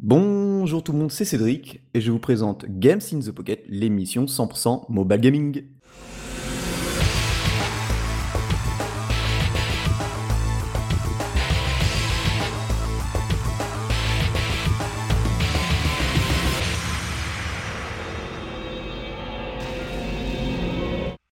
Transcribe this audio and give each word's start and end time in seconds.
Bonjour 0.00 0.84
tout 0.84 0.92
le 0.92 0.98
monde, 0.98 1.10
c'est 1.10 1.24
Cédric 1.24 1.80
et 1.92 2.00
je 2.00 2.12
vous 2.12 2.20
présente 2.20 2.64
Games 2.68 3.00
in 3.12 3.18
the 3.18 3.32
Pocket, 3.32 3.64
l'émission 3.66 4.26
100% 4.26 4.84
mobile 4.88 5.20
gaming. 5.20 5.64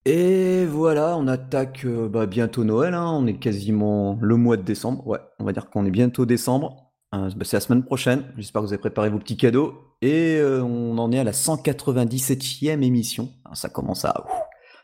Et 0.04 0.64
voilà, 0.66 1.16
on 1.16 1.28
attaque 1.28 1.84
euh, 1.84 2.08
bah, 2.08 2.26
bientôt 2.26 2.64
Noël, 2.64 2.94
hein, 2.94 3.12
on 3.12 3.28
est 3.28 3.38
quasiment 3.38 4.18
le 4.20 4.36
mois 4.36 4.56
de 4.56 4.62
décembre, 4.62 5.06
ouais, 5.06 5.20
on 5.38 5.44
va 5.44 5.52
dire 5.52 5.70
qu'on 5.70 5.86
est 5.86 5.90
bientôt 5.90 6.26
décembre, 6.26 6.85
c'est 7.12 7.52
la 7.54 7.60
semaine 7.60 7.84
prochaine, 7.84 8.24
j'espère 8.36 8.62
que 8.62 8.66
vous 8.66 8.72
avez 8.72 8.80
préparé 8.80 9.08
vos 9.10 9.18
petits 9.18 9.36
cadeaux, 9.36 9.74
et 10.02 10.36
euh, 10.36 10.62
on 10.62 10.98
en 10.98 11.12
est 11.12 11.18
à 11.18 11.24
la 11.24 11.32
197e 11.32 12.82
émission, 12.82 13.30
Ah, 13.44 13.54
ça 13.54 13.68
commence 13.68 14.04
à... 14.04 14.24
ouf. 14.24 14.30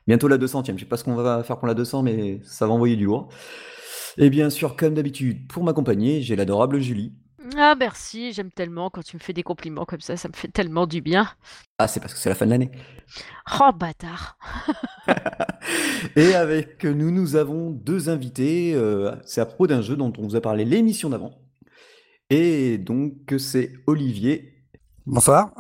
bientôt 0.06 0.28
la 0.28 0.38
200e, 0.38 0.74
je 0.74 0.80
sais 0.80 0.86
pas 0.88 0.96
ce 0.96 1.04
qu'on 1.04 1.14
va 1.14 1.42
faire 1.42 1.58
pour 1.58 1.68
la 1.68 1.74
200, 1.74 2.02
mais 2.02 2.40
ça 2.44 2.66
va 2.66 2.72
envoyer 2.72 2.96
du 2.96 3.04
lourd. 3.04 3.28
Et 4.18 4.30
bien 4.30 4.50
sûr, 4.50 4.76
comme 4.76 4.94
d'habitude, 4.94 5.48
pour 5.48 5.64
m'accompagner, 5.64 6.22
j'ai 6.22 6.36
l'adorable 6.36 6.80
Julie. 6.80 7.12
Ah 7.58 7.74
merci, 7.78 8.32
j'aime 8.32 8.50
tellement 8.50 8.88
quand 8.88 9.02
tu 9.02 9.16
me 9.16 9.20
fais 9.20 9.32
des 9.32 9.42
compliments 9.42 9.84
comme 9.84 10.00
ça, 10.00 10.16
ça 10.16 10.28
me 10.28 10.32
fait 10.34 10.48
tellement 10.48 10.86
du 10.86 11.00
bien. 11.00 11.28
Ah, 11.78 11.88
c'est 11.88 11.98
parce 12.00 12.14
que 12.14 12.20
c'est 12.20 12.28
la 12.28 12.34
fin 12.34 12.46
de 12.46 12.50
l'année. 12.50 12.70
Oh 13.60 13.70
bâtard. 13.74 14.38
Et 16.16 16.34
avec 16.34 16.84
nous, 16.84 17.10
nous 17.10 17.36
avons 17.36 17.70
deux 17.70 18.08
invités. 18.08 18.72
euh, 18.74 19.12
c'est 19.24 19.40
à 19.40 19.46
propos 19.46 19.66
d'un 19.66 19.82
jeu 19.82 19.96
dont 19.96 20.12
on 20.18 20.22
vous 20.22 20.36
a 20.36 20.40
parlé 20.40 20.64
l'émission 20.64 21.10
d'avant. 21.10 21.32
Et 22.34 22.78
donc, 22.78 23.34
c'est 23.36 23.74
Olivier 23.86 24.54
Bonsoir. 25.04 25.52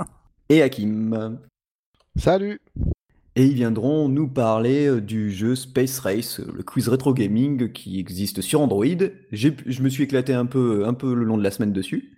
et 0.48 0.62
Hakim. 0.62 1.38
Salut. 2.16 2.62
Et 3.36 3.44
ils 3.44 3.52
viendront 3.52 4.08
nous 4.08 4.26
parler 4.26 4.86
euh, 4.86 5.02
du 5.02 5.30
jeu 5.30 5.54
Space 5.54 5.98
Race, 5.98 6.40
euh, 6.40 6.50
le 6.54 6.62
quiz 6.62 6.88
rétro 6.88 7.12
gaming 7.12 7.70
qui 7.74 8.00
existe 8.00 8.40
sur 8.40 8.62
Android. 8.62 8.86
Je 9.32 9.82
me 9.82 9.90
suis 9.90 10.04
éclaté 10.04 10.32
un 10.32 10.46
peu, 10.46 10.86
un 10.86 10.94
peu 10.94 11.12
le 11.12 11.24
long 11.24 11.36
de 11.36 11.42
la 11.42 11.50
semaine 11.50 11.74
dessus. 11.74 12.16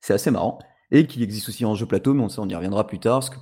C'est 0.00 0.14
assez 0.14 0.32
marrant. 0.32 0.58
Et 0.90 1.06
qui 1.06 1.22
existe 1.22 1.48
aussi 1.48 1.64
en 1.64 1.76
jeu 1.76 1.86
plateau, 1.86 2.12
mais 2.12 2.24
on, 2.24 2.28
ça, 2.28 2.42
on 2.42 2.48
y 2.48 2.56
reviendra 2.56 2.88
plus 2.88 2.98
tard. 2.98 3.20
parce 3.20 3.30
que- 3.30 3.36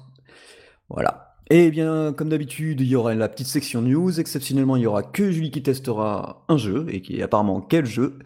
Voilà. 0.90 1.36
Et 1.48 1.70
bien, 1.70 2.12
comme 2.12 2.28
d'habitude, 2.28 2.82
il 2.82 2.86
y 2.86 2.96
aura 2.96 3.14
la 3.14 3.30
petite 3.30 3.46
section 3.46 3.80
news. 3.80 4.20
Exceptionnellement, 4.20 4.76
il 4.76 4.82
y 4.82 4.86
aura 4.86 5.02
que 5.02 5.30
Julie 5.30 5.50
qui 5.50 5.62
testera 5.62 6.44
un 6.50 6.58
jeu, 6.58 6.84
et 6.90 7.00
qui 7.00 7.16
est 7.18 7.22
apparemment 7.22 7.62
quel 7.62 7.86
jeu? 7.86 8.18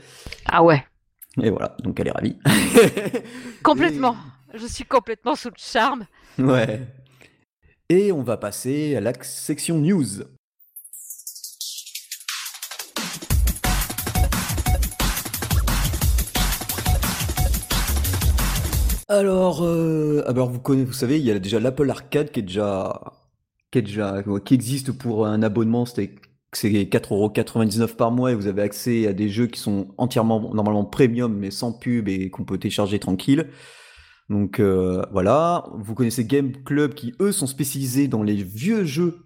Ah 0.47 0.64
ouais, 0.64 0.84
Et 1.43 1.51
voilà, 1.51 1.77
donc 1.83 1.99
elle 1.99 2.09
est 2.09 2.13
ravie. 2.13 2.37
complètement. 3.63 4.17
Je 4.55 4.67
suis 4.67 4.85
complètement 4.85 5.35
sous 5.35 5.49
le 5.49 5.55
charme. 5.57 6.07
Ouais. 6.39 6.81
Et 7.89 8.13
on 8.13 8.23
va 8.23 8.37
passer 8.37 8.95
à 8.97 9.01
la 9.01 9.13
section 9.23 9.79
news. 9.79 10.23
Alors, 19.09 19.62
euh, 19.65 20.25
alors 20.27 20.49
vous 20.49 20.61
connaissez, 20.61 20.87
vous 20.87 20.93
savez, 20.93 21.19
il 21.19 21.25
y 21.25 21.31
a 21.31 21.39
déjà 21.39 21.61
l'Apple 21.61 21.91
Arcade 21.91 22.31
qui 22.31 22.41
est 22.41 22.45
déjà, 22.45 23.01
qui 23.71 23.79
est 23.79 23.83
déjà, 23.83 24.23
qui 24.45 24.55
existe 24.55 24.93
pour 24.93 25.27
un 25.27 25.43
abonnement, 25.43 25.85
c'était, 25.85 26.15
c'est 26.56 26.70
4,99€ 26.70 27.97
par 27.97 28.10
mois 28.10 28.33
et 28.33 28.34
vous 28.34 28.47
avez 28.47 28.62
accès 28.62 29.06
à 29.06 29.12
des 29.12 29.28
jeux 29.28 29.47
qui 29.47 29.60
sont 29.60 29.94
entièrement, 29.98 30.52
normalement 30.55 30.84
premium, 30.84 31.36
mais 31.36 31.50
sans 31.50 31.72
pub 31.72 32.08
et 32.08 32.30
qu'on 32.30 32.44
peut 32.44 32.58
télécharger 32.58 32.98
tranquille. 32.98 33.48
Donc 34.30 34.58
euh, 34.58 35.05
voilà, 35.12 35.66
vous 35.75 35.94
connaissez 35.94 36.25
Game 36.25 36.52
Club 36.64 36.94
qui 36.94 37.14
eux 37.20 37.32
sont 37.32 37.47
spécialisés 37.47 38.08
dans 38.08 38.22
les 38.22 38.36
vieux 38.36 38.84
jeux 38.84 39.19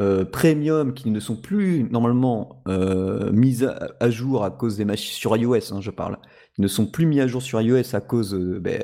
euh, 0.00 0.24
premium 0.24 0.92
qui 0.92 1.10
ne 1.10 1.20
sont 1.20 1.36
plus 1.36 1.84
normalement 1.84 2.62
euh, 2.68 3.30
mis 3.32 3.64
à, 3.64 4.10
jour 4.10 4.44
à 4.44 4.50
cause 4.50 4.76
des 4.76 4.84
machines 4.84 5.14
sur 5.14 5.36
iOS, 5.36 5.72
hein, 5.72 5.80
je 5.80 5.90
parle. 5.90 6.18
Ils 6.58 6.62
ne 6.62 6.68
sont 6.68 6.86
plus 6.86 7.06
mis 7.06 7.20
à 7.20 7.26
jour 7.26 7.42
sur 7.42 7.60
iOS 7.60 7.94
à 7.94 8.00
cause 8.00 8.34
ben, 8.34 8.82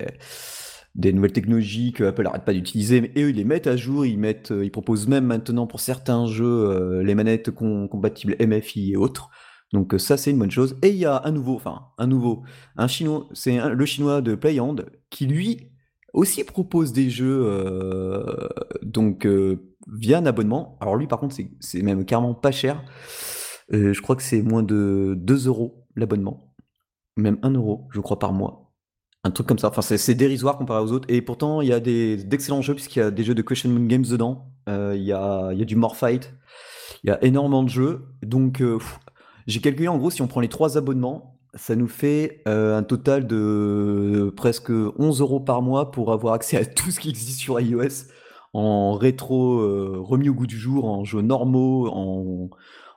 des 0.95 1.12
nouvelles 1.12 1.33
technologies 1.33 1.93
que 1.93 2.05
Apple 2.05 2.27
arrête 2.27 2.45
pas 2.45 2.53
d'utiliser. 2.53 3.01
Mais 3.01 3.12
eux, 3.17 3.31
ils 3.31 3.37
les 3.37 3.45
mettent 3.45 3.67
à 3.67 3.77
jour, 3.77 4.05
ils 4.06 4.19
mettent, 4.19 4.51
euh, 4.53 4.69
proposent 4.71 5.06
même 5.09 5.25
maintenant 5.25 5.67
pour 5.67 5.81
certains 5.81 6.27
jeux 6.27 6.45
euh, 6.71 7.03
les 7.03 7.15
manettes 7.15 7.51
com- 7.51 7.89
compatibles 7.89 8.37
MFI 8.41 8.93
et 8.93 8.97
autres. 8.97 9.31
Donc 9.73 9.95
euh, 9.95 9.99
ça, 9.99 10.17
c'est 10.17 10.31
une 10.33 10.39
bonne 10.39 10.50
chose. 10.50 10.77
Et 10.83 10.89
il 10.91 10.97
y 10.97 11.05
a 11.06 11.23
un 11.25 11.31
nouveau, 11.31 11.55
enfin 11.55 11.87
un 11.99 12.06
nouveau, 12.06 12.43
un 12.77 12.89
chinois, 12.89 13.29
c'est 13.33 13.59
le 13.73 13.87
chinois 13.87 14.21
de 14.21 14.34
Playhand 14.34 14.77
qui 15.11 15.27
lui 15.27 15.69
aussi 16.12 16.43
propose 16.43 16.93
des 16.93 17.09
jeux 17.09 17.47
donc 18.83 19.29
via 19.87 20.19
un 20.19 20.27
abonnement. 20.27 20.77
Alors 20.81 20.97
lui, 20.97 21.06
par 21.06 21.21
contre, 21.21 21.37
c'est- 21.61 21.83
même 21.83 22.05
carrément 22.05 22.34
pas 22.34 22.50
cher. 22.50 22.83
Je 23.71 24.00
crois 24.00 24.17
que 24.17 24.23
c'est 24.23 24.43
moins 24.43 24.65
de 24.65 25.15
2 25.17 25.47
euros 25.47 25.87
l'abonnement 25.97 26.47
même 27.17 27.39
1 27.43 27.50
euro, 27.53 27.89
je 27.93 28.00
crois, 28.00 28.19
par 28.19 28.33
mois. 28.33 28.69
Un 29.25 29.31
truc 29.31 29.47
comme 29.47 29.58
ça. 29.58 29.69
Enfin, 29.69 29.82
c'est 29.82 30.14
dérisoire 30.14 30.56
comparé 30.56 30.82
aux 30.82 30.92
autres. 30.92 31.06
Et 31.10 31.20
pourtant, 31.20 31.60
il 31.60 31.69
y 31.69 31.72
a 31.72 31.81
d'excellents 31.81 32.62
jeux, 32.62 32.75
puisqu'il 32.75 33.00
y 33.00 33.03
a 33.03 33.10
des 33.10 33.22
jeux 33.22 33.34
de 33.34 33.42
Question 33.42 33.70
Moon 33.70 33.86
Games 33.86 34.04
dedans. 34.04 34.47
Euh, 34.69 34.94
il, 34.97 35.03
y 35.03 35.12
a, 35.12 35.50
il 35.53 35.58
y 35.58 35.62
a 35.62 35.66
du 35.66 35.76
Morfight. 35.76 36.32
Il 37.04 37.08
y 37.08 37.12
a 37.12 37.22
énormément 37.22 37.62
de 37.62 37.69
jeux. 37.69 38.06
Donc, 38.22 38.62
euh, 38.62 38.78
j'ai 39.47 39.60
calculé, 39.60 39.88
en 39.88 39.98
gros, 39.98 40.10
si 40.10 40.22
on 40.22 40.26
prend 40.26 40.41
les 40.41 40.48
trois 40.48 40.78
abonnements, 40.78 41.38
ça 41.54 41.76
nous 41.76 41.88
fait 41.88 42.42
euh, 42.48 42.78
un 42.78 42.82
total 42.82 43.26
de 43.26 44.32
presque 44.36 44.70
11 44.70 45.20
euros 45.20 45.41
par 45.41 45.62
mois 45.62 45.91
pour 45.91 46.12
avoir 46.12 46.34
accès 46.34 46.56
à 46.56 46.64
tout 46.64 46.91
ce 46.91 47.00
qui 47.00 47.10
existe 47.10 47.41
sur 47.41 47.60
iOS 47.60 48.06
en 48.52 48.94
rétro 48.94 49.60
euh, 49.60 49.97
remis 49.98 50.28
au 50.28 50.34
goût 50.34 50.47
du 50.47 50.58
jour, 50.58 50.87
en 50.87 51.04
jeux 51.04 51.22
normaux, 51.22 51.88
en, 51.88 52.50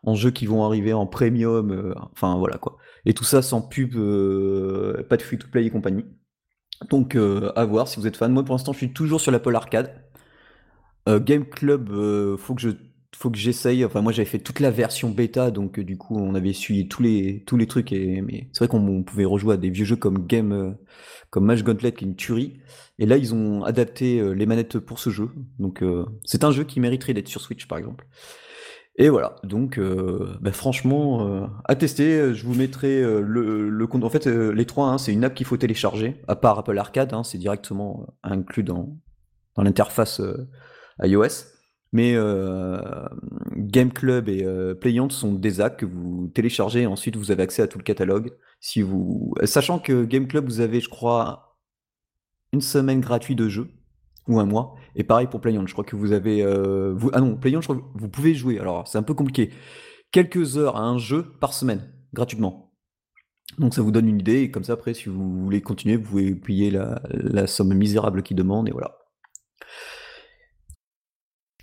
en 0.03 0.15
jeux 0.15 0.31
qui 0.31 0.45
vont 0.45 0.63
arriver 0.63 0.93
en 0.93 1.05
premium. 1.05 1.71
euh, 1.71 1.93
enfin, 2.13 2.37
voilà 2.37 2.57
quoi. 2.57 2.77
Et 3.05 3.13
tout 3.13 3.23
ça 3.23 3.41
sans 3.41 3.61
pub, 3.61 3.95
euh, 3.95 5.03
pas 5.03 5.17
de 5.17 5.21
free-to-play 5.21 5.65
et 5.65 5.69
compagnie. 5.69 6.05
Donc 6.89 7.15
euh, 7.15 7.51
à 7.55 7.65
voir 7.65 7.87
si 7.87 7.99
vous 7.99 8.07
êtes 8.07 8.17
fan. 8.17 8.31
Moi 8.31 8.43
pour 8.43 8.55
l'instant 8.55 8.73
je 8.73 8.79
suis 8.79 8.93
toujours 8.93 9.21
sur 9.21 9.31
l'Apple 9.31 9.55
Arcade. 9.55 9.93
Euh, 11.09 11.19
Game 11.19 11.45
Club, 11.45 11.89
faut 12.37 12.55
que 12.55 12.61
je 12.61 12.69
faut 13.15 13.29
que 13.29 13.37
j'essaye. 13.37 13.85
Enfin 13.85 14.01
moi 14.01 14.11
j'avais 14.11 14.25
fait 14.25 14.39
toute 14.39 14.59
la 14.59 14.71
version 14.71 15.09
bêta, 15.09 15.51
donc 15.51 15.79
du 15.79 15.97
coup 15.97 16.17
on 16.17 16.33
avait 16.35 16.53
suivi 16.53 16.87
tous 16.87 17.03
les 17.03 17.43
tous 17.45 17.57
les 17.57 17.67
trucs. 17.67 17.91
Et 17.91 18.21
mais 18.21 18.49
c'est 18.53 18.59
vrai 18.59 18.67
qu'on 18.67 18.85
on 18.87 19.03
pouvait 19.03 19.25
rejouer 19.25 19.55
à 19.55 19.57
des 19.57 19.69
vieux 19.69 19.85
jeux 19.85 19.95
comme 19.97 20.25
Game 20.25 20.77
comme 21.29 21.45
Match 21.45 21.63
Gauntlet 21.63 21.91
qui 21.91 22.05
est 22.05 22.07
une 22.07 22.15
tuerie. 22.15 22.59
Et 22.99 23.05
là 23.05 23.17
ils 23.17 23.33
ont 23.33 23.63
adapté 23.63 24.33
les 24.33 24.45
manettes 24.45 24.79
pour 24.79 24.99
ce 24.99 25.09
jeu. 25.09 25.29
Donc 25.59 25.83
c'est 26.23 26.43
un 26.43 26.51
jeu 26.51 26.63
qui 26.63 26.79
mériterait 26.79 27.13
d'être 27.13 27.27
sur 27.27 27.41
Switch 27.41 27.67
par 27.67 27.77
exemple. 27.77 28.07
Et 28.95 29.09
voilà, 29.09 29.35
donc 29.43 29.79
euh, 29.79 30.37
bah, 30.39 30.51
franchement, 30.51 31.27
euh, 31.27 31.47
à 31.65 31.75
tester, 31.75 32.35
je 32.35 32.45
vous 32.45 32.53
mettrai 32.53 33.01
euh, 33.01 33.21
le, 33.21 33.69
le 33.69 33.87
compte. 33.87 34.03
En 34.03 34.09
fait, 34.09 34.27
euh, 34.27 34.51
les 34.51 34.65
trois, 34.65 34.89
hein, 34.89 34.99
c'est 34.99 35.11
une 35.11 35.23
app 35.23 35.33
qu'il 35.33 35.47
faut 35.47 35.57
télécharger, 35.57 36.21
à 36.27 36.35
part 36.35 36.59
Apple 36.59 36.77
Arcade, 36.77 37.11
hein, 37.11 37.23
c'est 37.23 37.39
directement 37.39 38.05
euh, 38.07 38.29
inclus 38.29 38.61
dans, 38.61 38.95
dans 39.55 39.63
l'interface 39.63 40.19
euh, 40.19 40.47
iOS. 41.01 41.45
Mais 41.95 42.15
Game 43.55 43.93
Club 43.93 44.27
et 44.27 44.43
Playant 44.81 45.11
sont 45.11 45.35
des 45.35 45.61
apps 45.61 45.77
que 45.77 45.85
vous 45.85 46.31
téléchargez 46.33 46.81
et 46.81 46.87
ensuite 46.87 47.15
vous 47.15 47.29
avez 47.29 47.43
accès 47.43 47.61
à 47.61 47.67
tout 47.67 47.77
le 47.77 47.83
catalogue. 47.83 48.31
Si 48.59 48.81
vous... 48.81 49.35
Sachant 49.43 49.77
que 49.77 50.03
Game 50.03 50.27
Club, 50.27 50.45
vous 50.45 50.59
avez, 50.59 50.79
je 50.79 50.89
crois, 50.89 51.55
une 52.51 52.61
semaine 52.61 52.99
gratuite 52.99 53.37
de 53.37 53.47
jeu, 53.47 53.67
ou 54.27 54.39
un 54.39 54.45
mois. 54.45 54.75
Et 54.95 55.03
pareil 55.03 55.27
pour 55.27 55.41
Playant, 55.41 55.65
je 55.65 55.73
crois 55.73 55.83
que 55.85 55.95
vous 55.95 56.11
avez... 56.11 56.43
euh, 56.43 56.93
vous... 56.95 57.09
Ah 57.13 57.21
non, 57.21 57.35
Playant, 57.35 57.61
je 57.61 57.67
crois 57.67 57.77
que 57.77 57.83
vous 57.95 58.09
pouvez 58.09 58.33
jouer. 58.33 58.59
Alors, 58.59 58.87
c'est 58.87 58.97
un 58.97 59.03
peu 59.03 59.13
compliqué. 59.13 59.51
Quelques 60.11 60.57
heures 60.57 60.77
à 60.77 60.81
un 60.81 60.97
jeu 60.97 61.31
par 61.39 61.53
semaine, 61.53 61.91
gratuitement. 62.13 62.71
Donc 63.57 63.73
ça 63.73 63.81
vous 63.81 63.91
donne 63.91 64.07
une 64.07 64.19
idée, 64.19 64.41
et 64.41 64.51
comme 64.51 64.63
ça, 64.63 64.73
après, 64.73 64.93
si 64.93 65.09
vous 65.09 65.43
voulez 65.43 65.61
continuer, 65.61 65.97
vous 65.97 66.03
pouvez 66.09 66.35
payer 66.35 66.71
la, 66.71 67.47
somme 67.47 67.73
misérable 67.73 68.23
qu'ils 68.23 68.37
demandent, 68.37 68.67
et 68.67 68.71
voilà. 68.71 68.97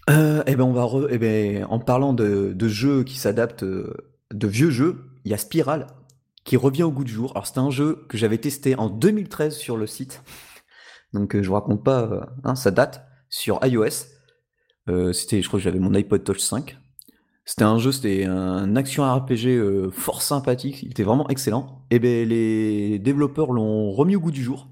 Euh, 0.09 0.43
eh 0.47 0.57
ben 0.57 0.65
on 0.65 0.73
va 0.73 0.83
re- 0.85 1.09
eh 1.11 1.19
ben, 1.19 1.65
en 1.65 1.79
parlant 1.79 2.13
de, 2.13 2.53
de 2.55 2.69
jeux 2.69 3.05
qui 3.05 3.17
s'adaptent, 3.17 3.63
euh, 3.63 3.95
de 4.33 4.47
vieux 4.47 4.71
jeux, 4.71 5.05
il 5.25 5.31
y 5.31 5.35
a 5.35 5.39
Spiral 5.39 5.87
qui 6.45 6.57
revient 6.57 6.83
au 6.83 6.91
goût 6.91 7.05
du 7.05 7.13
jour. 7.13 7.33
Alors 7.33 7.47
c'est 7.47 7.59
un 7.59 7.71
jeu 7.71 8.05
que 8.09 8.17
j'avais 8.17 8.39
testé 8.39 8.75
en 8.77 8.89
2013 8.89 9.57
sur 9.57 9.77
le 9.77 9.87
site, 9.87 10.23
donc 11.13 11.35
euh, 11.35 11.43
je 11.43 11.49
vous 11.49 11.55
raconte 11.55 11.85
pas, 11.85 12.03
euh, 12.03 12.21
hein, 12.45 12.55
ça 12.55 12.71
date 12.71 13.07
sur 13.29 13.61
iOS. 13.65 14.07
Euh, 14.89 15.13
c'était, 15.13 15.43
je 15.43 15.49
crois 15.49 15.59
que 15.59 15.65
j'avais 15.65 15.79
mon 15.79 15.95
iPod 15.95 16.25
Touch 16.25 16.41
5. 16.41 16.77
C'était 17.45 17.65
un 17.65 17.79
jeu, 17.79 17.91
c'était 17.91 18.27
un 18.27 18.77
action 18.77 19.03
RPG 19.03 19.47
euh, 19.47 19.91
fort 19.91 20.23
sympathique, 20.23 20.83
il 20.83 20.91
était 20.91 21.03
vraiment 21.03 21.29
excellent. 21.29 21.85
Et 21.91 21.99
ben 21.99 22.29
les 22.29 22.99
développeurs 22.99 23.53
l'ont 23.53 23.91
remis 23.91 24.15
au 24.15 24.21
goût 24.21 24.31
du 24.31 24.43
jour 24.43 24.69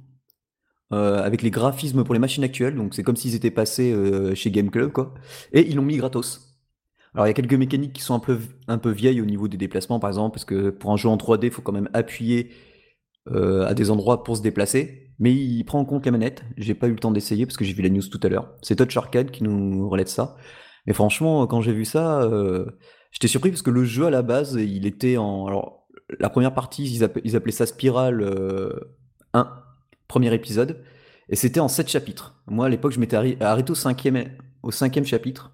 euh, 0.93 1.23
avec 1.23 1.43
les 1.43 1.51
graphismes 1.51 2.05
pour 2.05 2.15
les 2.15 2.21
machines 2.21 2.45
actuelles, 2.45 2.77
donc 2.77 2.95
c'est 2.95 3.03
comme 3.03 3.17
s'ils 3.17 3.35
étaient 3.35 3.51
passés 3.51 3.95
chez 4.35 4.51
Game 4.51 4.71
Club 4.71 4.93
quoi. 4.93 5.15
Et 5.53 5.69
ils 5.69 5.77
l'ont 5.77 5.83
mis 5.83 5.97
gratos. 5.97 6.57
Alors 7.15 7.27
il 7.27 7.31
y 7.31 7.33
a 7.33 7.35
quelques 7.35 7.55
mécaniques 7.55 7.95
qui 7.95 8.03
sont 8.03 8.15
un 8.15 8.21
peu 8.21 8.39
un 8.69 8.79
peu 8.79 8.91
vieilles 8.91 9.21
au 9.21 9.25
niveau 9.25 9.49
des 9.49 9.57
déplacements 9.57 9.99
par 9.99 10.11
exemple, 10.11 10.35
parce 10.35 10.45
que 10.45 10.71
pour 10.71 10.93
un 10.93 10.97
jeu 10.97 11.09
en 11.09 11.17
3D, 11.17 11.47
il 11.47 11.51
faut 11.51 11.63
quand 11.63 11.73
même 11.73 11.91
appuyer 11.95 12.53
à 13.27 13.75
des 13.75 13.91
endroits 13.91 14.25
pour 14.25 14.37
se 14.37 14.43
déplacer. 14.43 15.08
Mais 15.19 15.35
il 15.35 15.65
prend 15.65 15.81
en 15.81 15.85
compte 15.85 16.07
la 16.07 16.13
manette. 16.13 16.45
J'ai 16.57 16.75
pas 16.75 16.87
eu 16.89 16.93
le 16.93 16.99
temps 16.99 17.11
d'essayer 17.11 17.47
parce 17.47 17.57
que 17.57 17.65
j'ai 17.65 17.73
vu 17.73 17.83
la 17.83 17.89
news 17.89 18.03
tout 18.03 18.21
à 18.23 18.29
l'heure. 18.29 18.53
C'est 18.63 18.77
Touch 18.77 18.97
Arcade 18.97 19.31
qui 19.31 19.43
nous 19.45 19.89
relève 19.89 20.07
ça. 20.07 20.37
Et 20.87 20.93
franchement, 20.93 21.47
quand 21.47 21.61
j'ai 21.61 21.73
vu 21.73 21.85
ça, 21.85 22.23
euh, 22.23 22.67
j'étais 23.11 23.29
surpris 23.29 23.51
parce 23.51 23.63
que 23.63 23.71
le 23.71 23.85
jeu 23.85 24.07
à 24.07 24.11
la 24.11 24.23
base, 24.23 24.55
il 24.55 24.87
était 24.87 25.17
en. 25.17 25.47
Alors, 25.47 25.87
la 26.19 26.31
première 26.31 26.55
partie, 26.55 26.85
ils, 26.85 27.05
appelaient, 27.05 27.53
ça 27.53 27.67
Spiral 27.67 28.23
1, 28.23 28.27
euh, 28.27 29.45
premier 30.07 30.33
épisode, 30.33 30.83
et 31.29 31.37
c'était 31.37 31.61
en 31.61 31.69
7 31.69 31.89
chapitres. 31.89 32.41
Moi, 32.47 32.67
à 32.67 32.69
l'époque, 32.71 32.93
je 32.93 33.01
m'étais 33.01 33.17
arrêté 33.43 33.71
au 33.71 33.75
cinquième, 33.75 34.31
au 34.63 34.71
cinquième 34.71 35.05
chapitre. 35.05 35.53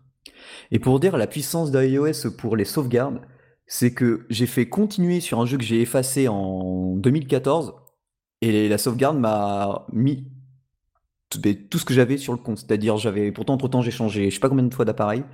Et 0.70 0.78
pour 0.78 1.00
dire 1.00 1.16
la 1.16 1.26
puissance 1.26 1.72
d'iOS 1.72 2.31
pour 2.38 2.56
les 2.56 2.64
sauvegardes, 2.64 3.20
c'est 3.66 3.93
que 3.93 4.26
j'ai 4.31 4.46
fait 4.46 4.69
continuer 4.69 5.20
sur 5.20 5.40
un 5.40 5.46
jeu 5.46 5.56
que 5.56 5.64
j'ai 5.64 5.81
effacé 5.81 6.28
en 6.28 6.94
2014 6.96 7.75
et 8.49 8.69
la 8.69 8.79
sauvegarde 8.79 9.19
m'a 9.19 9.87
mis 9.93 10.26
tout, 11.31 11.79
ce 11.79 11.85
que 11.85 11.94
j'avais 11.94 12.19
sur 12.19 12.32
le 12.32 12.38
compte. 12.38 12.58
C'est-à-dire, 12.58 12.96
j'avais. 12.96 13.32
Pourtant, 13.32 13.55
entre 13.55 13.69
temps, 13.69 13.82
j'ai 13.82 13.91
changé 13.91 14.31
je 14.31 14.35
sais 14.35 14.41
pas 14.41 14.49
combien 14.49 14.64
de 14.64 14.75
fois 14.75 14.85
d'appareil. 14.85 15.25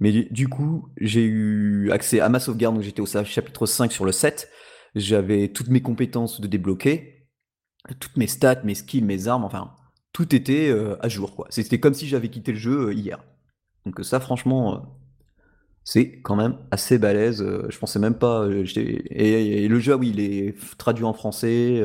Mais 0.00 0.28
du, 0.30 0.48
coup, 0.48 0.88
j'ai 1.00 1.24
eu 1.24 1.90
accès 1.92 2.20
à 2.20 2.28
ma 2.28 2.40
sauvegarde. 2.40 2.74
Donc, 2.74 2.84
j'étais 2.84 3.00
au 3.00 3.06
chapitre 3.06 3.66
5 3.66 3.92
sur 3.92 4.04
le 4.04 4.12
7. 4.12 4.50
J'avais 4.94 5.48
toutes 5.48 5.68
mes 5.68 5.80
compétences 5.80 6.40
de 6.40 6.46
débloquer. 6.46 7.28
Toutes 8.00 8.16
mes 8.16 8.26
stats, 8.26 8.62
mes 8.64 8.74
skills, 8.74 9.02
mes 9.02 9.28
armes. 9.28 9.44
Enfin, 9.44 9.72
tout 10.12 10.34
était 10.34 10.68
euh, 10.68 10.96
à 11.00 11.08
jour. 11.08 11.34
quoi. 11.34 11.46
C'était 11.50 11.78
comme 11.78 11.94
si 11.94 12.06
j'avais 12.08 12.28
quitté 12.28 12.52
le 12.52 12.58
jeu 12.58 12.88
euh, 12.88 12.94
hier. 12.94 13.24
Donc, 13.86 14.04
ça, 14.04 14.20
franchement. 14.20 14.74
Euh, 14.74 14.78
c'est 15.84 16.20
quand 16.20 16.36
même 16.36 16.58
assez 16.70 16.96
balèze. 16.96 17.44
je 17.68 17.78
pensais 17.78 17.98
même 17.98 18.14
pas. 18.14 18.46
Et, 18.76 19.64
et, 19.64 19.68
le 19.68 19.80
jeu, 19.80 19.96
oui, 19.96 20.12
il 20.14 20.20
est 20.20 20.54
traduit 20.78 21.02
en 21.02 21.12
français. 21.12 21.82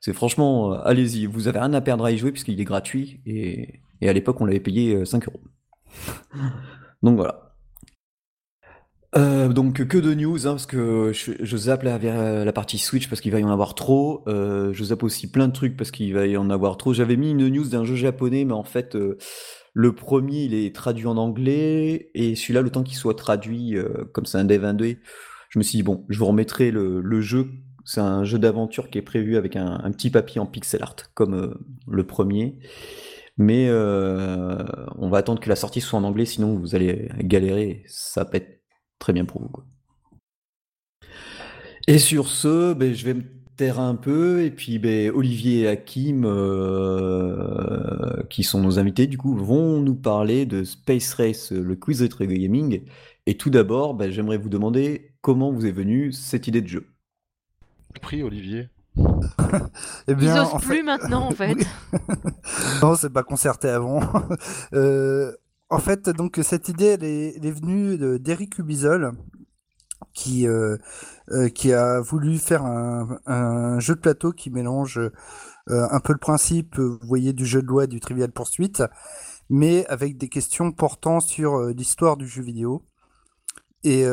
C'est 0.00 0.12
franchement, 0.12 0.72
euh, 0.72 0.78
allez-y, 0.84 1.26
vous 1.26 1.48
avez 1.48 1.58
rien 1.58 1.72
à 1.72 1.80
perdre 1.80 2.04
à 2.04 2.12
y 2.12 2.18
jouer 2.18 2.30
puisqu'il 2.32 2.60
est 2.60 2.64
gratuit 2.64 3.20
et, 3.26 3.80
à 4.02 4.12
l'époque 4.12 4.40
on 4.40 4.44
l'avait 4.44 4.60
payé 4.60 5.04
5 5.04 5.26
euh, 5.26 5.30
euros. 5.30 5.40
donc 7.02 7.16
voilà. 7.16 7.44
Euh, 9.16 9.48
donc 9.48 9.84
que 9.86 9.98
de 9.98 10.14
news, 10.14 10.46
hein, 10.46 10.52
parce 10.52 10.66
que 10.66 11.12
je, 11.12 11.56
zappe 11.56 11.82
la, 11.82 12.52
partie 12.52 12.78
Switch 12.78 13.08
parce 13.08 13.20
qu'il 13.20 13.32
va 13.32 13.40
y 13.40 13.44
en 13.44 13.50
avoir 13.50 13.74
trop. 13.74 14.22
je 14.26 14.84
zappe 14.84 15.02
aussi 15.02 15.30
plein 15.30 15.48
de 15.48 15.52
trucs 15.52 15.76
parce 15.76 15.90
qu'il 15.90 16.12
va 16.14 16.26
y 16.26 16.36
en 16.36 16.50
avoir 16.50 16.76
trop. 16.76 16.92
J'avais 16.92 17.16
mis 17.16 17.30
une 17.30 17.48
news 17.48 17.68
d'un 17.68 17.84
jeu 17.84 17.96
japonais, 17.96 18.44
mais 18.44 18.52
en 18.52 18.64
fait, 18.64 18.96
le 19.72 19.94
premier 19.94 20.42
il 20.42 20.54
est 20.54 20.74
traduit 20.74 21.06
en 21.06 21.16
anglais 21.16 22.10
et 22.14 22.36
celui-là, 22.36 22.60
le 22.60 22.70
temps 22.70 22.82
qu'il 22.84 22.96
soit 22.96 23.14
traduit, 23.14 23.76
comme 24.12 24.26
c'est 24.26 24.38
un 24.38 24.44
dev 24.44 24.74
2 24.74 24.98
je 25.48 25.58
me 25.58 25.64
suis 25.64 25.78
dit 25.78 25.82
bon, 25.82 26.04
je 26.10 26.18
vous 26.18 26.26
remettrai 26.26 26.70
le 26.70 27.20
jeu 27.22 27.48
c'est 27.88 28.02
un 28.02 28.22
jeu 28.22 28.38
d'aventure 28.38 28.90
qui 28.90 28.98
est 28.98 29.02
prévu 29.02 29.38
avec 29.38 29.56
un, 29.56 29.90
petit 29.92 30.10
papier 30.10 30.42
en 30.42 30.46
pixel 30.46 30.82
art, 30.82 30.96
comme 31.14 31.34
euh, 31.34 31.54
le 31.88 32.06
premier. 32.06 32.58
Mais 33.38 33.66
euh, 33.70 34.62
on 34.98 35.08
va 35.08 35.18
attendre 35.18 35.40
que 35.40 35.48
la 35.48 35.56
sortie 35.56 35.80
soit 35.80 35.98
en 35.98 36.04
anglais, 36.04 36.26
sinon 36.26 36.54
vous 36.54 36.74
allez 36.74 37.08
galérer. 37.20 37.84
Ça 37.86 38.26
pète 38.26 38.60
très 38.98 39.14
bien 39.14 39.24
pour 39.24 39.40
vous. 39.40 39.50
Et 41.86 41.98
sur 41.98 42.28
ce, 42.28 42.74
ben, 42.74 42.92
je 42.92 43.06
vais 43.06 43.14
me 43.14 43.24
taire 43.56 43.80
un 43.80 43.94
peu. 43.94 44.42
Et 44.42 44.50
puis 44.50 44.78
ben, 44.78 45.10
Olivier 45.10 45.60
et 45.60 45.68
Hakim, 45.68 46.26
euh, 46.26 48.22
qui 48.28 48.42
sont 48.42 48.60
nos 48.60 48.78
invités, 48.78 49.06
du 49.06 49.16
coup, 49.16 49.34
vont 49.34 49.80
nous 49.80 49.96
parler 49.96 50.44
de 50.44 50.62
Space 50.62 51.14
Race, 51.14 51.52
le 51.52 51.74
quiz 51.74 52.02
retro 52.02 52.26
gaming. 52.26 52.82
Et 53.24 53.38
tout 53.38 53.48
d'abord, 53.48 53.94
ben, 53.94 54.10
j'aimerais 54.10 54.36
vous 54.36 54.50
demander 54.50 55.14
comment 55.22 55.50
vous 55.52 55.64
est 55.64 55.72
venue 55.72 56.12
cette 56.12 56.48
idée 56.48 56.60
de 56.60 56.68
jeu 56.68 56.97
pris, 58.00 58.22
Olivier 58.22 58.68
eh 60.08 60.14
bien, 60.14 60.48
Ils 60.52 60.60
plus 60.60 60.82
maintenant, 60.82 61.26
en 61.26 61.30
fait. 61.30 61.54
non, 62.82 62.96
c'est 62.96 63.12
pas 63.12 63.22
concerté 63.22 63.68
avant. 63.68 64.00
Euh, 64.74 65.32
en 65.70 65.78
fait, 65.78 66.08
donc 66.08 66.38
cette 66.42 66.68
idée, 66.68 66.86
elle 66.86 67.04
est, 67.04 67.50
venue 67.50 67.98
d'Eric 68.18 68.58
Ubizol, 68.58 69.12
qui, 70.12 70.46
euh, 70.46 70.76
euh, 71.30 71.48
qui 71.48 71.72
a 71.72 72.00
voulu 72.00 72.38
faire 72.38 72.64
un, 72.64 73.78
jeu 73.80 73.94
de 73.94 74.00
plateau 74.00 74.32
qui 74.32 74.50
mélange 74.50 75.00
un 75.68 76.00
peu 76.00 76.12
le 76.12 76.18
principe, 76.18 76.78
vous 76.78 76.98
voyez, 77.02 77.32
du 77.32 77.44
jeu 77.44 77.60
de 77.62 77.66
loi 77.66 77.84
et 77.84 77.88
du 77.88 78.00
Trivial 78.00 78.30
Poursuite, 78.30 78.82
mais 79.50 79.86
avec 79.86 80.16
des 80.16 80.28
questions 80.28 80.72
portant 80.72 81.20
sur 81.20 81.60
l'histoire 81.68 82.16
du 82.16 82.26
jeu 82.26 82.42
vidéo. 82.42 82.82
Et 83.84 84.04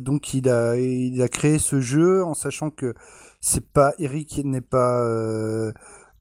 donc, 0.00 0.34
il 0.34 0.48
a, 0.48 0.76
il 0.76 1.22
a 1.22 1.28
créé 1.28 1.58
ce 1.58 1.80
jeu 1.80 2.24
en 2.24 2.34
sachant 2.34 2.70
que 2.70 2.94
c'est 3.44 3.68
pas 3.70 3.92
Eric 3.98 4.40
n'est 4.42 4.62
pas 4.62 5.04
euh, 5.04 5.70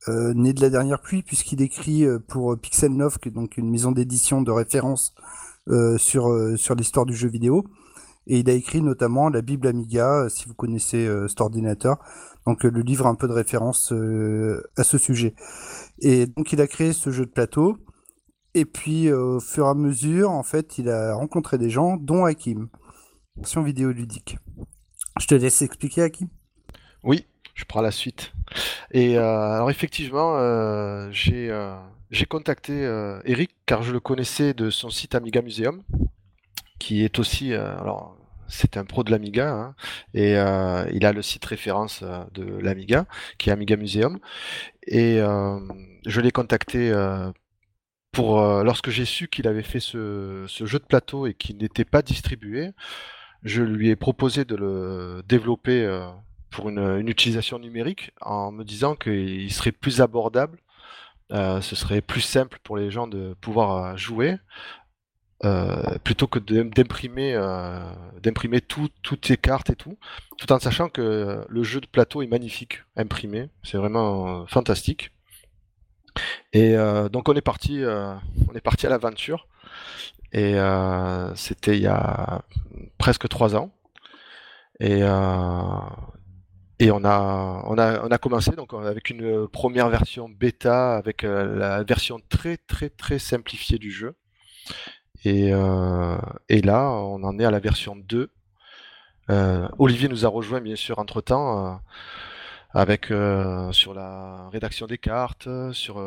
euh, 0.10 0.34
né 0.34 0.52
de 0.52 0.60
la 0.60 0.70
dernière 0.70 1.00
pluie 1.00 1.24
puisqu'il 1.24 1.62
écrit 1.62 2.04
euh, 2.04 2.20
pour 2.20 2.58
Pixel 2.60 2.92
9 2.92 3.18
qui 3.18 3.30
est 3.30 3.32
donc 3.32 3.56
une 3.56 3.70
maison 3.70 3.94
d'édition 3.94 4.42
de 4.42 4.52
référence 4.52 5.16
sur 5.98 6.58
sur 6.58 6.76
l'histoire 6.76 7.06
du 7.06 7.16
jeu 7.16 7.30
vidéo. 7.30 7.64
Et 8.28 8.40
il 8.40 8.50
a 8.50 8.54
écrit 8.54 8.82
notamment 8.82 9.30
la 9.30 9.42
Bible 9.42 9.68
Amiga 9.68 10.28
si 10.30 10.46
vous 10.46 10.54
connaissez 10.54 11.10
cet 11.30 11.40
ordinateur. 11.40 12.00
Donc 12.46 12.66
le 12.66 12.82
livre 12.82 13.08
un 13.08 13.16
peu 13.16 13.30
de 13.30 13.34
référence 13.34 13.94
à 14.76 14.84
ce 14.84 14.98
sujet. 14.98 15.36
Et 16.00 16.26
donc 16.26 16.52
il 16.52 16.60
a 16.60 16.68
créé 16.68 16.92
ce 16.92 17.12
jeu 17.12 17.26
de 17.26 17.32
plateau. 17.32 17.78
Et 18.54 18.66
puis 18.66 19.10
au 19.14 19.40
fur 19.40 19.68
et 19.68 19.70
à 19.70 19.74
mesure 19.74 20.32
en 20.32 20.44
fait 20.44 20.78
il 20.78 20.90
a 20.90 21.16
rencontré 21.16 21.58
des 21.58 21.70
gens 21.70 21.96
dont 21.96 22.26
Hakim 22.26 22.68
version 23.38 23.64
vidéoludique. 23.64 24.38
Je 25.22 25.28
te 25.28 25.36
laisse 25.36 25.62
expliquer 25.62 26.02
Hakim 26.02 26.28
oui, 27.04 27.26
je 27.54 27.66
prends 27.66 27.82
la 27.82 27.92
suite. 27.92 28.34
Et 28.92 29.18
euh, 29.18 29.56
alors 29.56 29.70
effectivement, 29.70 30.38
euh, 30.38 31.10
j'ai 31.12 31.50
euh, 31.50 31.76
j'ai 32.12 32.26
contacté 32.26 32.84
Eric 33.26 33.52
car 33.66 33.82
je 33.84 33.92
le 33.92 34.00
connaissais 34.00 34.54
de 34.54 34.70
son 34.70 34.90
site 34.90 35.16
Amiga 35.16 35.42
Museum, 35.42 35.84
qui 36.80 37.04
est 37.04 37.20
aussi 37.20 37.54
alors 37.54 38.18
c'est 38.48 38.78
un 38.78 38.86
pro 38.86 39.04
de 39.04 39.10
l'Amiga 39.10 39.52
hein, 39.52 39.76
et 40.14 40.34
il 40.34 41.06
a 41.06 41.12
le 41.12 41.22
site 41.24 41.44
référence 41.46 42.04
de 42.04 42.44
l'Amiga 42.60 43.08
qui 43.40 43.50
est 43.50 43.52
Amiga 43.54 43.78
Museum 43.78 44.20
et 44.86 45.18
je 46.06 46.22
l'ai 46.22 46.32
contacté 46.32 46.94
pour 48.12 48.40
lorsque 48.64 48.92
j'ai 48.92 49.06
su 49.06 49.28
qu'il 49.28 49.48
avait 49.48 49.64
fait 49.64 49.80
ce, 49.80 50.46
jeu 50.48 50.78
de 50.78 50.86
plateau 50.86 51.26
et 51.26 51.34
qu'il 51.34 51.58
n'était 51.58 51.86
pas 51.86 52.04
distribué, 52.04 52.74
je 53.42 53.64
lui 53.64 53.90
ai 53.90 53.96
proposé 53.96 54.46
de 54.46 54.56
le 54.56 55.24
développer 55.28 55.88
pour 56.54 56.70
une, 56.70 57.08
utilisation 57.10 57.60
numérique 57.60 58.12
en 58.22 58.52
me 58.52 58.64
disant 58.64 58.96
qu'il 58.96 59.52
serait 59.52 59.72
plus 59.72 60.02
abordable, 60.02 60.60
euh, 61.32 61.62
ce 61.62 61.76
serait 61.76 62.02
plus 62.02 62.22
simple 62.22 62.60
pour 62.64 62.78
les 62.78 62.92
gens 62.92 63.08
de 63.08 63.36
pouvoir 63.42 63.86
euh, 63.86 63.98
jouer. 63.98 64.38
Euh, 65.44 65.98
plutôt 66.06 66.26
que 66.26 66.40
d'imprimer 66.40 67.34
d'imprimer 68.22 68.62
toutes 68.62 69.26
ces 69.26 69.36
cartes 69.36 69.72
et 69.72 69.76
tout, 69.76 69.98
tout 70.38 70.50
en 70.54 70.60
sachant 70.60 70.88
que 70.88 71.46
le 71.50 71.64
jeu 71.64 71.82
de 71.82 71.86
plateau 71.86 72.22
est 72.22 72.28
magnifique, 72.28 72.82
imprimé, 72.96 73.50
c'est 73.62 73.78
vraiment 73.78 74.46
fantastique. 74.48 75.12
Et 76.54 76.78
donc 77.12 77.28
on 77.28 77.34
est 77.34 77.42
parti, 77.42 77.84
on 77.84 78.56
est 78.56 78.62
parti 78.62 78.88
à 78.88 78.90
l'aventure. 78.90 79.48
Et 80.32 80.56
c'était 81.36 81.76
il 81.76 81.84
y 81.84 81.88
a 81.88 82.42
presque 82.98 83.28
trois 83.28 83.54
ans. 83.58 83.70
Et 84.80 85.02
et 86.84 86.92
on 86.92 87.06
a, 87.06 87.64
on 87.66 87.78
a, 87.78 88.06
on 88.06 88.12
a 88.12 88.18
commencé 88.18 88.52
donc 88.52 88.74
avec 88.74 89.10
une 89.10 89.48
première 89.48 89.88
version 89.88 90.28
bêta, 90.28 90.98
avec 90.98 91.24
euh, 91.24 91.56
la 91.56 91.82
version 91.84 92.20
très 92.28 92.58
très 92.58 92.90
très 92.90 93.20
simplifiée 93.20 93.78
du 93.78 93.90
jeu. 93.90 94.16
Et, 95.24 95.54
euh, 95.54 96.18
et 96.50 96.62
là, 96.62 96.90
on 96.90 97.24
en 97.24 97.40
est 97.40 97.46
à 97.46 97.52
la 97.52 97.60
version 97.60 97.96
2. 97.96 98.30
Euh, 99.30 99.68
Olivier 99.80 100.10
nous 100.10 100.26
a 100.26 100.28
rejoint 100.28 100.60
bien 100.60 100.76
sûr 100.76 101.00
entre 101.00 101.22
temps 101.22 101.80
avec 102.74 103.14
sur 103.72 103.94
la 103.94 104.50
rédaction 104.50 104.86
des 104.86 104.98
cartes, 104.98 105.48
sur 105.72 106.04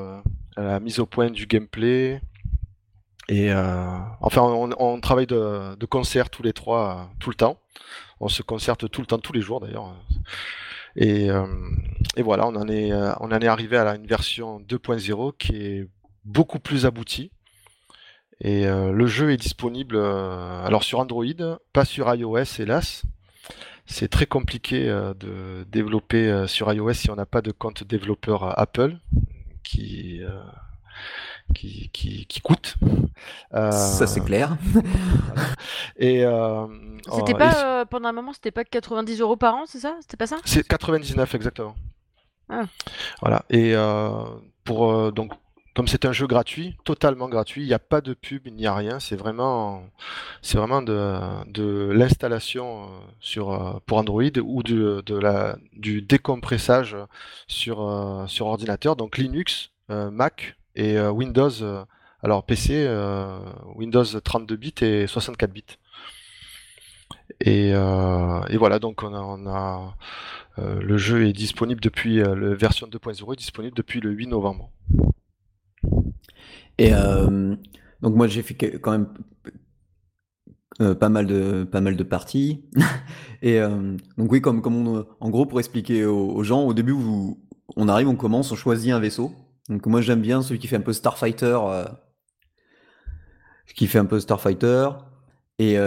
la 0.59 0.79
mise 0.81 0.99
au 0.99 1.07
point 1.07 1.31
du 1.31 1.47
gameplay. 1.47 2.21
Et 3.29 3.51
enfin, 4.21 4.43
on, 4.43 5.01
travaille 5.01 5.27
de, 5.27 5.87
concert 5.87 6.29
tous 6.29 6.43
les 6.43 6.53
trois 6.53 7.09
tout 7.19 7.31
le 7.31 7.37
temps. 7.37 7.59
On 8.21 8.29
se 8.29 8.43
concerte 8.43 8.91
tout 8.91 9.01
le 9.01 9.07
temps, 9.07 9.19
tous 9.19 9.33
les 9.33 9.43
jours 9.43 9.61
d'ailleurs. 9.61 9.95
Et, 10.97 11.31
euh, 11.31 11.47
voilà, 12.19 12.47
on 12.47 12.57
en, 12.57 12.69
est, 12.69 12.93
euh, 12.93 13.13
on 13.21 13.31
en 13.31 13.39
est 13.41 13.47
arrivé 13.47 13.77
à 13.77 13.95
une 13.95 14.07
version 14.07 14.61
2.0 14.61 15.37
qui 15.37 15.57
est 15.57 15.89
beaucoup 16.25 16.59
plus 16.59 16.87
aboutie. 16.87 17.31
Et 18.41 18.67
euh, 18.67 18.93
le 18.93 19.07
jeu 19.07 19.31
est 19.33 19.37
disponible 19.37 19.97
alors 19.97 20.83
sur 20.83 20.99
Android, 20.99 21.25
pas 21.73 21.85
sur 21.85 22.13
iOS 22.15 22.61
hélas. 22.61 23.03
C'est 23.87 24.09
très 24.09 24.27
compliqué 24.27 24.87
de 24.87 25.65
développer 25.71 26.47
sur 26.49 26.73
iOS 26.73 26.95
si 26.95 27.11
on 27.11 27.15
n'a 27.15 27.27
pas 27.27 27.41
de 27.41 27.53
compte 27.53 27.85
développeur 27.85 28.59
Apple, 28.59 28.99
qui 29.63 30.21
qui, 31.55 31.91
qui, 31.93 32.27
qui 32.27 32.41
coûte. 32.41 32.75
Ça 33.53 34.07
c'est 34.07 34.25
clair. 34.25 34.57
Et 35.99 36.25
c'était 37.15 37.35
pas 37.35 37.87
pendant 37.87 38.09
un 38.09 38.13
moment, 38.13 38.33
c'était 38.33 38.51
pas 38.51 38.65
90 38.65 39.21
euros 39.21 39.37
par 39.37 39.55
an, 39.55 39.65
c'est 39.67 39.81
ça? 39.81 39.97
C'était 40.01 40.17
pas 40.17 40.27
ça? 40.27 40.37
C'est 40.45 40.67
99 40.67 41.35
exactement. 41.35 41.75
Ah. 42.49 42.65
Voilà. 43.21 43.45
Et 43.51 43.75
pour 44.65 45.13
donc 45.13 45.33
comme 45.75 45.89
c'est 45.89 46.07
un 46.07 46.13
jeu 46.13 46.27
gratuit, 46.27 46.75
totalement 46.85 47.29
gratuit, 47.29 47.63
il 47.63 47.67
n'y 47.67 47.75
a 47.75 47.79
pas 47.79 48.01
de 48.01 48.15
pub, 48.15 48.47
il 48.47 48.55
n'y 48.55 48.67
a 48.67 48.75
rien. 48.75 48.99
C'est 48.99 49.15
vraiment, 49.15 49.83
c'est 50.41 50.57
vraiment 50.57 50.81
de, 50.81 51.19
de 51.51 51.91
l'installation 51.93 52.89
sur 53.21 53.83
pour 53.85 53.99
Android 53.99 54.23
ou 54.43 54.63
de, 54.63 55.03
de 55.05 55.15
la, 55.15 55.59
du 55.75 56.01
décompressage 56.01 56.97
sur 57.47 58.25
sur 58.27 58.47
ordinateur. 58.47 58.97
Donc 58.97 59.19
Linux, 59.19 59.71
Mac 59.91 60.57
et 60.77 61.01
Windows. 61.01 61.51
alors 62.23 62.45
PC, 62.45 62.89
Windows 63.75 64.05
32 64.05 64.57
bits 64.57 64.75
et 64.83 65.07
64 65.07 65.53
bits. 65.53 65.65
Et, 67.41 67.71
et 67.71 68.57
voilà, 68.57 68.79
donc 68.79 69.03
on 69.03 69.15
a, 69.15 69.21
on 69.21 69.47
a 69.47 69.97
le 70.59 70.97
jeu 70.97 71.27
est 71.27 71.33
disponible 71.33 71.81
depuis 71.81 72.17
la 72.17 72.55
version 72.55 72.87
2.0 72.87 73.33
est 73.33 73.37
disponible 73.37 73.77
depuis 73.77 74.01
le 74.01 74.11
8 74.11 74.29
novembre. 74.29 74.71
Et 76.79 76.93
euh, 76.93 77.57
donc 78.03 78.15
moi 78.15 78.27
j'ai 78.27 78.43
fait 78.43 78.55
quand 78.55 78.93
même 78.93 79.09
euh, 80.81 80.95
pas 80.95 81.09
mal 81.09 81.27
de 81.27 81.65
pas 81.65 81.81
mal 81.81 81.97
de 81.97 82.03
parties. 82.03 82.65
et 83.43 83.59
euh, 83.61 83.97
donc 84.19 84.31
oui, 84.31 84.41
comme 84.41 84.61
comme 84.63 84.87
on, 84.87 85.07
en 85.21 85.31
gros 85.31 85.47
pour 85.47 85.59
expliquer 85.59 86.05
aux, 86.05 86.43
gens, 86.43 86.65
au 86.65 86.75
début 86.75 86.93
où 86.93 87.39
on 87.77 87.89
arrive, 87.89 88.09
on 88.09 88.17
commence, 88.17 88.53
on 88.53 88.57
choisit 88.57 88.93
un 88.93 89.01
vaisseau. 89.01 89.33
Donc 89.69 89.87
moi 89.87 90.01
j'aime 90.01 90.21
bien 90.21 90.43
celui 90.43 90.59
qui 90.59 90.69
fait 90.69 90.77
un 90.77 90.81
peu 90.81 90.93
Starfighter, 90.93 91.59
qui 93.75 93.87
fait 93.87 93.99
un 93.99 94.07
peu 94.07 94.21
Starfighter. 94.21 94.91
Et 95.59 95.79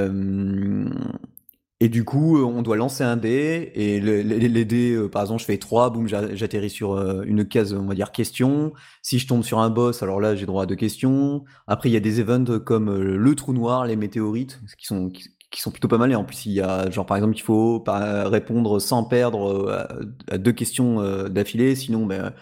et 1.82 1.88
du 1.88 2.04
coup, 2.04 2.38
euh, 2.38 2.44
on 2.44 2.62
doit 2.62 2.76
lancer 2.76 3.06
un 3.06 3.16
dé, 3.16 3.72
et 3.74 4.02
les, 4.02 4.66
dés, 4.66 4.92
euh, 4.92 5.08
par 5.08 5.22
exemple, 5.22 5.40
je 5.40 5.46
fais 5.46 5.58
3, 5.58 5.92
boum, 5.92 6.08
j'atterris 6.08 6.70
sur 6.70 6.94
euh, 6.94 7.24
une 7.26 7.48
case, 7.48 7.74
on 7.74 7.86
va 7.86 7.96
dire, 7.96 8.12
question. 8.12 8.74
Si 9.02 9.18
je 9.18 9.28
tombe 9.28 9.44
sur 9.44 9.60
un 9.60 9.70
boss, 9.70 10.04
alors 10.04 10.20
là, 10.20 10.36
j'ai 10.36 10.46
droit 10.46 10.64
à 10.64 10.66
deux 10.66 10.76
questions. 10.76 11.46
Après, 11.68 11.88
il 11.90 11.94
y 11.94 11.98
a 11.98 12.02
des 12.02 12.20
events 12.20 12.60
comme 12.60 12.94
le 12.94 13.36
trou 13.36 13.54
noir, 13.54 13.86
les 13.86 13.96
météorites, 13.96 14.60
qui 14.78 14.88
sont, 14.88 15.10
qui, 15.10 15.62
sont 15.62 15.72
plutôt 15.72 15.88
pas 15.88 15.98
mal. 15.98 16.12
Et 16.12 16.16
en 16.16 16.26
plus, 16.26 16.46
il 16.48 16.52
y 16.52 16.62
a, 16.62 16.90
genre, 16.92 17.06
par 17.06 17.16
exemple, 17.16 17.38
il 17.38 17.42
faut 17.42 17.82
répondre 17.88 18.80
sans 18.80 19.06
perdre 19.06 19.88
à, 20.30 20.38
deux 20.38 20.52
questions 20.52 21.02
d'affilée, 21.30 21.76
sinon, 21.76 22.06
ben, 22.06 22.34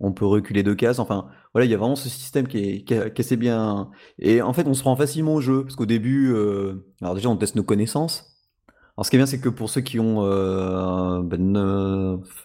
on 0.00 0.12
peut 0.12 0.26
reculer 0.26 0.62
deux 0.62 0.74
cases. 0.74 0.98
Enfin, 0.98 1.28
voilà, 1.54 1.64
il 1.64 1.70
y 1.70 1.74
a 1.74 1.78
vraiment 1.78 1.96
ce 1.96 2.08
système 2.08 2.48
qui 2.48 2.58
est, 2.58 2.84
qui 2.84 2.94
est, 2.94 3.18
assez 3.18 3.36
bien. 3.36 3.90
Et 4.18 4.42
en 4.42 4.52
fait, 4.52 4.66
on 4.66 4.74
se 4.74 4.84
rend 4.84 4.96
facilement 4.96 5.34
au 5.34 5.40
jeu, 5.40 5.62
parce 5.62 5.76
qu'au 5.76 5.86
début, 5.86 6.34
alors 7.00 7.14
déjà, 7.14 7.28
on 7.28 7.36
teste 7.36 7.56
nos 7.56 7.64
connaissances. 7.64 8.36
Alors 8.96 9.04
ce 9.04 9.10
qui 9.10 9.16
est 9.16 9.18
bien, 9.18 9.26
c'est 9.26 9.40
que 9.40 9.50
pour 9.50 9.68
ceux 9.68 9.82
qui 9.82 10.00
ont 10.00 10.24
euh, 10.24 11.20
ben, 11.22 11.52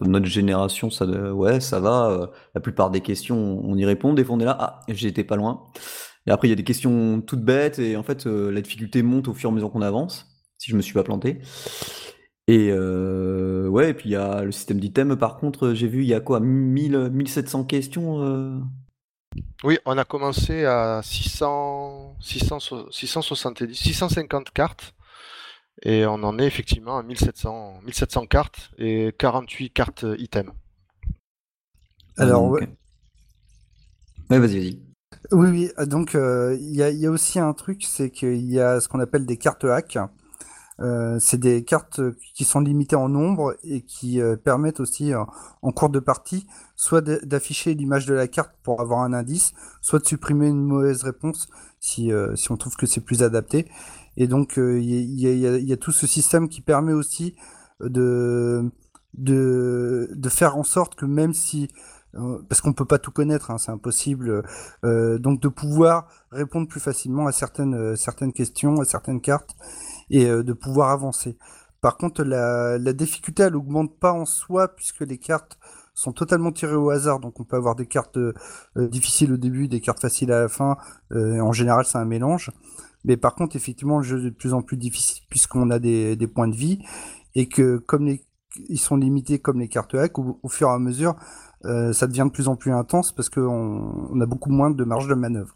notre 0.01 0.25
génération, 0.25 0.89
ça, 0.89 1.05
ouais, 1.05 1.61
ça 1.61 1.79
va. 1.79 2.09
Euh, 2.09 2.27
la 2.53 2.59
plupart 2.59 2.91
des 2.91 2.99
questions, 2.99 3.61
on 3.63 3.77
y 3.77 3.85
répond. 3.85 4.13
Des 4.13 4.25
fois, 4.25 4.35
on 4.35 4.39
est 4.41 4.45
là, 4.45 4.57
ah, 4.59 4.79
j'étais 4.89 5.23
pas 5.23 5.37
loin. 5.37 5.63
Et 6.27 6.31
après, 6.31 6.49
il 6.49 6.51
y 6.51 6.53
a 6.53 6.57
des 6.57 6.65
questions 6.65 7.21
toutes 7.21 7.43
bêtes, 7.43 7.79
et 7.79 7.95
en 7.95 8.03
fait, 8.03 8.27
euh, 8.27 8.51
la 8.51 8.59
difficulté 8.61 9.01
monte 9.01 9.29
au 9.29 9.33
fur 9.33 9.49
et 9.49 9.51
à 9.51 9.55
mesure 9.55 9.71
qu'on 9.71 9.81
avance, 9.81 10.27
si 10.57 10.71
je 10.71 10.75
me 10.75 10.81
suis 10.81 10.93
pas 10.93 11.03
planté. 11.03 11.39
Et 12.51 12.73
ouais, 12.73 13.91
et 13.91 13.93
puis 13.93 14.09
il 14.09 14.11
y 14.11 14.15
a 14.17 14.43
le 14.43 14.51
système 14.51 14.79
d'item. 14.79 15.15
Par 15.15 15.37
contre, 15.37 15.73
j'ai 15.73 15.87
vu, 15.87 16.01
il 16.01 16.07
y 16.07 16.13
a 16.13 16.19
quoi, 16.19 16.39
1000, 16.41 17.09
1700 17.11 17.63
questions 17.63 18.61
Oui, 19.63 19.77
on 19.85 19.97
a 19.97 20.03
commencé 20.03 20.65
à 20.65 21.01
600, 21.01 22.17
600, 22.19 22.59
670, 22.91 23.73
650 23.73 24.51
cartes. 24.51 24.93
Et 25.83 26.05
on 26.05 26.23
en 26.23 26.37
est 26.37 26.45
effectivement 26.45 26.97
à 26.97 27.03
1700, 27.03 27.81
1700 27.85 28.25
cartes 28.27 28.71
et 28.77 29.15
48 29.17 29.69
cartes 29.71 30.05
items. 30.17 30.51
Alors, 32.17 32.49
ouais. 32.49 32.67
vas-y, 34.29 34.39
vas-y. 34.39 34.79
Oui, 35.31 35.49
oui. 35.49 35.71
Ah, 35.77 35.85
donc, 35.85 36.15
euh, 36.15 36.57
il 36.59 36.75
y, 36.75 37.05
a 37.05 37.09
aussi 37.09 37.39
un 37.39 37.53
truc, 37.53 37.83
c'est 37.83 38.11
qu'il 38.11 38.51
y 38.51 38.59
a 38.59 38.79
ce 38.79 38.89
qu'on 38.89 38.99
appelle 38.99 39.25
des 39.25 39.37
cartes 39.37 39.63
hack. 39.65 39.97
Euh, 40.79 41.17
c'est 41.19 41.37
des 41.37 41.63
cartes 41.63 42.01
qui 42.33 42.43
sont 42.43 42.59
limitées 42.59 42.95
en 42.95 43.09
nombre 43.09 43.55
et 43.63 43.81
qui 43.81 44.21
euh, 44.21 44.35
permettent 44.35 44.79
aussi, 44.79 45.13
en 45.15 45.71
cours 45.71 45.89
de 45.89 45.99
partie, 45.99 46.47
soit 46.75 47.01
d'afficher 47.01 47.73
l'image 47.73 48.05
de 48.05 48.13
la 48.13 48.27
carte 48.27 48.51
pour 48.63 48.81
avoir 48.81 49.01
un 49.01 49.13
indice, 49.13 49.53
soit 49.81 49.99
de 49.99 50.05
supprimer 50.05 50.47
une 50.47 50.63
mauvaise 50.63 51.03
réponse 51.03 51.49
si, 51.79 52.11
si 52.35 52.51
on 52.51 52.57
trouve 52.57 52.75
que 52.75 52.85
c'est 52.85 53.01
plus 53.01 53.23
adapté. 53.23 53.67
Et 54.17 54.27
donc, 54.27 54.53
il 54.57 55.19
y, 55.19 55.73
a 55.73 55.77
tout 55.77 55.91
ce 55.91 56.07
système 56.07 56.49
qui 56.49 56.61
permet 56.61 56.93
aussi 56.93 57.35
de, 57.79 58.71
de, 59.13 60.29
faire 60.29 60.57
en 60.57 60.63
sorte 60.63 60.95
que 60.95 61.05
même 61.05 61.33
si 61.33 61.69
euh, 62.15 62.39
parce 62.49 62.59
qu'on 62.61 62.73
peut 62.73 62.85
pas 62.85 62.99
tout 62.99 63.11
connaître, 63.11 63.51
hein, 63.51 63.57
c'est 63.57 63.71
impossible. 63.71 64.43
Euh, 64.83 65.17
donc 65.17 65.41
de 65.41 65.47
pouvoir 65.47 66.07
répondre 66.31 66.67
plus 66.67 66.79
facilement 66.81 67.27
à 67.27 67.31
certaines 67.31 67.73
euh, 67.73 67.95
certaines 67.95 68.33
questions, 68.33 68.79
à 68.81 68.85
certaines 68.85 69.21
cartes, 69.21 69.55
et 70.11 70.25
de 70.25 70.53
pouvoir 70.53 70.91
avancer. 70.91 71.37
Par 71.81 71.97
contre, 71.97 72.23
la, 72.23 72.77
difficulté 72.93 73.43
elle 73.43 73.55
augmente 73.55 73.97
pas 73.99 74.13
en 74.13 74.25
soi 74.25 74.67
puisque 74.67 75.01
les 75.01 75.17
cartes 75.17 75.57
sont 75.93 76.13
totalement 76.13 76.51
tirées 76.51 76.75
au 76.75 76.91
hasard. 76.91 77.19
Donc 77.19 77.39
on 77.39 77.43
peut 77.43 77.55
avoir 77.55 77.75
des 77.75 77.87
cartes 77.87 78.19
difficiles 78.75 79.33
au 79.33 79.37
début, 79.37 79.67
des 79.67 79.81
cartes 79.81 79.99
faciles 79.99 80.31
à 80.31 80.41
la 80.41 80.47
fin. 80.47 80.77
en 81.11 81.51
général, 81.51 81.85
c'est 81.85 81.97
un 81.97 82.05
mélange. 82.05 82.51
Mais 83.03 83.17
par 83.17 83.35
contre, 83.35 83.55
effectivement, 83.55 83.97
le 83.97 84.03
jeu 84.03 84.19
est 84.19 84.29
de 84.29 84.35
plus 84.35 84.53
en 84.53 84.61
plus 84.61 84.77
difficile 84.77 85.23
puisqu'on 85.29 85.69
a 85.71 85.79
des, 85.79 86.27
points 86.27 86.47
de 86.47 86.55
vie 86.55 86.79
et 87.35 87.47
que 87.47 87.77
comme 87.77 88.15
ils 88.69 88.79
sont 88.79 88.97
limités 88.97 89.39
comme 89.39 89.59
les 89.59 89.67
cartes 89.67 89.95
hack, 89.95 90.17
au, 90.19 90.49
fur 90.49 90.67
et 90.67 90.71
à 90.71 90.79
mesure, 90.79 91.15
euh, 91.65 91.93
ça 91.93 92.07
devient 92.07 92.25
de 92.25 92.31
plus 92.31 92.47
en 92.47 92.55
plus 92.55 92.73
intense 92.73 93.11
parce 93.11 93.29
qu'on 93.29 94.09
on 94.11 94.21
a 94.21 94.25
beaucoup 94.25 94.51
moins 94.51 94.71
de 94.71 94.83
marge 94.83 95.07
de 95.07 95.15
manœuvre. 95.15 95.55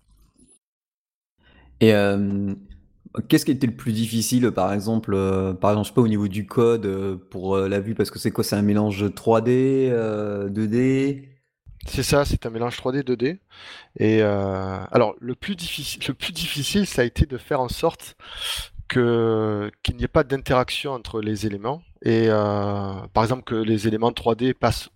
Et 1.81 1.93
euh, 1.93 2.55
qu'est-ce 3.27 3.45
qui 3.45 3.51
était 3.51 3.67
le 3.67 3.75
plus 3.75 3.93
difficile, 3.93 4.51
par 4.51 4.73
exemple, 4.73 5.13
euh, 5.13 5.53
par 5.53 5.71
exemple, 5.71 5.85
je 5.85 5.89
sais 5.91 5.95
pas 5.95 6.01
au 6.01 6.07
niveau 6.07 6.27
du 6.27 6.45
code 6.45 7.17
pour 7.29 7.57
la 7.57 7.79
vue, 7.79 7.95
parce 7.95 8.11
que 8.11 8.19
c'est 8.19 8.31
quoi, 8.31 8.43
c'est 8.43 8.55
un 8.55 8.61
mélange 8.61 9.03
3D, 9.03 9.91
2D 10.51 11.35
c'est 11.85 12.03
ça, 12.03 12.25
c'est 12.25 12.45
un 12.45 12.49
mélange 12.49 12.77
3D 12.77 13.03
2D. 13.03 13.37
Et 13.99 14.21
euh, 14.21 14.77
alors 14.91 15.15
le 15.19 15.35
plus 15.35 15.55
difficile, 15.55 16.01
le 16.07 16.13
plus 16.13 16.33
difficile, 16.33 16.85
ça 16.87 17.03
a 17.03 17.05
été 17.05 17.25
de 17.25 17.37
faire 17.37 17.61
en 17.61 17.69
sorte 17.69 18.17
que 18.87 19.71
qu'il 19.83 19.95
n'y 19.95 20.03
ait 20.03 20.07
pas 20.07 20.23
d'interaction 20.23 20.91
entre 20.91 21.21
les 21.21 21.45
éléments 21.45 21.81
et 22.03 22.27
euh, 22.29 22.93
par 23.13 23.23
exemple 23.23 23.43
que 23.43 23.55
les 23.55 23.87
éléments 23.87 24.11
3D 24.11 24.53
passent 24.53 24.89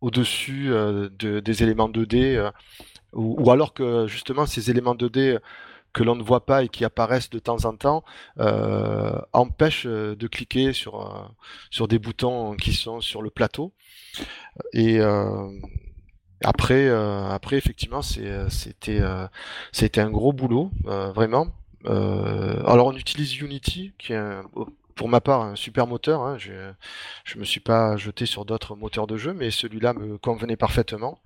au-dessus 0.00 0.72
euh, 0.72 1.08
de, 1.18 1.40
des 1.40 1.62
éléments 1.62 1.88
2D 1.88 2.50
ou, 3.12 3.50
alors 3.50 3.74
que 3.74 4.06
justement 4.08 4.46
ces 4.46 4.70
éléments 4.70 4.94
2D 4.94 5.38
que 5.98 6.04
l'on 6.04 6.14
ne 6.16 6.22
voit 6.22 6.46
pas 6.46 6.62
et 6.62 6.68
qui 6.68 6.84
apparaissent 6.84 7.30
de 7.30 7.38
temps 7.38 7.64
en 7.64 7.76
temps 7.76 8.04
empêchent 9.32 9.86
de 9.86 10.26
cliquer 10.26 10.72
sur 10.72 11.34
sur 11.70 11.88
des 11.88 11.98
boutons 11.98 12.54
qui 12.56 12.72
sont 12.72 13.00
sur 13.00 13.22
le 13.22 13.30
plateau 13.30 13.72
et 14.72 15.00
après, 16.44 16.86
euh, 16.86 17.28
après 17.28 17.56
effectivement, 17.56 18.00
euh, 18.18 18.48
c'était 18.48 19.00
euh, 19.00 19.26
c'était 19.72 20.00
un 20.00 20.10
gros 20.10 20.32
boulot, 20.32 20.70
vraiment. 20.84 21.48
alors, 21.84 22.86
on 22.88 22.96
utilise 22.96 23.36
Unity, 23.38 23.92
qui 23.98 24.12
est 24.12 24.20
pour 24.94 25.08
ma 25.08 25.20
part 25.20 25.42
un 25.42 25.56
super 25.56 25.86
moteur. 25.86 26.22
Hein. 26.22 26.38
Je 26.38 26.52
ne 27.34 27.40
me 27.40 27.44
suis 27.44 27.60
pas 27.60 27.96
jeté 27.96 28.26
sur 28.26 28.44
d'autres 28.44 28.76
moteurs 28.76 29.06
de 29.06 29.16
jeu, 29.16 29.32
mais 29.34 29.50
celui-là 29.50 29.94
me 29.94 30.18
convenait 30.18 30.56
parfaitement. 30.56 31.20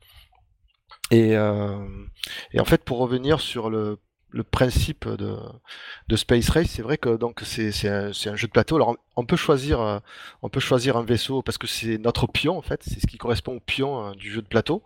Et, 1.10 1.32
et, 1.32 2.60
en 2.60 2.64
fait, 2.64 2.84
pour 2.84 2.98
revenir 2.98 3.40
sur 3.40 3.70
le 3.70 3.98
le 4.32 4.42
principe 4.44 5.08
de, 5.08 6.16
Space 6.16 6.48
Race, 6.50 6.68
c'est 6.68 6.82
vrai 6.82 6.98
que 6.98 7.16
donc 7.16 7.40
c'est 7.44 7.88
un, 7.88 8.08
un, 8.08 8.36
jeu 8.36 8.46
de 8.46 8.52
plateau. 8.52 8.76
Alors 8.76 8.96
on 9.16 9.24
peut 9.24 9.36
choisir 9.36 9.80
euh, 9.80 9.98
on 10.42 10.48
peut 10.48 10.60
choisir 10.60 10.96
un 10.96 11.04
vaisseau 11.04 11.42
parce 11.42 11.58
que 11.58 11.66
c'est 11.66 11.98
notre 11.98 12.26
pion 12.26 12.56
en 12.56 12.62
fait, 12.62 12.82
c'est 12.82 13.00
ce 13.00 13.06
qui 13.06 13.18
correspond 13.18 13.56
au 13.56 13.60
pion 13.60 14.06
euh, 14.06 14.12
du 14.14 14.30
jeu 14.30 14.42
de 14.42 14.46
plateau. 14.46 14.82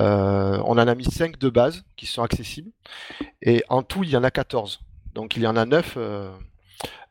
Euh, 0.00 0.60
on 0.64 0.72
en 0.72 0.78
a 0.78 0.94
mis 0.94 1.04
5 1.04 1.38
de 1.38 1.50
base 1.50 1.84
qui 1.96 2.06
sont 2.06 2.22
accessibles 2.22 2.70
et 3.42 3.62
en 3.68 3.82
tout 3.82 4.02
il 4.04 4.10
y 4.10 4.16
en 4.16 4.24
a 4.24 4.30
14. 4.30 4.80
Donc 5.14 5.36
il 5.36 5.42
y 5.42 5.46
en 5.46 5.56
a 5.56 5.66
9 5.66 5.98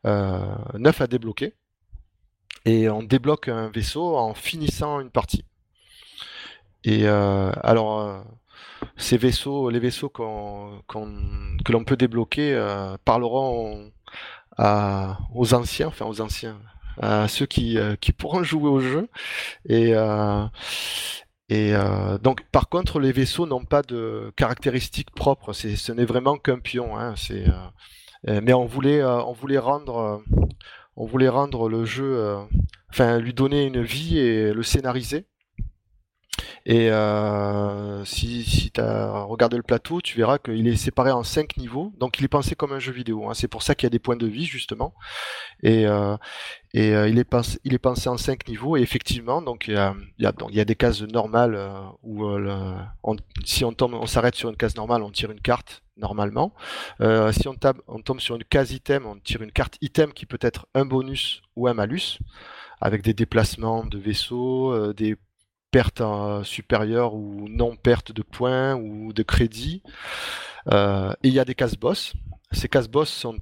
9 0.04 1.00
à 1.00 1.06
débloquer 1.06 1.54
et 2.64 2.88
on 2.88 3.02
débloque 3.02 3.48
un 3.48 3.68
vaisseau 3.68 4.16
en 4.16 4.34
finissant 4.34 5.00
une 5.00 5.10
partie. 5.10 5.44
Et 6.84 7.06
alors 7.08 8.24
ces 8.96 9.16
vaisseaux, 9.16 9.70
les 9.70 9.78
vaisseaux 9.78 10.08
que 10.08 11.72
l'on 11.72 11.84
peut 11.84 11.96
débloquer 11.96 12.54
euh, 12.54 12.96
parleront 13.04 13.90
aux 14.58 15.54
anciens, 15.54 15.88
enfin 15.88 16.06
aux 16.06 16.20
anciens, 16.20 16.58
à 17.00 17.28
ceux 17.28 17.46
qui, 17.46 17.78
euh, 17.78 17.94
pourront 18.16 18.42
jouer 18.42 18.70
au 18.70 18.80
jeu. 18.80 19.08
Et, 19.68 19.92
euh, 19.94 20.48
donc, 22.18 22.44
par 22.50 22.68
contre, 22.68 23.00
les 23.00 23.12
vaisseaux 23.12 23.46
n'ont 23.46 23.64
pas 23.64 23.82
de 23.82 24.32
caractéristiques 24.36 25.10
propres. 25.10 25.52
ce 25.52 25.92
n'est 25.92 26.04
vraiment 26.04 26.38
qu'un 26.38 26.58
pion. 26.58 26.98
Hein, 26.98 27.14
mais 28.24 28.54
on 28.54 28.64
voulait, 28.64 29.04
on 29.04 29.32
voulait 29.32 29.58
rendre, 29.58 30.22
on 30.96 31.06
voulait 31.06 31.28
rendre 31.28 31.68
le 31.68 31.84
jeu, 31.84 32.36
enfin, 32.90 33.18
lui 33.18 33.34
donner 33.34 33.66
une 33.66 33.82
vie 33.82 34.18
et 34.18 34.52
le 34.52 34.62
scénariser. 34.62 35.26
Et 36.68 36.90
euh, 36.90 38.04
si, 38.04 38.42
si 38.42 38.72
tu 38.72 38.80
as 38.80 39.22
regardé 39.22 39.56
le 39.56 39.62
plateau, 39.62 40.00
tu 40.00 40.16
verras 40.16 40.38
qu'il 40.38 40.66
est 40.66 40.74
séparé 40.74 41.12
en 41.12 41.22
cinq 41.22 41.56
niveaux. 41.58 41.92
Donc 41.98 42.18
il 42.18 42.24
est 42.24 42.28
pensé 42.28 42.56
comme 42.56 42.72
un 42.72 42.80
jeu 42.80 42.90
vidéo. 42.90 43.30
Hein. 43.30 43.34
C'est 43.34 43.46
pour 43.46 43.62
ça 43.62 43.76
qu'il 43.76 43.86
y 43.86 43.86
a 43.86 43.90
des 43.90 44.00
points 44.00 44.16
de 44.16 44.26
vie 44.26 44.46
justement. 44.46 44.92
Et, 45.62 45.86
euh, 45.86 46.16
et 46.74 46.92
euh, 46.92 47.08
il, 47.08 47.20
est 47.20 47.24
pensé, 47.24 47.60
il 47.62 47.72
est 47.72 47.78
pensé 47.78 48.08
en 48.08 48.16
cinq 48.16 48.48
niveaux. 48.48 48.76
Et 48.76 48.80
effectivement, 48.80 49.42
donc 49.42 49.68
il 49.68 49.74
y 49.74 49.76
a, 49.76 49.94
il 50.18 50.24
y 50.56 50.60
a, 50.60 50.64
des 50.64 50.74
cases 50.74 51.02
normales 51.02 51.56
où 52.02 52.26
on, 52.26 53.16
si 53.44 53.64
on 53.64 53.72
tombe, 53.72 53.94
on 53.94 54.06
s'arrête 54.06 54.34
sur 54.34 54.48
une 54.48 54.56
case 54.56 54.74
normale, 54.74 55.04
on 55.04 55.12
tire 55.12 55.30
une 55.30 55.40
carte 55.40 55.84
normalement. 55.96 56.52
Si 56.98 57.46
on, 57.46 57.54
on 57.86 58.00
tombe 58.00 58.18
sur 58.18 58.34
une 58.34 58.44
case 58.44 58.72
item, 58.72 59.06
on 59.06 59.16
tire 59.20 59.42
une 59.42 59.52
carte 59.52 59.78
item 59.82 60.12
qui 60.12 60.26
peut 60.26 60.40
être 60.40 60.66
un 60.74 60.84
bonus 60.84 61.42
ou 61.54 61.68
un 61.68 61.74
malus, 61.74 62.18
avec 62.80 63.02
des 63.02 63.14
déplacements 63.14 63.84
de 63.84 63.98
vaisseaux, 63.98 64.92
des 64.92 65.16
pertes 65.76 66.00
euh, 66.00 66.42
supérieures 66.42 67.12
ou 67.12 67.48
non 67.50 67.76
pertes 67.76 68.10
de 68.10 68.22
points 68.22 68.74
ou 68.76 69.12
de 69.12 69.22
crédits. 69.22 69.82
Euh, 70.72 71.12
et 71.22 71.28
il 71.28 71.34
y 71.34 71.38
a 71.38 71.44
des 71.44 71.54
cases 71.54 71.76
boss. 71.76 72.14
Ces 72.50 72.66
cases 72.66 72.88
boss 72.88 73.10
sont 73.10 73.36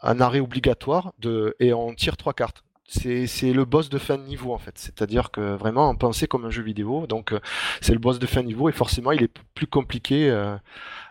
un 0.00 0.22
arrêt 0.22 0.40
obligatoire 0.40 1.12
de, 1.18 1.54
et 1.60 1.74
on 1.74 1.92
tire 1.94 2.16
trois 2.16 2.32
cartes. 2.32 2.64
C'est 2.88 3.52
le 3.52 3.66
boss 3.66 3.90
de 3.90 3.98
fin 3.98 4.16
de 4.16 4.22
niveau 4.22 4.54
en 4.54 4.58
fait. 4.58 4.78
C'est-à-dire 4.78 5.30
que 5.30 5.54
vraiment 5.54 5.90
on 5.90 5.96
pensait 5.96 6.26
comme 6.26 6.46
un 6.46 6.50
jeu 6.50 6.62
vidéo. 6.62 7.06
Donc 7.06 7.34
euh, 7.34 7.40
c'est 7.82 7.92
le 7.92 7.98
boss 7.98 8.18
de 8.18 8.24
fin 8.24 8.40
de 8.40 8.46
niveau 8.46 8.70
et 8.70 8.72
forcément 8.72 9.12
il 9.12 9.22
est 9.22 9.38
plus 9.54 9.66
compliqué 9.66 10.30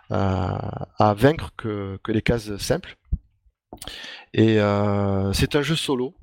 à, 0.10 1.14
vaincre 1.14 1.52
que, 1.58 2.00
les 2.08 2.24
cases 2.24 2.58
simples. 2.58 2.98
Et 4.34 4.56
c'est 5.34 5.56
un 5.56 5.62
jeu 5.62 5.76
solo, 5.76 6.16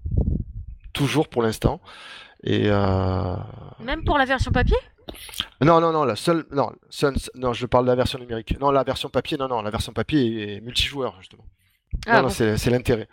toujours 0.93 1.29
pour 1.29 1.45
l'instant. 1.45 1.81
Et 2.47 2.69
euh, 2.71 3.35
Même 3.81 4.05
pour 4.05 4.19
la 4.19 4.25
version 4.25 4.53
papier? 4.53 4.77
Non, 5.61 5.81
non, 5.81 5.93
non, 5.93 6.05
la 6.05 6.17
seule, 6.17 6.45
non, 6.53 6.71
seule- 6.91 7.17
non, 7.35 7.53
je 7.53 7.67
parle 7.67 7.85
de 7.85 7.91
la 7.91 7.97
version 7.97 8.19
numérique. 8.19 8.59
Non, 8.61 8.71
la 8.71 8.85
version 8.85 9.09
papier, 9.09 9.37
non, 9.37 9.49
non, 9.49 9.63
la 9.63 9.71
version 9.71 9.93
papier 9.93 10.57
est 10.57 10.61
multijoueur 10.61 11.17
justement. 11.19 11.45
Ah 12.07 12.23
bon. 12.23 12.29
c'est 12.29 12.57
c'est 12.59 12.71
l'intérêt. 12.71 13.09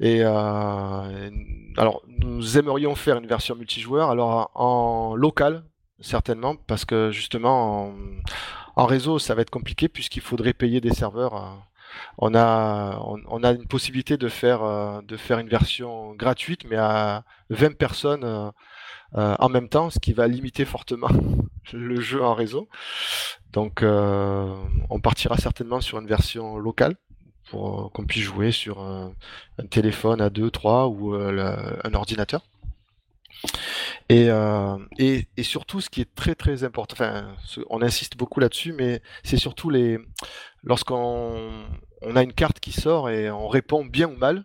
Et 0.00 0.20
euh, 0.22 1.30
alors, 1.76 2.02
nous 2.18 2.58
aimerions 2.58 2.94
faire 2.94 3.16
une 3.18 3.26
version 3.26 3.54
multijoueur, 3.56 4.10
alors 4.10 4.50
en 4.54 5.14
local, 5.16 5.64
certainement, 6.00 6.56
parce 6.56 6.84
que 6.84 7.10
justement, 7.10 7.86
en, 7.88 7.94
en 8.76 8.86
réseau, 8.86 9.18
ça 9.18 9.34
va 9.34 9.42
être 9.42 9.50
compliqué 9.50 9.88
puisqu'il 9.88 10.22
faudrait 10.22 10.52
payer 10.54 10.80
des 10.80 10.92
serveurs. 10.92 11.56
On 12.18 12.34
a, 12.34 12.98
on, 13.00 13.42
a 13.42 13.52
une 13.52 13.66
possibilité 13.66 14.16
de 14.16 14.28
faire, 14.28 14.62
euh, 14.62 15.00
de 15.02 15.16
faire 15.16 15.38
une 15.38 15.48
version 15.48 16.14
gratuite, 16.14 16.64
mais 16.68 16.76
à 16.76 17.24
20 17.50 17.76
personnes 17.76 18.24
euh, 18.24 18.50
euh, 19.16 19.36
en 19.38 19.48
même 19.48 19.68
temps, 19.68 19.90
ce 19.90 19.98
qui 19.98 20.12
va 20.12 20.26
limiter 20.26 20.64
fortement 20.64 21.10
le 21.72 22.00
jeu 22.00 22.22
en 22.22 22.34
réseau. 22.34 22.68
Donc, 23.52 23.82
on 23.82 25.00
partira 25.00 25.38
certainement 25.38 25.80
sur 25.80 25.98
une 25.98 26.06
version 26.06 26.58
locale 26.58 26.96
pour 27.50 27.90
qu'on 27.92 28.04
puisse 28.04 28.24
jouer 28.24 28.52
sur 28.52 28.80
un, 28.80 29.12
téléphone 29.70 30.20
à 30.20 30.28
2, 30.28 30.50
3 30.50 30.88
ou 30.88 31.14
un 31.14 31.94
ordinateur. 31.94 32.42
Et, 34.10 34.28
surtout, 35.42 35.80
ce 35.80 35.90
qui 35.90 36.00
est 36.00 36.14
très 36.14 36.34
très 36.34 36.64
important, 36.64 37.04
on 37.70 37.82
insiste 37.82 38.16
beaucoup 38.16 38.40
là-dessus, 38.40 38.72
mais 38.72 39.02
c'est 39.22 39.36
surtout 39.36 39.70
les, 39.70 39.98
lorsqu'on 40.62 41.64
on 42.02 42.16
a 42.16 42.22
une 42.22 42.32
carte 42.32 42.60
qui 42.60 42.72
sort 42.72 43.10
et 43.10 43.30
on 43.30 43.48
répond 43.48 43.84
bien 43.84 44.08
ou 44.08 44.16
mal, 44.16 44.44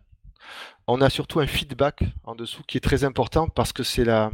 on 0.87 1.01
a 1.01 1.09
surtout 1.09 1.39
un 1.39 1.47
feedback 1.47 2.03
en 2.23 2.35
dessous 2.35 2.63
qui 2.67 2.77
est 2.77 2.81
très 2.81 3.03
important 3.03 3.47
parce 3.47 3.71
que 3.71 3.83
c'est 3.83 4.03
la, 4.03 4.31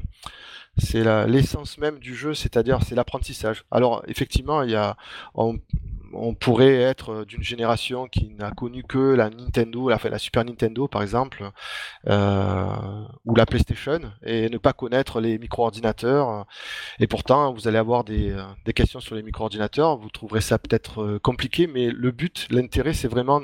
l'essence 1.27 1.77
même 1.77 1.99
du 1.99 2.15
jeu, 2.15 2.33
c'est-à-dire 2.33 2.79
c'est 2.83 2.95
l'apprentissage. 2.95 3.65
Alors 3.71 4.03
effectivement, 4.07 4.63
il 4.63 4.71
y 4.71 4.75
a, 4.75 4.97
on 6.13 6.33
pourrait 6.33 6.75
être 6.75 7.25
d'une 7.25 7.43
génération 7.43 8.07
qui 8.07 8.29
n'a 8.29 8.51
connu 8.51 8.83
que 8.83 9.13
la 9.13 9.29
Nintendo, 9.29 9.89
la, 9.89 10.19
Super 10.19 10.45
Nintendo 10.45 10.87
par 10.87 11.01
exemple, 11.01 11.51
euh, 12.07 13.03
ou 13.25 13.35
la 13.35 13.45
PlayStation, 13.45 13.99
et 14.23 14.49
ne 14.49 14.57
pas 14.57 14.73
connaître 14.73 15.21
les 15.21 15.37
micro-ordinateurs. 15.37 16.45
Et 16.99 17.07
pourtant, 17.07 17.53
vous 17.53 17.67
allez 17.67 17.77
avoir 17.77 18.03
des, 18.03 18.31
euh, 18.31 18.71
questions 18.73 18.99
sur 18.99 19.15
les 19.15 19.23
micro-ordinateurs, 19.23 19.97
vous 19.97 20.09
trouverez 20.09 20.41
ça 20.41 20.59
peut-être 20.59 21.03
euh, 21.03 21.19
compliqué, 21.19 21.67
mais 21.67 21.89
le 21.89 22.11
but, 22.11 22.47
l'intérêt, 22.51 22.93
c'est 22.93 23.07
vraiment 23.07 23.41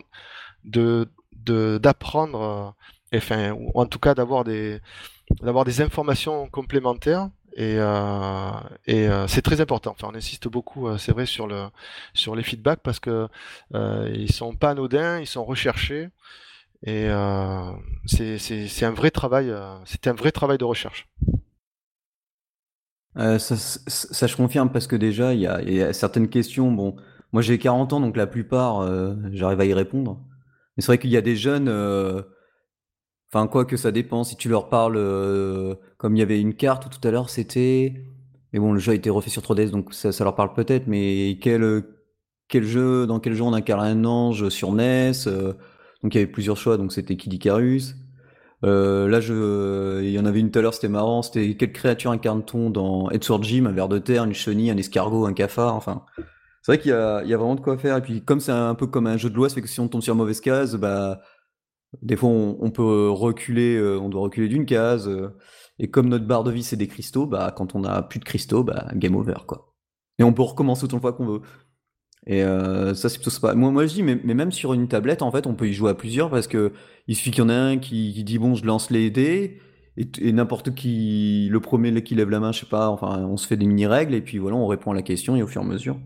d'apprendre, 1.43 2.75
enfin, 3.13 3.51
ou 3.51 3.71
en 3.75 3.85
tout 3.85 3.99
cas 3.99 4.15
d'avoir 4.15 4.43
des 4.43 5.81
informations 5.81 6.47
complémentaires 6.49 7.29
et, 7.55 7.77
euh, 7.79 8.51
euh, 8.89 9.27
c'est 9.27 9.41
très 9.41 9.61
important. 9.61 9.91
Enfin, 9.91 10.09
on 10.11 10.15
insiste 10.15 10.49
beaucoup, 10.49 10.87
euh, 10.87 10.97
c'est 10.97 11.13
vrai, 11.13 11.25
sur 11.25 11.47
le 11.47 11.67
sur 12.13 12.35
les 12.35 12.43
feedbacks 12.43 12.81
parce 12.81 12.99
que 12.99 13.27
ils 13.73 14.31
sont 14.31 14.55
pas 14.55 14.71
anodins, 14.71 15.19
ils 15.19 15.27
sont 15.27 15.45
recherchés 15.45 16.09
et 16.83 17.07
c'est 18.05 18.85
un 18.85 18.91
vrai 18.91 19.11
travail. 19.11 19.53
c'est 19.85 20.07
un 20.07 20.13
vrai 20.13 20.31
travail 20.31 20.57
de 20.57 20.65
recherche. 20.65 21.07
Ça, 23.15 24.27
je 24.27 24.35
confirme 24.35 24.69
parce 24.71 24.87
que 24.87 24.97
déjà, 24.97 25.33
il 25.33 25.39
y 25.39 25.47
a, 25.47 25.61
y 25.61 25.81
a 25.81 25.93
certaines 25.93 26.27
questions. 26.29 26.71
Bon, 26.71 26.97
moi 27.31 27.41
j'ai 27.41 27.57
40 27.57 27.93
ans, 27.93 28.01
donc 28.01 28.17
la 28.17 28.27
plupart, 28.27 28.85
j'arrive 29.31 29.61
à 29.61 29.65
y 29.65 29.73
répondre. 29.73 30.19
Mais 30.75 30.81
c'est 30.81 30.87
vrai 30.87 30.97
qu'il 30.97 31.11
y 31.11 31.17
a 31.17 31.21
des 31.21 31.37
jeunes, 31.37 31.69
enfin, 33.35 33.47
quoi 33.47 33.65
que 33.65 33.77
ça 33.77 33.91
dépend. 33.91 34.23
Si 34.23 34.35
tu 34.37 34.49
leur 34.49 34.69
parles, 34.69 34.95
euh, 34.97 35.75
comme 35.97 36.15
il 36.15 36.19
y 36.19 36.21
avait 36.21 36.39
une 36.39 36.53
carte 36.53 36.89
tout 36.89 37.05
à 37.07 37.11
l'heure, 37.11 37.29
c'était. 37.29 37.93
Mais 38.53 38.59
bon, 38.59 38.71
le 38.71 38.79
jeu 38.79 38.93
a 38.93 38.95
été 38.95 39.09
refait 39.09 39.29
sur 39.29 39.41
3DS, 39.41 39.71
donc 39.71 39.93
ça, 39.93 40.11
leur 40.23 40.35
parle 40.35 40.53
peut-être. 40.53 40.87
Mais 40.87 41.37
quel, 41.41 41.83
quel 42.47 42.63
jeu, 42.63 43.05
dans 43.05 43.19
quel 43.19 43.33
jeu 43.33 43.43
on 43.43 43.53
incarne 43.53 43.85
un 43.85 44.05
ange 44.05 44.47
sur 44.49 44.71
NES 44.71 45.11
euh, 45.27 45.53
Donc 46.01 46.15
il 46.15 46.15
y 46.15 46.17
avait 46.17 46.31
plusieurs 46.31 46.55
choix, 46.57 46.77
donc 46.77 46.93
c'était 46.93 47.17
Kid 47.17 47.33
Icarus. 47.33 47.95
Euh, 48.63 49.09
là, 49.09 49.19
il 50.01 50.09
y 50.09 50.17
en 50.17 50.25
avait 50.25 50.39
une 50.39 50.49
tout 50.51 50.59
à 50.59 50.61
l'heure, 50.61 50.73
c'était 50.73 50.87
marrant. 50.87 51.21
C'était 51.21 51.55
quelle 51.55 51.73
créature 51.73 52.11
incarne-t-on 52.11 52.69
dans 52.69 53.09
Edward 53.11 53.43
Jim, 53.43 53.65
un 53.65 53.71
ver 53.71 53.89
de 53.89 53.99
terre, 53.99 54.23
une 54.23 54.33
chenille, 54.33 54.71
un 54.71 54.77
escargot, 54.77 55.25
un 55.25 55.33
cafard. 55.33 55.75
Enfin, 55.75 56.05
c'est 56.61 56.71
vrai 56.71 56.79
qu'il 56.79 56.91
y 56.91 56.93
a, 56.93 57.21
vraiment 57.21 57.55
de 57.55 57.61
quoi 57.61 57.77
faire. 57.77 57.97
Et 57.97 58.01
puis, 58.01 58.23
comme 58.23 58.39
c'est 58.39 58.51
un 58.51 58.73
peu 58.73 58.87
comme 58.87 59.05
un 59.07 59.17
jeu 59.17 59.29
de 59.29 59.35
loi, 59.35 59.49
fait 59.49 59.61
que 59.61 59.67
si 59.67 59.79
on 59.81 59.87
tombe 59.87 60.01
sur 60.01 60.15
mauvaise 60.15 60.41
case, 60.41 60.75
bah, 60.77 61.19
des 62.01 62.15
fois, 62.15 62.29
on, 62.29 62.71
peut 62.71 63.09
reculer, 63.09 63.75
euh, 63.75 63.99
on 63.99 64.09
doit 64.09 64.21
reculer 64.21 64.47
d'une 64.47 64.65
case. 64.65 65.07
euh, 65.07 65.29
et 65.79 65.89
comme 65.89 66.07
notre 66.07 66.25
barre 66.25 66.43
de 66.43 66.51
vie 66.51 66.63
c'est 66.63 66.77
des 66.77 66.87
cristaux, 66.87 67.25
bah, 67.25 67.53
quand 67.55 67.75
on 67.75 67.83
a 67.83 68.01
plus 68.01 68.19
de 68.19 68.25
cristaux, 68.25 68.63
bah, 68.63 68.87
game 68.95 69.15
over, 69.15 69.45
quoi. 69.47 69.75
Et 70.19 70.23
on 70.23 70.33
peut 70.33 70.43
recommencer 70.43 70.85
autant 70.85 70.97
de 70.97 71.01
fois 71.01 71.13
qu'on 71.13 71.25
veut. 71.25 71.41
Et 72.27 72.43
euh, 72.43 72.93
ça, 72.95 73.09
c'est 73.09 73.17
plutôt 73.17 73.29
sympa. 73.29 73.53
Moi, 73.53 73.71
moi, 73.71 73.85
je 73.85 73.93
dis, 73.93 74.03
mais, 74.03 74.19
mais 74.23 74.33
même 74.33 74.51
sur 74.51 74.73
une 74.73 74.87
tablette, 74.87 75.21
en 75.21 75.31
fait, 75.31 75.45
on 75.47 75.53
peut 75.55 75.67
y 75.67 75.73
jouer 75.73 75.91
à 75.91 75.93
plusieurs 75.93 76.29
parce 76.29 76.47
que 76.47 76.73
il 77.07 77.15
suffit 77.15 77.31
qu'il 77.31 77.43
y 77.43 77.45
en 77.45 77.49
ait 77.49 77.53
un 77.53 77.77
qui, 77.77 78.23
dit, 78.23 78.39
bon, 78.39 78.55
je 78.55 78.65
lance 78.65 78.89
les 78.89 79.11
dés, 79.11 79.59
et, 79.97 80.31
n'importe 80.33 80.73
qui, 80.73 81.47
le 81.51 81.59
premier 81.59 82.03
qui 82.03 82.15
lève 82.15 82.29
la 82.29 82.39
main, 82.39 82.51
je 82.51 82.61
sais 82.61 82.65
pas, 82.65 82.89
enfin, 82.89 83.25
on 83.25 83.37
se 83.37 83.47
fait 83.47 83.57
des 83.57 83.67
mini-règles, 83.67 84.15
et 84.15 84.21
puis 84.21 84.39
voilà, 84.39 84.57
on 84.57 84.67
répond 84.67 84.91
à 84.91 84.95
la 84.95 85.03
question, 85.03 85.35
et 85.35 85.43
au 85.43 85.47
fur 85.47 85.61
et 85.61 85.65
à 85.65 85.67
mesure. 85.67 85.99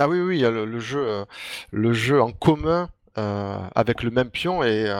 Ah 0.00 0.08
oui, 0.08 0.20
oui, 0.20 0.38
il 0.38 0.40
y 0.40 0.44
a 0.46 0.50
le, 0.50 0.78
jeu, 0.78 1.24
le 1.70 1.92
jeu 1.92 2.20
en 2.20 2.32
commun 2.32 2.88
euh, 3.18 3.58
avec 3.74 4.02
le 4.02 4.10
même 4.10 4.28
pion 4.28 4.62
est, 4.62 4.90
euh, 4.90 4.96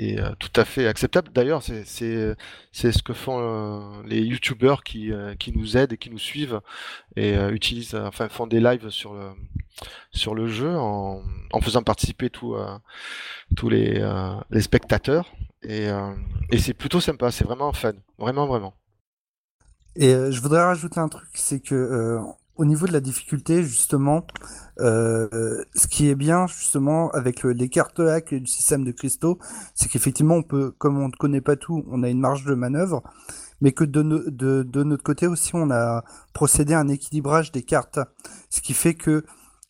euh, 0.00 0.34
tout 0.38 0.52
à 0.56 0.64
fait 0.64 0.86
acceptable. 0.86 1.30
D'ailleurs, 1.34 1.62
c'est 1.62 1.84
ce 1.84 3.02
que 3.02 3.12
font 3.12 4.02
les 4.04 4.22
youtubeurs 4.22 4.82
qui 4.82 5.12
nous 5.54 5.76
aident 5.76 5.92
et 5.92 5.98
qui 5.98 6.10
nous 6.10 6.18
suivent 6.18 6.60
et 7.16 7.34
utilisent, 7.50 7.94
enfin 7.94 8.28
font 8.28 8.46
des 8.46 8.60
lives 8.60 8.88
sur 8.90 10.34
le 10.34 10.48
jeu 10.48 10.74
en, 10.74 11.22
faisant 11.60 11.82
participer 11.82 12.30
tous 12.30 12.56
les 13.68 14.02
spectateurs 14.60 15.30
et 15.62 15.88
et 16.50 16.58
c'est 16.58 16.74
plutôt 16.74 17.00
sympa. 17.00 17.30
C'est 17.30 17.44
vraiment 17.44 17.72
fun, 17.74 17.92
vraiment 18.18 18.46
vraiment. 18.46 18.74
Et 19.96 20.12
je 20.12 20.40
voudrais 20.40 20.62
rajouter 20.62 21.00
un 21.00 21.08
truc, 21.08 21.28
c'est 21.34 21.60
que 21.60 22.20
au 22.58 22.64
niveau 22.64 22.86
de 22.86 22.92
la 22.92 23.00
difficulté, 23.00 23.62
justement, 23.62 24.26
euh, 24.80 25.64
ce 25.74 25.86
qui 25.88 26.08
est 26.08 26.14
bien 26.16 26.46
justement 26.46 27.10
avec 27.12 27.42
le- 27.42 27.52
les 27.52 27.68
cartes 27.68 28.00
hack 28.00 28.32
et 28.32 28.40
le 28.40 28.46
système 28.46 28.84
de 28.84 28.92
cristaux, 28.92 29.38
c'est 29.74 29.88
qu'effectivement, 29.88 30.36
on 30.36 30.42
peut, 30.42 30.72
comme 30.78 30.98
on 30.98 31.08
ne 31.08 31.12
connaît 31.12 31.40
pas 31.40 31.56
tout, 31.56 31.84
on 31.90 32.02
a 32.02 32.08
une 32.08 32.20
marge 32.20 32.44
de 32.44 32.54
manœuvre, 32.54 33.02
mais 33.60 33.72
que 33.72 33.84
de, 33.84 34.02
no- 34.02 34.22
de, 34.30 34.62
de 34.64 34.82
notre 34.84 35.02
côté 35.04 35.26
aussi, 35.26 35.52
on 35.54 35.70
a 35.70 36.04
procédé 36.34 36.74
à 36.74 36.80
un 36.80 36.88
équilibrage 36.88 37.52
des 37.52 37.62
cartes, 37.62 38.00
ce 38.50 38.60
qui 38.60 38.74
fait 38.74 38.94
que 38.94 39.24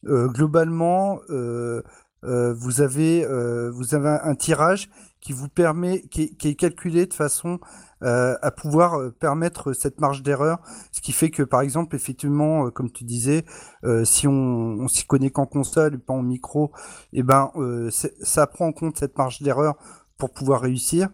euh, 0.06 0.28
globalement, 0.28 1.20
euh, 1.30 1.82
vous 2.24 2.80
avez 2.80 3.24
vous 3.70 3.94
avez 3.94 4.08
un, 4.22 4.34
tirage 4.34 4.90
qui 5.20 5.32
vous 5.32 5.48
permet, 5.48 6.00
qui 6.10 6.34
est 6.42 6.54
calculé 6.56 7.06
de 7.06 7.14
façon 7.14 7.60
euh, 8.02 8.36
à 8.42 8.50
pouvoir 8.50 8.94
euh, 9.00 9.10
permettre 9.10 9.72
cette 9.72 10.00
marge 10.00 10.22
d'erreur, 10.22 10.58
ce 10.92 11.00
qui 11.00 11.12
fait 11.12 11.30
que 11.30 11.42
par 11.42 11.60
exemple 11.62 11.96
effectivement, 11.96 12.66
euh, 12.66 12.70
comme 12.70 12.90
tu 12.90 13.04
disais, 13.04 13.44
euh, 13.84 14.04
si 14.04 14.26
on, 14.28 14.32
on 14.32 14.88
s'y 14.88 15.04
connaît 15.06 15.30
qu'en 15.30 15.46
console 15.46 15.94
et 15.94 15.98
pas 15.98 16.12
en 16.14 16.22
micro, 16.22 16.72
et 17.12 17.22
ben 17.22 17.50
euh, 17.56 17.90
c'est- 17.90 18.14
ça 18.24 18.46
prend 18.46 18.66
en 18.68 18.72
compte 18.72 18.98
cette 18.98 19.16
marge 19.18 19.42
d'erreur 19.42 19.76
pour 20.18 20.30
pouvoir 20.32 20.60
réussir. 20.60 21.08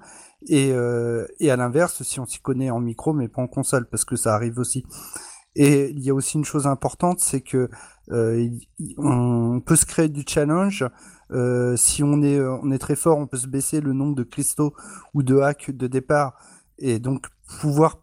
Et, 0.46 0.72
euh, 0.72 1.26
et 1.40 1.50
à 1.50 1.56
l'inverse, 1.56 2.02
si 2.02 2.20
on 2.20 2.26
s'y 2.26 2.38
connaît 2.40 2.70
en 2.70 2.80
micro 2.80 3.12
mais 3.14 3.28
pas 3.28 3.40
en 3.42 3.46
console, 3.48 3.86
parce 3.88 4.04
que 4.04 4.16
ça 4.16 4.34
arrive 4.34 4.58
aussi. 4.58 4.84
Et 5.56 5.90
il 5.90 6.00
y 6.00 6.10
a 6.10 6.14
aussi 6.14 6.36
une 6.38 6.44
chose 6.44 6.66
importante, 6.66 7.20
c'est 7.20 7.40
que 7.40 7.70
on 8.98 9.60
peut 9.64 9.76
se 9.76 9.86
créer 9.86 10.08
du 10.08 10.24
challenge. 10.26 10.84
si 11.76 12.02
on 12.02 12.22
est, 12.22 12.40
on 12.40 12.70
est 12.70 12.78
très 12.78 12.96
fort, 12.96 13.18
on 13.18 13.26
peut 13.26 13.36
se 13.36 13.46
baisser 13.46 13.80
le 13.80 13.92
nombre 13.92 14.14
de 14.14 14.22
cristaux 14.22 14.74
ou 15.14 15.22
de 15.22 15.38
hacks 15.38 15.70
de 15.70 15.86
départ 15.86 16.34
et 16.78 16.98
donc 16.98 17.26
pouvoir 17.60 18.00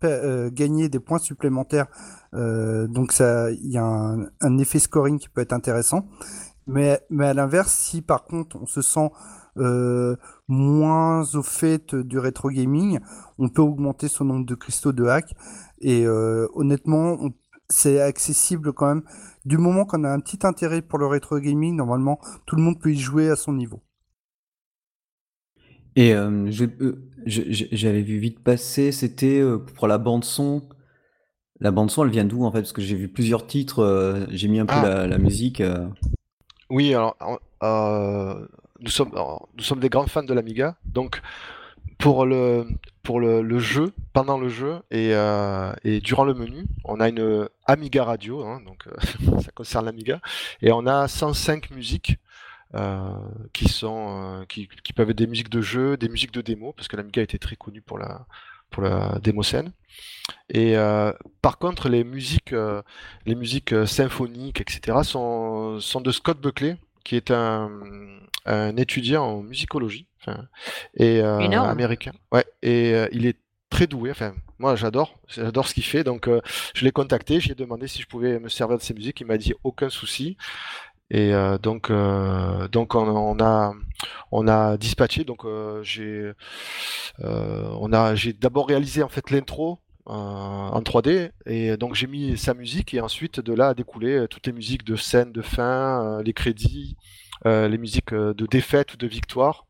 gagner 0.52 0.88
des 0.88 1.00
points 1.00 1.20
supplémentaires. 1.20 1.88
donc 2.34 3.12
ça, 3.12 3.52
il 3.52 3.72
y 3.72 3.78
a 3.78 3.84
un, 3.84 4.58
effet 4.60 4.80
scoring 4.80 5.18
qui 5.20 5.30
peut 5.30 5.42
être 5.42 5.54
intéressant. 5.54 6.08
Mais, 6.68 7.02
mais 7.10 7.26
à 7.28 7.34
l'inverse, 7.34 7.74
si 7.74 8.02
par 8.02 8.24
contre 8.24 8.56
on 8.62 8.66
se 8.66 8.82
sent 8.82 9.10
euh, 9.58 10.16
moins 10.48 11.24
au 11.36 11.44
fait 11.44 11.96
du 11.96 12.20
rétro 12.20 12.50
gaming, 12.50 13.00
on 13.38 13.50
peut 13.50 13.62
augmenter 13.62 14.08
son 14.08 14.26
nombre 14.26 14.46
de 14.46 14.56
cristaux 14.56 14.94
de 14.94 15.06
hack. 15.06 15.34
Et 15.80 16.06
euh, 16.06 16.48
honnêtement, 16.54 17.18
c'est 17.70 18.02
accessible 18.02 18.74
quand 18.74 18.88
même. 18.88 19.04
Du 19.46 19.58
moment 19.58 19.86
qu'on 19.86 20.04
a 20.04 20.10
un 20.10 20.20
petit 20.20 20.46
intérêt 20.46 20.82
pour 20.82 21.00
le 21.00 21.08
rétro 21.08 21.40
gaming, 21.40 21.76
normalement, 21.76 22.20
tout 22.46 22.56
le 22.56 22.62
monde 22.62 22.80
peut 22.80 22.92
y 22.92 23.00
jouer 23.00 23.30
à 23.30 23.36
son 23.36 23.54
niveau. 23.54 23.82
Et 25.96 26.14
euh, 26.14 26.50
j'avais 27.26 28.02
vu 28.02 28.18
vite 28.18 28.40
passer, 28.40 28.92
c'était 28.92 29.42
pour 29.76 29.88
la 29.88 29.98
bande 29.98 30.24
son. 30.24 30.64
La 31.60 31.72
bande 31.72 31.92
son, 31.92 32.06
elle 32.06 32.12
vient 32.12 32.26
d'où 32.26 32.44
en 32.44 32.52
fait? 32.52 32.62
Parce 32.62 32.74
que 32.74 32.82
j'ai 32.82 32.96
vu 32.96 33.08
plusieurs 33.08 33.46
titres, 33.46 34.26
j'ai 34.30 34.48
mis 34.48 34.60
un 34.60 34.66
peu 34.66 34.74
ah. 34.76 35.06
la, 35.06 35.18
musique. 35.18 35.62
Oui, 36.70 36.94
alors 36.94 37.16
nous 38.82 38.90
sommes, 38.90 39.12
nous 39.58 39.64
sommes 39.64 39.80
des 39.80 39.90
grands 39.90 40.08
fans 40.08 40.24
de 40.24 40.34
l'Amiga, 40.34 40.76
donc 40.86 41.22
pour 41.98 42.26
le, 42.26 42.66
pour 43.04 43.20
le, 43.20 43.60
jeu, 43.60 43.94
pendant 44.12 44.40
le 44.40 44.50
jeu 44.50 44.82
et, 44.90 45.14
euh, 45.14 45.72
et, 45.84 46.02
durant 46.02 46.24
le 46.24 46.34
menu, 46.34 46.66
on 46.84 47.00
a 47.00 47.10
une 47.10 47.48
Amiga 47.66 48.04
Radio, 48.04 48.44
hein, 48.44 48.62
donc 48.66 48.88
euh, 48.88 49.40
ça 49.42 49.52
concerne 49.52 49.86
l'Amiga, 49.86 50.20
et 50.62 50.72
on 50.72 50.88
a 50.88 51.08
105 51.08 51.70
musiques 51.72 52.18
euh, 52.18 52.21
qui 53.54 53.68
sont 53.68 54.46
qui, 54.48 54.68
qui, 54.84 54.94
peuvent 54.94 55.10
être 55.10 55.18
des 55.18 55.28
musiques 55.28 55.50
de 55.50 55.62
jeu, 55.62 55.98
des 55.98 56.10
musiques 56.10 56.34
de 56.34 56.42
démo, 56.42 56.74
parce 56.74 56.88
que 56.88 56.96
l'Amiga 56.96 57.22
était 57.22 57.38
très 57.38 57.56
connue 57.56 57.82
pour 57.82 57.98
la 57.98 58.26
pour 58.70 58.84
la 58.84 59.20
démo 59.22 59.44
scène. 59.44 59.72
Et 60.50 60.76
par 61.42 61.58
contre, 61.58 61.90
les 61.90 62.04
musiques, 62.04 62.56
les 63.26 63.36
musiques 63.36 63.76
symphoniques, 63.86 64.62
etc., 64.62 65.00
sont, 65.04 65.80
sont 65.82 66.02
de 66.02 66.12
Scott 66.12 66.40
Buckley, 66.40 66.78
qui 67.04 67.18
est 67.18 67.32
un, 67.32 67.70
un 68.46 68.78
étudiant 68.78 69.24
en 69.24 69.44
musicologie 69.44 70.08
et 70.96 71.22
euh, 71.22 71.40
américain. 71.62 72.12
Ouais, 72.32 72.46
et 72.62 72.94
euh, 72.94 73.08
il 73.12 73.26
est 73.26 73.38
très 73.70 73.88
doué. 73.88 74.12
Enfin, 74.12 74.34
moi, 74.60 74.76
j'adore, 74.76 75.20
j'adore 75.28 75.68
ce 75.68 75.74
qu'il 75.74 75.84
fait. 75.84 76.04
Donc, 76.04 76.28
euh, 76.28 76.42
je 76.74 76.86
l'ai 76.86 76.92
contacté, 76.92 77.40
j'ai 77.40 77.56
demandé 77.56 77.88
si 77.88 78.02
je 78.02 78.08
pouvais 78.08 78.40
me 78.40 78.50
servir 78.50 78.78
de 78.78 78.84
ses 78.84 78.94
musiques. 78.94 79.22
Il 79.22 79.28
m'a 79.28 79.38
dit 79.38 79.54
aucun 79.64 79.90
souci. 79.90 80.38
Et 81.14 81.34
donc, 81.62 81.92
donc 82.72 82.96
on, 82.96 83.40
a, 83.40 83.74
on 84.32 84.48
a 84.48 84.78
dispatché. 84.78 85.26
Donc, 85.26 85.46
j'ai, 85.84 86.32
on 87.20 87.92
a, 87.92 88.16
j'ai 88.16 88.32
d'abord 88.34 88.68
réalisé 88.68 89.04
en 89.04 89.10
fait 89.10 89.30
l'intro 89.30 89.80
en 90.06 90.82
3D 90.82 91.32
et 91.46 91.78
donc 91.78 91.96
j'ai 91.96 92.08
mis 92.08 92.38
sa 92.38 92.54
musique 92.54 92.94
et 92.94 93.02
ensuite 93.02 93.40
de 93.40 93.54
là 93.54 93.70
a 93.70 93.74
découlé 93.74 94.26
toutes 94.30 94.48
les 94.48 94.54
musiques 94.54 94.86
de 94.86 94.96
scène, 94.96 95.32
de 95.32 95.42
fin, 95.42 96.22
les 96.24 96.34
crédits, 96.34 96.96
euh, 97.46 97.68
les 97.68 97.78
musiques 97.78 98.14
euh, 98.14 98.34
de 98.34 98.46
défaite 98.46 98.94
ou 98.94 98.98
de 98.98 99.08
victoire. 99.08 99.66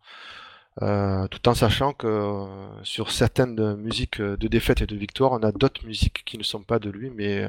Euh, 0.81 1.27
tout 1.27 1.49
en 1.49 1.53
sachant 1.53 1.91
que 1.91 2.45
sur 2.83 3.11
certaines 3.11 3.75
musiques 3.75 4.21
de 4.21 4.47
défaite 4.47 4.81
et 4.81 4.87
de 4.87 4.95
victoire, 4.95 5.33
on 5.33 5.43
a 5.43 5.51
d'autres 5.51 5.85
musiques 5.85 6.23
qui 6.25 6.37
ne 6.37 6.43
sont 6.43 6.63
pas 6.63 6.79
de 6.79 6.89
lui, 6.89 7.09
mais 7.09 7.47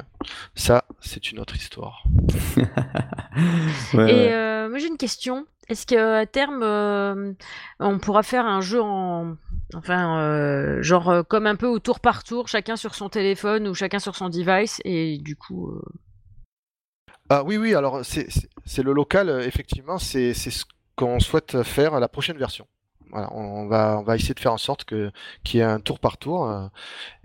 ça, 0.55 0.85
c'est 1.01 1.31
une 1.31 1.39
autre 1.39 1.55
histoire. 1.55 2.05
et 3.95 4.67
moi, 4.69 4.79
j'ai 4.79 4.89
une 4.89 4.97
question. 4.97 5.47
Est-ce 5.69 5.87
qu'à 5.87 6.27
terme, 6.27 7.37
on 7.79 7.99
pourra 7.99 8.23
faire 8.25 8.45
un 8.45 8.61
jeu 8.61 8.83
en, 8.83 9.37
enfin, 9.75 10.81
genre 10.83 11.25
comme 11.29 11.47
un 11.47 11.57
peu 11.57 11.69
au 11.69 11.79
tour 11.79 12.01
par 12.01 12.25
tour, 12.25 12.49
chacun 12.49 12.77
sur 12.77 12.95
son 12.95 13.09
téléphone 13.09 13.69
ou 13.69 13.75
chacun 13.75 14.01
sur 14.01 14.17
son 14.17 14.29
device, 14.31 14.81
et 14.85 15.19
du 15.19 15.37
coup. 15.37 15.81
Ah 17.35 17.43
oui, 17.45 17.57
oui, 17.57 17.75
alors 17.75 18.03
c'est 18.05 18.83
le 18.83 18.93
local, 18.93 19.31
euh, 19.31 19.41
effectivement, 19.41 19.99
c'est 19.99 20.35
ce 20.35 20.65
qu'on 20.97 21.19
souhaite 21.19 21.63
faire 21.63 21.95
à 21.95 22.01
la 22.01 22.09
prochaine 22.09 22.37
version. 22.37 22.67
Voilà, 23.13 23.33
on 23.35 23.67
va, 23.67 23.99
on 23.99 24.03
va 24.03 24.17
essayer 24.17 24.35
de 24.35 24.41
faire 24.41 24.53
en 24.53 24.59
sorte 24.59 24.85
que 24.85 25.11
qu'il 25.45 25.59
y 25.59 25.63
ait 25.63 25.67
un 25.67 25.81
tour 25.81 26.01
par 26.01 26.17
tour 26.17 26.49
euh, 26.49 26.67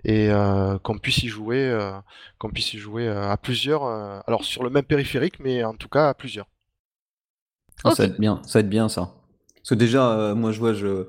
et 0.04 0.30
euh, 0.30 0.78
qu'on 0.78 0.98
puisse 0.98 1.22
y 1.22 1.28
jouer, 1.28 1.76
qu'on 2.38 2.50
puisse 2.50 2.74
y 2.74 2.78
jouer 2.78 3.08
à 3.08 3.36
plusieurs. 3.36 3.84
alors 4.26 4.44
sur 4.44 4.62
le 4.62 4.70
même 4.70 4.84
périphérique, 4.84 5.40
mais 5.40 5.64
en 5.64 5.74
tout 5.74 5.88
cas 5.88 6.10
à 6.10 6.14
plusieurs. 6.14 6.46
Ah, 7.84 7.90
ça 7.90 8.04
va 8.04 8.08
être 8.08 8.20
bien, 8.20 8.40
ça 8.44 8.58
va 8.58 8.60
être 8.60 8.68
bien 8.68 8.88
ça. 8.88 9.14
Parce 9.56 9.70
que 9.70 9.74
déjà, 9.74 10.34
moi 10.34 10.52
je 10.52 10.58
vois, 10.58 10.74
je, 10.74 11.08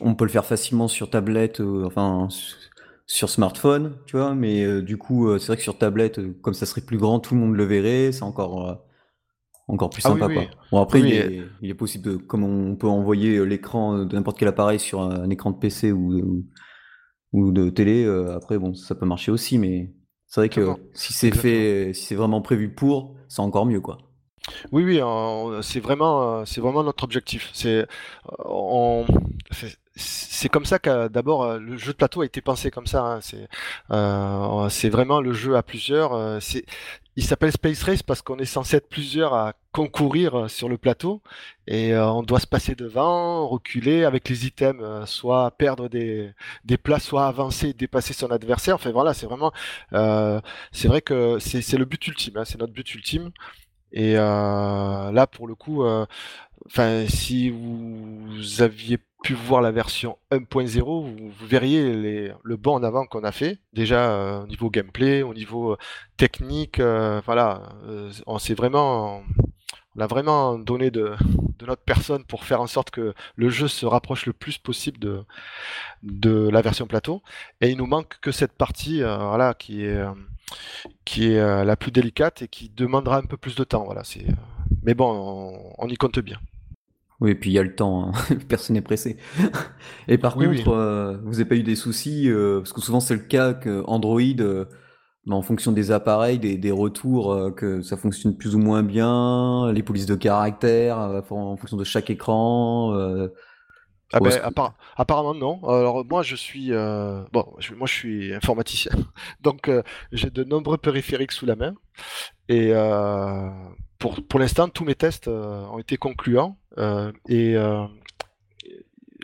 on 0.00 0.14
peut 0.14 0.24
le 0.24 0.30
faire 0.30 0.44
facilement 0.44 0.88
sur 0.88 1.10
tablette, 1.10 1.60
enfin 1.60 2.28
sur 3.10 3.28
smartphone, 3.28 3.96
tu 4.06 4.16
vois, 4.16 4.36
mais 4.36 4.62
euh, 4.62 4.82
du 4.82 4.96
coup, 4.96 5.28
euh, 5.28 5.38
c'est 5.40 5.48
vrai 5.48 5.56
que 5.56 5.64
sur 5.64 5.76
tablette, 5.76 6.20
euh, 6.20 6.32
comme 6.42 6.54
ça 6.54 6.64
serait 6.64 6.80
plus 6.80 6.96
grand, 6.96 7.18
tout 7.18 7.34
le 7.34 7.40
monde 7.40 7.56
le 7.56 7.64
verrait, 7.64 8.12
c'est 8.12 8.22
encore, 8.22 8.84
encore 9.72 9.90
plus 9.90 10.02
ah 10.04 10.10
sympa, 10.10 10.32
quoi. 10.32 10.44
Bon, 10.70 10.80
après, 10.80 11.00
il, 11.00 11.70
est, 11.70 11.74
possible, 11.74 12.04
de, 12.04 12.16
comme 12.16 12.44
on 12.44 12.76
peut 12.76 12.88
envoyer 12.88 13.44
l'écran 13.44 14.04
de 14.04 14.14
n'importe 14.14 14.38
quel 14.38 14.48
appareil 14.48 14.78
sur 14.78 15.00
un, 15.02 15.28
écran 15.30 15.50
de 15.50 15.58
PC 15.58 15.92
ou, 15.92 16.44
ou 17.32 17.52
de 17.52 17.70
télé, 17.70 18.06
après, 18.34 18.58
bon, 18.58 18.74
ça 18.74 18.94
peut 18.94 19.06
marcher 19.06 19.30
aussi, 19.30 19.58
mais 19.58 19.92
c'est 20.26 20.40
vrai 20.40 20.48
que 20.48 20.68
si 20.94 21.12
c'est 21.12 21.34
fait, 21.34 21.92
si 21.94 22.04
c'est 22.04 22.14
vraiment 22.14 22.40
prévu 22.40 22.72
pour, 22.72 23.16
c'est 23.28 23.40
encore 23.40 23.66
mieux, 23.66 23.80
quoi. 23.80 23.98
Oui, 24.72 24.84
oui, 24.84 25.00
c'est 25.62 25.80
vraiment, 25.80 26.44
c'est 26.46 26.60
vraiment 26.60 26.82
notre 26.82 27.04
objectif. 27.04 27.50
C'est, 27.52 27.86
on, 28.44 29.04
c'est 29.50 29.76
comme 30.50 30.64
ça 30.64 30.78
que 30.78 31.08
d'abord 31.08 31.42
euh, 31.42 31.58
le 31.58 31.76
jeu 31.76 31.92
de 31.92 31.96
plateau 31.96 32.22
a 32.22 32.26
été 32.26 32.40
pensé 32.40 32.70
comme 32.70 32.86
ça. 32.86 33.02
Hein. 33.04 33.20
C'est 33.20 33.48
euh, 33.90 34.68
c'est 34.68 34.88
vraiment 34.88 35.20
le 35.20 35.32
jeu 35.32 35.56
à 35.56 35.62
plusieurs. 35.62 36.12
Euh, 36.12 36.40
c'est 36.40 36.64
il 37.16 37.24
s'appelle 37.24 37.52
Space 37.52 37.82
Race 37.82 38.02
parce 38.02 38.22
qu'on 38.22 38.38
est 38.38 38.44
censé 38.44 38.76
être 38.76 38.88
plusieurs 38.88 39.34
à 39.34 39.54
concourir 39.72 40.48
sur 40.48 40.68
le 40.68 40.78
plateau 40.78 41.22
et 41.66 41.94
on 41.94 42.22
doit 42.22 42.40
se 42.40 42.46
passer 42.46 42.74
devant, 42.74 43.46
reculer 43.46 44.04
avec 44.04 44.28
les 44.28 44.46
items, 44.46 45.06
soit 45.06 45.50
perdre 45.50 45.88
des, 45.88 46.32
des 46.64 46.78
places, 46.78 47.04
soit 47.04 47.26
avancer, 47.26 47.74
dépasser 47.74 48.14
son 48.14 48.30
adversaire. 48.30 48.76
Enfin 48.76 48.92
voilà, 48.92 49.12
c'est 49.12 49.26
vraiment, 49.26 49.52
c'est 50.72 50.88
vrai 50.88 51.02
que 51.02 51.38
c'est 51.40 51.76
le 51.76 51.84
but 51.84 52.06
ultime, 52.06 52.38
hein. 52.38 52.44
c'est 52.46 52.58
notre 52.58 52.72
but 52.72 52.94
ultime. 52.94 53.32
Et 53.92 54.14
là, 54.14 55.26
pour 55.26 55.46
le 55.46 55.54
coup, 55.56 55.84
enfin, 56.66 57.06
si 57.08 57.50
vous 57.50 58.62
aviez 58.62 58.98
pu 59.22 59.34
voir 59.34 59.60
la 59.60 59.70
version 59.70 60.18
1.0, 60.30 60.82
vous, 60.82 61.46
verriez 61.46 61.94
les, 61.94 62.32
le 62.42 62.56
bond 62.56 62.74
en 62.74 62.82
avant 62.82 63.06
qu'on 63.06 63.24
a 63.24 63.32
fait, 63.32 63.58
déjà 63.72 64.10
euh, 64.12 64.42
au 64.42 64.46
niveau 64.46 64.70
gameplay, 64.70 65.22
au 65.22 65.34
niveau 65.34 65.72
euh, 65.72 65.78
technique, 66.16 66.80
euh, 66.80 67.20
voilà, 67.24 67.62
on 68.26 68.38
s'est 68.38 68.54
vraiment, 68.54 69.22
on 69.96 70.00
a 70.00 70.06
vraiment 70.06 70.58
donné 70.58 70.90
de, 70.90 71.14
notre 71.66 71.82
personne 71.82 72.24
pour 72.24 72.44
faire 72.44 72.62
en 72.62 72.66
sorte 72.66 72.90
que 72.90 73.12
le 73.36 73.50
jeu 73.50 73.68
se 73.68 73.84
rapproche 73.84 74.24
le 74.24 74.32
plus 74.32 74.56
possible 74.56 74.98
de, 76.02 76.48
la 76.48 76.62
version 76.62 76.86
plateau, 76.86 77.22
et 77.60 77.70
il 77.70 77.76
nous 77.76 77.86
manque 77.86 78.18
que 78.20 78.32
cette 78.32 78.52
partie, 78.52 79.02
voilà, 79.02 79.54
qui 79.54 79.84
est, 79.84 80.02
qui 81.04 81.32
est 81.32 81.64
la 81.64 81.76
plus 81.76 81.90
délicate 81.90 82.42
et 82.42 82.48
qui 82.48 82.70
demandera 82.70 83.18
un 83.18 83.24
peu 83.24 83.36
plus 83.36 83.54
de 83.54 83.64
temps, 83.64 83.84
voilà, 83.84 84.04
c'est, 84.04 84.26
mais 84.82 84.94
bon, 84.94 85.74
on 85.76 85.88
y 85.88 85.96
compte 85.96 86.18
bien. 86.20 86.38
Oui, 87.20 87.32
et 87.32 87.34
puis 87.34 87.50
il 87.50 87.52
y 87.52 87.58
a 87.58 87.62
le 87.62 87.74
temps, 87.74 88.08
hein. 88.08 88.36
personne 88.48 88.74
n'est 88.74 88.82
pressé. 88.82 89.18
Et 90.08 90.16
par 90.16 90.34
contre, 90.34 90.68
euh, 90.68 91.18
vous 91.24 91.32
n'avez 91.32 91.44
pas 91.44 91.54
eu 91.54 91.62
des 91.62 91.76
soucis, 91.76 92.30
euh, 92.30 92.60
parce 92.60 92.72
que 92.72 92.80
souvent 92.80 93.00
c'est 93.00 93.14
le 93.14 93.20
cas 93.20 93.52
que 93.52 93.84
Android, 93.86 94.20
euh, 94.20 94.64
bah, 95.26 95.36
en 95.36 95.42
fonction 95.42 95.72
des 95.72 95.90
appareils, 95.90 96.38
des, 96.38 96.56
des 96.56 96.70
retours, 96.70 97.54
que 97.56 97.82
ça 97.82 97.98
fonctionne 97.98 98.36
plus 98.36 98.54
ou 98.54 98.58
moins 98.58 98.82
bien, 98.82 99.70
les 99.72 99.82
polices 99.82 100.06
de 100.06 100.14
caractère, 100.14 100.98
en 100.98 101.56
fonction 101.56 101.76
de 101.76 101.84
chaque 101.84 102.08
écran. 102.08 102.94
Ah 104.12 104.18
ben, 104.18 104.72
apparemment 104.96 105.34
non. 105.34 105.62
Alors 105.68 106.04
moi 106.04 106.22
je 106.22 106.34
suis 106.34 106.70
bon, 106.70 107.54
moi 107.76 107.86
je 107.86 107.92
suis 107.92 108.34
informaticien, 108.34 108.92
donc 109.42 109.70
j'ai 110.10 110.30
de 110.30 110.42
nombreux 110.42 110.78
périphériques 110.78 111.32
sous 111.32 111.44
la 111.44 111.54
main 111.54 111.74
et 112.48 112.72
pour, 113.98 114.26
pour 114.26 114.40
l'instant, 114.40 114.70
tous 114.70 114.84
mes 114.84 114.94
tests 114.94 115.28
ont 115.28 115.78
été 115.78 115.98
concluants. 115.98 116.56
Euh, 116.80 117.12
et 117.28 117.56
euh, 117.56 117.86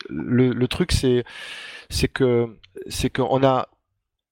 le, 0.09 0.53
le, 0.53 0.69
truc, 0.69 0.93
c'est 0.93 1.25
c'est 1.91 2.09
que 2.09 2.57
c'est 2.89 3.11
qu'on 3.11 3.45
a 3.45 3.69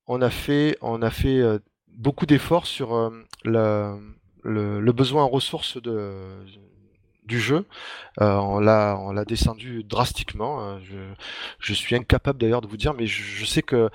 on 0.07 0.21
a 0.21 0.31
fait 0.31 0.77
on 0.83 1.03
a 1.03 1.11
fait 1.11 1.43
beaucoup 1.89 2.27
d'efforts 2.27 2.67
sur 2.67 3.11
le, 3.45 3.99
le, 4.43 4.93
besoin 4.93 5.25
en 5.25 5.29
ressources 5.29 5.81
de 5.81 6.45
du 7.25 7.41
jeu. 7.41 7.67
on 8.19 8.59
l'a 8.59 8.97
on 9.01 9.13
l'a 9.13 9.25
descendu 9.25 9.83
drastiquement. 9.85 10.79
Je, 10.81 10.97
je 11.59 11.75
suis 11.75 11.95
incapable 11.95 12.39
d'ailleurs 12.39 12.61
de 12.61 12.67
vous 12.67 12.77
dire, 12.77 12.95
mais 12.95 13.07
je, 13.07 13.45
sais 13.45 13.63
que 13.63 13.91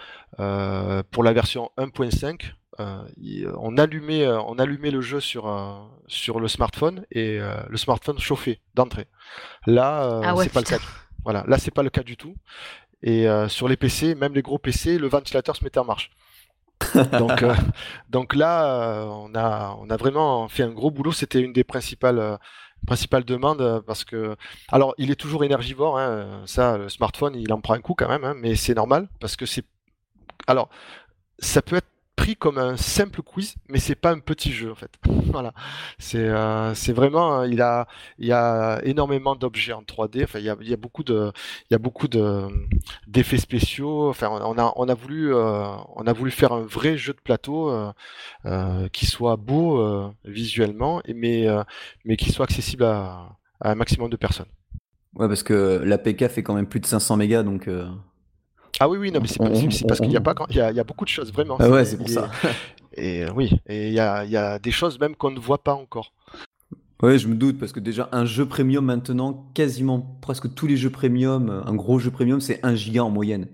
pour 1.12 1.24
la 1.24 1.34
version 1.34 1.72
1.5, 1.78 2.54
on 2.78 3.78
allumait 3.78 4.28
on 4.28 4.58
allumait 4.58 4.92
le 4.92 5.02
jeu 5.02 5.20
sur 5.20 5.90
sur 6.08 6.40
le 6.40 6.48
smartphone 6.48 7.06
et 7.12 7.40
le 7.40 7.78
smartphone 7.78 8.20
chauffait 8.20 8.60
d'entrée. 8.76 9.08
Là, 9.66 10.22
ah 10.24 10.34
c'est 10.42 10.52
pas 10.52 10.62
le 10.62 10.66
cas. 10.66 10.80
Voilà, 11.24 11.44
là 11.48 11.58
c'est 11.58 11.72
pas 11.72 11.84
le 11.84 11.90
cas 11.90 12.04
du 12.04 12.18
tout. 12.18 12.36
Et 13.02 13.28
sur 13.48 13.68
les 13.68 13.78
PC, 13.78 14.16
même 14.16 14.34
les 14.34 14.42
gros 14.42 14.58
PC, 14.58 14.98
le 14.98 15.08
ventilateur 15.08 15.56
se 15.56 15.64
mettait 15.64 15.80
en 15.80 15.86
marche 15.86 16.12
donc, 17.18 17.44
euh, 17.44 17.54
donc 18.10 18.36
là, 18.36 18.66
euh, 18.66 19.06
on 19.06 19.36
a, 19.36 19.78
on 19.80 19.90
a 19.90 19.98
vraiment 19.98 20.48
fait 20.48 20.64
un 20.64 20.72
gros 20.72 20.92
boulot. 20.92 21.12
C'était 21.12 21.42
une 21.42 21.54
des 21.54 21.64
principales, 21.64 22.40
euh, 22.84 22.86
principales 22.86 23.26
demandes 23.26 23.84
parce 23.86 24.04
que, 24.04 24.36
alors, 24.70 24.94
il 24.98 25.12
est 25.12 25.16
toujours 25.16 25.44
énergivore. 25.44 26.00
Hein, 26.00 26.44
ça, 26.46 26.78
le 26.78 26.90
smartphone, 26.90 27.36
il 27.36 27.52
en 27.54 27.62
prend 27.62 27.74
un 27.74 27.82
coup 27.82 27.94
quand 27.96 28.08
même, 28.10 28.24
hein, 28.24 28.36
mais 28.38 28.56
c'est 28.56 28.76
normal 28.76 29.08
parce 29.20 29.36
que 29.36 29.46
c'est, 29.46 29.66
alors, 30.48 30.70
ça 31.40 31.62
peut 31.62 31.78
être 31.78 31.88
pris 32.20 32.36
comme 32.36 32.58
un 32.58 32.76
simple 32.76 33.22
quiz, 33.22 33.56
mais 33.70 33.80
c'est 33.80 33.96
pas 33.96 34.12
un 34.12 34.20
petit 34.20 34.52
jeu 34.52 34.72
en 34.72 34.76
fait. 34.76 34.92
voilà, 35.32 35.54
c'est 36.00 36.28
euh, 36.28 36.74
vraiment 36.90 37.44
il 37.44 37.62
a 37.62 37.88
il 38.18 38.28
y 38.28 38.34
a 38.34 38.82
énormément 38.84 39.36
d'objets 39.38 39.72
en 39.72 39.84
3D. 39.84 40.24
Enfin, 40.26 40.40
il 40.40 40.46
y 40.46 40.50
a, 40.50 40.58
il 40.60 40.70
y 40.70 40.74
a 40.74 40.78
beaucoup 40.78 41.04
de 41.04 41.32
il 41.70 41.74
y 41.74 41.76
a 41.76 41.78
beaucoup 41.78 42.10
de 42.10 42.48
d'effets 43.08 43.38
spéciaux. 43.38 44.10
Enfin, 44.10 44.28
on 44.30 44.58
a 44.58 44.74
on 44.76 44.90
a 44.90 44.94
voulu 44.94 45.34
euh, 45.34 45.64
on 45.96 46.06
a 46.08 46.14
voulu 46.14 46.32
faire 46.32 46.52
un 46.52 46.62
vrai 46.62 46.98
jeu 46.98 47.14
de 47.14 47.22
plateau 47.22 47.72
euh, 48.46 48.90
qui 48.90 49.06
soit 49.06 49.38
beau 49.38 50.12
visuellement, 50.26 51.02
mais 51.16 51.48
mais 52.04 52.18
qui 52.18 52.32
soit 52.32 52.46
accessible 52.46 52.84
à, 52.84 53.38
un 53.62 53.76
maximum 53.76 54.10
de 54.10 54.18
personnes. 54.18 54.52
Ouais, 55.16 55.28
parce 55.28 55.44
que 55.44 55.82
l'APK 55.86 56.28
fait 56.28 56.44
quand 56.44 56.54
même 56.54 56.68
plus 56.68 56.82
de 56.82 56.86
500 56.86 57.16
mégas, 57.16 57.44
donc. 57.44 57.70
Ah 58.80 58.88
oui, 58.88 58.98
oui, 58.98 59.12
non, 59.12 59.20
mais 59.20 59.28
c'est 59.28 59.88
parce 59.88 60.00
qu'il 60.00 60.12
y 60.12 60.18
a 60.18 60.22
pas, 60.22 60.36
il 60.50 60.56
y 60.56 60.62
a, 60.62 60.84
beaucoup 60.84 61.06
de 61.06 61.10
choses 61.10 61.32
vraiment. 61.34 61.58
Ah 61.60 61.70
ouais, 61.70 61.86
c'est 61.86 61.98
pour 61.98 62.10
ça. 62.10 62.32
Et 62.94 63.24
euh, 63.24 63.32
oui, 63.34 63.52
et 63.68 63.88
il 63.88 63.94
y 63.94 64.00
a, 64.00 64.26
y 64.26 64.36
a 64.36 64.60
des 64.60 64.72
choses 64.72 65.00
même 65.00 65.16
qu'on 65.16 65.32
ne 65.32 65.40
voit 65.40 65.64
pas 65.64 65.74
encore. 65.74 66.12
Ouais, 67.02 67.18
je 67.18 67.28
me 67.30 67.36
doute 67.36 67.58
parce 67.58 67.72
que 67.72 67.80
déjà 67.80 68.10
un 68.12 68.26
jeu 68.26 68.46
premium 68.46 68.84
maintenant, 68.84 69.50
quasiment 69.54 70.00
presque 70.22 70.54
tous 70.54 70.68
les 70.68 70.76
jeux 70.76 70.90
premium, 70.90 71.64
un 71.66 71.76
gros 71.76 72.00
jeu 72.00 72.12
premium, 72.12 72.42
c'est 72.42 72.60
1 72.66 72.76
giga 72.76 73.04
en 73.04 73.10
moyenne. 73.10 73.48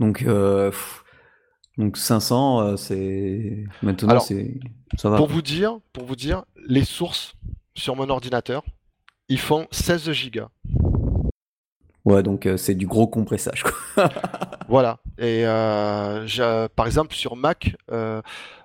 Donc, 0.00 0.22
euh, 0.22 0.72
donc 1.76 1.96
500, 1.96 2.60
euh, 2.60 2.76
c'est 2.76 3.64
maintenant 3.82 4.18
c'est 4.18 4.58
ça 4.96 5.10
va. 5.10 5.18
Pour 5.18 5.28
vous 5.28 5.42
dire, 5.42 5.78
pour 5.92 6.04
vous 6.04 6.16
dire, 6.16 6.44
les 6.66 6.84
sources 6.84 7.34
sur 7.74 7.94
mon 7.94 8.08
ordinateur, 8.08 8.64
ils 9.28 9.38
font 9.38 9.68
16 9.70 10.10
gigas. 10.12 10.48
Ouais, 12.08 12.22
donc 12.22 12.46
euh, 12.46 12.56
c'est 12.56 12.74
du 12.74 12.86
gros 12.86 13.06
compressage. 13.06 13.64
voilà. 14.68 14.98
Et 15.18 15.42
euh, 15.44 16.68
par 16.74 16.86
exemple, 16.86 17.14
sur 17.14 17.36
Mac, 17.36 17.76
euh, 17.90 18.22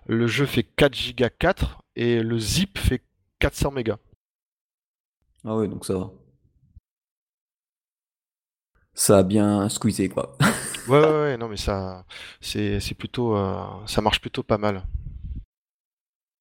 le 0.08 0.27
jeu 0.27 0.45
fait 0.45 0.63
4 0.63 1.13
Go 1.17 1.25
4 1.39 1.84
et 1.97 2.23
le 2.23 2.39
zip 2.39 2.77
fait 2.77 3.01
400 3.39 3.71
mégas. 3.71 3.97
Ah 5.43 5.58
ouais, 5.58 5.67
donc 5.67 5.86
ça 5.86 5.93
va. 5.95 6.12
Ça 8.93 9.17
a 9.17 9.23
bien 9.23 9.67
squeezé, 9.67 10.08
quoi. 10.08 10.38
ouais, 10.88 11.01
ouais, 11.01 11.12
ouais, 11.12 11.38
non, 11.38 11.49
mais 11.49 11.58
ça, 11.58 12.06
c'est 12.39 12.95
plutôt, 12.97 13.36
ça 13.88 13.99
marche 13.99 14.21
plutôt 14.21 14.43
pas 14.43 14.58
mal. 14.58 14.84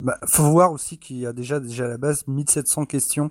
Bah, 0.04 0.18
faut 0.26 0.50
voir 0.52 0.70
aussi 0.70 0.98
qu'il 0.98 1.16
y 1.16 1.26
a 1.26 1.32
déjà, 1.32 1.58
déjà 1.58 1.86
à 1.86 1.88
la 1.88 1.98
base 1.98 2.24
1700 2.28 2.86
questions 2.86 3.30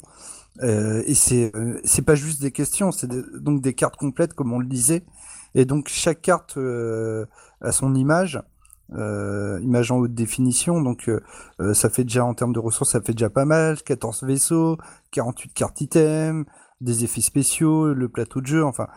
euh, 0.61 1.01
et 1.05 1.13
c'est 1.13 1.55
euh, 1.55 1.79
c'est 1.83 2.01
pas 2.01 2.15
juste 2.15 2.41
des 2.41 2.51
questions, 2.51 2.91
c'est 2.91 3.07
donc 3.41 3.61
des 3.61 3.73
cartes 3.73 3.95
complètes 3.95 4.33
comme 4.33 4.51
on 4.53 4.59
le 4.59 4.67
disait. 4.67 5.03
Et 5.55 5.65
donc 5.65 5.87
chaque 5.89 6.21
carte 6.21 6.57
euh, 6.57 7.25
a 7.61 7.71
son 7.71 7.95
image, 7.95 8.41
image 8.91 9.91
en 9.91 9.97
haute 9.97 10.13
définition. 10.13 10.81
Donc 10.81 11.09
ça 11.73 11.89
fait 11.89 12.03
déjà 12.03 12.25
en 12.25 12.33
termes 12.33 12.53
de 12.53 12.59
ressources, 12.59 12.91
ça 12.91 13.01
fait 13.01 13.13
déjà 13.13 13.29
pas 13.29 13.45
mal. 13.45 13.81
14 13.81 14.23
vaisseaux, 14.23 14.77
48 15.11 15.53
cartes 15.53 15.81
items, 15.81 16.45
des 16.81 17.03
effets 17.03 17.21
spéciaux, 17.21 17.93
le 17.93 18.09
plateau 18.09 18.41
de 18.41 18.47
jeu. 18.47 18.63
Enfin, 18.65 18.87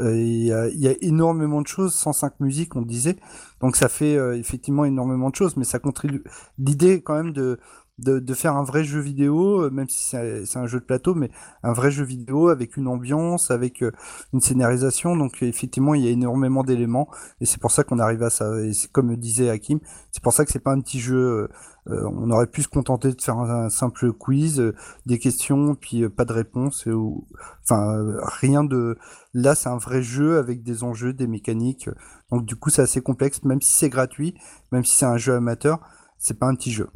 il 0.00 0.44
y, 0.44 0.52
a, 0.52 0.68
y, 0.70 0.88
a, 0.88 0.94
énormément 1.02 1.62
de 1.62 1.68
choses, 1.68 1.94
105 1.94 2.40
musiques, 2.40 2.74
on 2.74 2.82
disait. 2.82 3.16
Donc 3.60 3.76
ça 3.76 3.88
fait 3.88 4.14
effectivement 4.36 4.84
énormément 4.84 5.30
de 5.30 5.36
choses, 5.36 5.56
mais 5.56 5.64
ça 5.64 5.78
contribue. 5.78 6.24
L'idée 6.58 7.00
quand 7.02 7.14
même 7.14 7.32
de 7.32 7.60
de, 7.98 8.34
faire 8.34 8.56
un 8.56 8.64
vrai 8.64 8.84
jeu 8.84 9.00
vidéo, 9.00 9.62
euh, 9.62 9.70
même 9.70 9.88
si 9.88 10.02
c'est 10.02 10.58
un 10.58 10.66
jeu 10.66 10.80
de 10.80 10.84
plateau, 10.84 11.14
mais 11.14 11.30
un 11.62 11.72
vrai 11.72 11.90
jeu 11.90 12.04
vidéo 12.04 12.48
avec 12.48 12.76
une 12.76 12.88
ambiance, 12.88 13.50
avec 13.50 13.82
euh, 13.82 13.92
une 14.32 14.40
scénarisation. 14.40 15.16
Donc 15.16 15.42
effectivement, 15.42 15.94
il 15.94 16.04
y 16.04 16.08
a 16.08 16.10
énormément 16.10 16.64
d'éléments 16.64 17.08
et 17.40 17.46
c'est 17.46 17.60
pour 17.60 17.70
ça 17.70 17.84
qu'on 17.84 17.98
arrive 17.98 18.22
à 18.22 18.30
ça. 18.30 18.50
Et 18.62 18.72
comme 18.92 19.14
disait 19.16 19.48
Hakim, 19.48 19.78
c'est 20.10 20.22
pour 20.22 20.32
ça 20.32 20.44
que 20.44 20.50
c'est 20.50 20.58
pas 20.58 20.72
un 20.72 20.80
petit 20.80 20.98
jeu. 20.98 21.48
Euh, 21.88 22.08
on 22.10 22.30
aurait 22.30 22.46
pu 22.46 22.62
se 22.62 22.68
contenter 22.68 23.12
de 23.12 23.20
faire 23.20 23.38
un, 23.38 23.68
simple 23.68 24.12
quiz, 24.12 24.72
des 25.06 25.18
questions, 25.18 25.74
puis 25.74 26.08
pas 26.08 26.24
de 26.24 26.32
réponse. 26.32 26.86
ou, 26.86 27.26
enfin, 27.62 27.94
rien 28.40 28.64
de. 28.64 28.98
Là, 29.34 29.54
c'est 29.54 29.68
un 29.68 29.78
vrai 29.78 30.02
jeu 30.02 30.38
avec 30.38 30.62
des 30.62 30.82
enjeux, 30.82 31.12
des 31.12 31.26
mécaniques. 31.26 31.90
Donc 32.30 32.44
du 32.44 32.56
coup, 32.56 32.70
c'est 32.70 32.82
assez 32.82 33.02
complexe, 33.02 33.42
même 33.44 33.60
si 33.60 33.74
c'est 33.74 33.90
gratuit, 33.90 34.34
même 34.72 34.84
si 34.84 34.96
c'est 34.96 35.06
un 35.06 35.18
jeu 35.18 35.34
amateur, 35.34 35.78
c'est 36.18 36.38
pas 36.38 36.46
un 36.46 36.54
petit 36.54 36.72
jeu. 36.72 36.88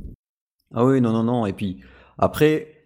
Ah 0.75 0.85
oui, 0.85 1.01
non, 1.01 1.13
non, 1.13 1.23
non. 1.23 1.47
Et 1.47 1.53
puis 1.53 1.81
après, 2.19 2.79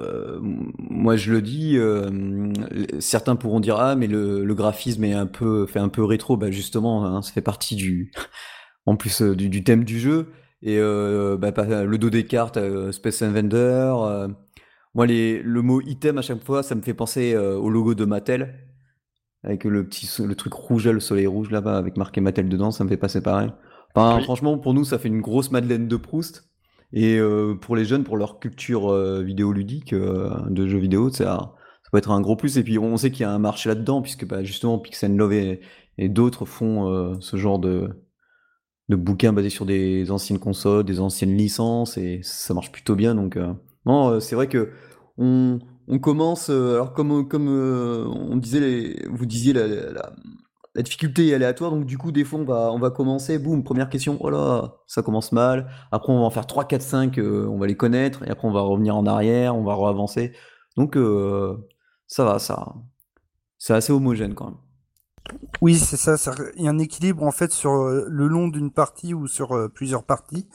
euh, 0.00 0.38
moi 0.42 1.16
je 1.16 1.32
le 1.32 1.42
dis, 1.42 1.76
euh, 1.78 2.52
certains 3.00 3.36
pourront 3.36 3.60
dire 3.60 3.76
ah 3.78 3.94
mais 3.96 4.06
le, 4.06 4.44
le, 4.44 4.54
graphisme 4.54 5.04
est 5.04 5.12
un 5.14 5.26
peu 5.26 5.66
fait 5.66 5.78
un 5.78 5.88
peu 5.88 6.04
rétro. 6.04 6.36
Bah 6.36 6.50
justement, 6.50 7.06
hein, 7.06 7.22
ça 7.22 7.32
fait 7.32 7.40
partie 7.42 7.76
du, 7.76 8.12
en 8.86 8.96
plus 8.96 9.22
euh, 9.22 9.34
du, 9.36 9.48
du, 9.48 9.64
thème 9.64 9.84
du 9.84 9.98
jeu. 10.00 10.32
Et 10.62 10.78
bah, 10.78 11.52
le 11.84 11.96
dos 11.98 12.08
des 12.08 12.24
cartes, 12.24 12.58
Space 12.90 13.20
Invader. 13.20 13.94
moi 14.94 15.06
les, 15.06 15.42
le 15.42 15.60
mot 15.60 15.82
item 15.82 16.16
à 16.16 16.22
chaque 16.22 16.42
fois, 16.42 16.62
ça 16.62 16.74
me 16.74 16.80
fait 16.80 16.94
penser 16.94 17.36
au 17.36 17.68
logo 17.68 17.94
de 17.94 18.06
Mattel 18.06 18.64
avec 19.42 19.64
le 19.64 19.86
petit 19.86 20.08
le 20.22 20.34
truc 20.34 20.54
rouge 20.54 20.88
le 20.88 21.00
soleil 21.00 21.26
rouge 21.26 21.50
là-bas 21.50 21.76
avec 21.76 21.98
marqué 21.98 22.22
Mattel 22.22 22.48
dedans, 22.48 22.70
ça 22.70 22.82
me 22.84 22.88
fait 22.88 22.96
passer 22.96 23.20
pareil. 23.20 23.52
Enfin, 23.94 24.20
franchement, 24.22 24.58
pour 24.58 24.74
nous, 24.74 24.84
ça 24.84 24.98
fait 24.98 25.08
une 25.08 25.20
grosse 25.20 25.50
Madeleine 25.50 25.86
de 25.86 25.96
Proust. 25.96 26.48
Et 26.92 27.18
euh, 27.18 27.54
pour 27.54 27.76
les 27.76 27.84
jeunes, 27.84 28.04
pour 28.04 28.16
leur 28.16 28.38
culture 28.38 28.88
euh, 28.90 29.22
vidéoludique 29.22 29.92
euh, 29.92 30.30
de 30.48 30.66
jeux 30.66 30.78
vidéo, 30.78 31.10
ça, 31.10 31.54
peut 31.90 31.98
être 31.98 32.10
un 32.10 32.20
gros 32.20 32.36
plus. 32.36 32.56
Et 32.58 32.64
puis 32.64 32.78
on 32.78 32.96
sait 32.96 33.10
qu'il 33.10 33.22
y 33.22 33.24
a 33.24 33.30
un 33.30 33.38
marché 33.38 33.68
là-dedans, 33.68 34.02
puisque 34.02 34.26
bah, 34.26 34.42
justement 34.44 34.78
Pixel 34.78 35.16
Love 35.16 35.32
et, 35.32 35.60
d'autres 36.08 36.44
font 36.44 37.20
ce 37.20 37.36
genre 37.36 37.60
de, 37.60 37.88
de 38.88 38.96
bouquins 38.96 39.32
basés 39.32 39.48
sur 39.48 39.64
des 39.64 40.10
anciennes 40.10 40.40
consoles, 40.40 40.84
des 40.84 40.98
anciennes 40.98 41.36
licences, 41.36 41.96
et 41.96 42.18
ça 42.24 42.52
marche 42.52 42.72
plutôt 42.72 42.96
bien. 42.96 43.14
Donc 43.14 43.38
non, 43.86 44.18
c'est 44.18 44.34
vrai 44.34 44.48
que 44.48 44.70
on, 45.18 45.60
on 45.86 45.98
commence. 46.00 46.50
alors 46.50 46.94
comme 46.94 47.28
comme 47.28 47.46
on 47.48 48.36
disait, 48.36 48.96
vous 49.08 49.24
disiez 49.24 49.52
la 49.52 50.12
difficulté 50.82 51.28
est 51.28 51.34
aléatoire, 51.34 51.70
donc 51.70 51.86
du 51.86 51.98
coup, 51.98 52.12
des 52.12 52.24
fois, 52.24 52.40
on 52.40 52.44
va, 52.44 52.72
on 52.72 52.78
va 52.78 52.90
commencer, 52.90 53.38
boum, 53.38 53.62
première 53.62 53.88
question, 53.88 54.18
oh 54.20 54.30
là, 54.30 54.74
ça 54.86 55.02
commence 55.02 55.32
mal. 55.32 55.70
Après, 55.92 56.12
on 56.12 56.20
va 56.20 56.24
en 56.24 56.30
faire 56.30 56.46
3, 56.46 56.66
4, 56.66 56.82
5, 56.82 57.18
on 57.18 57.58
va 57.58 57.66
les 57.66 57.76
connaître, 57.76 58.22
et 58.24 58.30
après, 58.30 58.48
on 58.48 58.52
va 58.52 58.60
revenir 58.62 58.96
en 58.96 59.06
arrière, 59.06 59.56
on 59.56 59.64
va 59.64 59.74
re-avancer. 59.74 60.32
Donc, 60.76 60.96
euh, 60.96 61.56
ça 62.06 62.24
va, 62.24 62.38
ça. 62.38 62.74
C'est 63.58 63.74
assez 63.74 63.92
homogène 63.92 64.34
quand 64.34 64.46
même. 64.46 64.58
Oui, 65.62 65.76
c'est 65.76 65.96
ça, 65.96 66.16
Il 66.56 66.64
y 66.64 66.68
a 66.68 66.70
un 66.70 66.78
équilibre 66.78 67.22
en 67.22 67.30
fait 67.30 67.50
sur 67.50 67.72
euh, 67.72 68.04
le 68.08 68.26
long 68.28 68.48
d'une 68.48 68.70
partie 68.70 69.14
ou 69.14 69.26
sur 69.26 69.52
euh, 69.52 69.68
plusieurs 69.68 70.04
parties. 70.04 70.46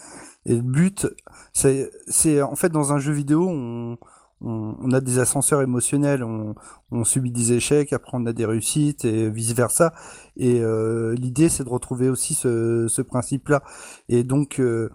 Et 0.46 0.56
le 0.56 0.62
but, 0.62 1.08
c'est 1.54 2.42
en 2.42 2.56
fait 2.56 2.70
dans 2.70 2.94
un 2.94 3.00
jeu 3.00 3.12
vidéo, 3.12 3.48
on, 3.50 3.98
on, 4.42 4.92
a 4.94 5.02
des 5.02 5.20
ascenseurs 5.20 5.62
émotionnels, 5.62 6.24
on, 6.24 7.04
subit 7.04 7.32
des 7.32 7.54
échecs, 7.54 7.94
après 7.94 8.12
on 8.14 8.26
a 8.26 8.34
des 8.34 8.46
réussites 8.46 9.06
et 9.06 9.30
vice 9.30 9.54
versa. 9.54 9.94
Et 10.38 10.62
euh, 10.62 11.16
l'idée 11.16 11.50
c'est 11.50 11.64
de 11.64 11.70
retrouver 11.70 12.10
aussi 12.10 12.34
ce, 12.34 13.02
principe-là. 13.02 13.64
Et 14.08 14.24
donc 14.24 14.60
euh, 14.60 14.90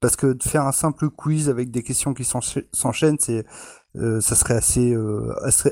parce 0.00 0.16
que 0.16 0.32
de 0.32 0.42
faire 0.42 0.62
un 0.62 0.72
simple 0.72 1.10
quiz 1.10 1.48
avec 1.48 1.70
des 1.70 1.82
questions 1.82 2.14
qui 2.14 2.24
s'enchaînent, 2.24 3.18
c'est 3.18 3.44
euh, 3.96 4.20
ça 4.20 4.34
serait 4.34 4.54
assez, 4.54 4.94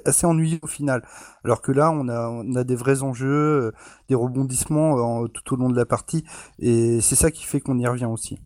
assez, 0.05 0.27
ennuyeux 0.27 0.59
au 0.63 0.67
final. 0.67 1.03
Alors 1.45 1.61
que 1.61 1.73
là, 1.73 1.91
on 1.91 2.09
a, 2.09 2.29
on 2.29 2.55
a 2.55 2.65
des 2.65 2.75
vrais 2.75 3.03
enjeux, 3.03 3.73
des 4.09 4.15
rebondissements 4.15 5.27
tout 5.29 5.55
au 5.55 5.57
long 5.57 5.69
de 5.69 5.77
la 5.77 5.85
partie, 5.85 6.25
et 6.59 7.01
c'est 7.03 7.17
ça 7.17 7.31
qui 7.31 7.45
fait 7.45 7.61
qu'on 7.61 7.79
y 7.79 7.87
revient 7.87 8.07
aussi. 8.07 8.39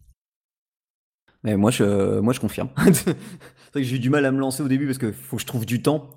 Mais 1.45 1.57
moi, 1.57 1.71
je, 1.71 2.19
moi, 2.19 2.33
je 2.33 2.41
confirme. 2.41 2.71
c'est 3.69 3.73
vrai 3.75 3.83
que 3.83 3.89
j'ai 3.89 3.97
eu 3.97 4.01
du 4.01 4.11
mal 4.11 4.25
à 4.25 4.33
me 4.33 4.39
lancer 4.39 4.63
au 4.63 4.69
début 4.69 4.87
parce 4.87 4.99
qu'il 4.99 5.13
faut 5.13 5.37
que 5.37 5.43
je 5.43 5.47
trouve 5.47 5.67
du 5.67 5.83
temps. 5.83 6.11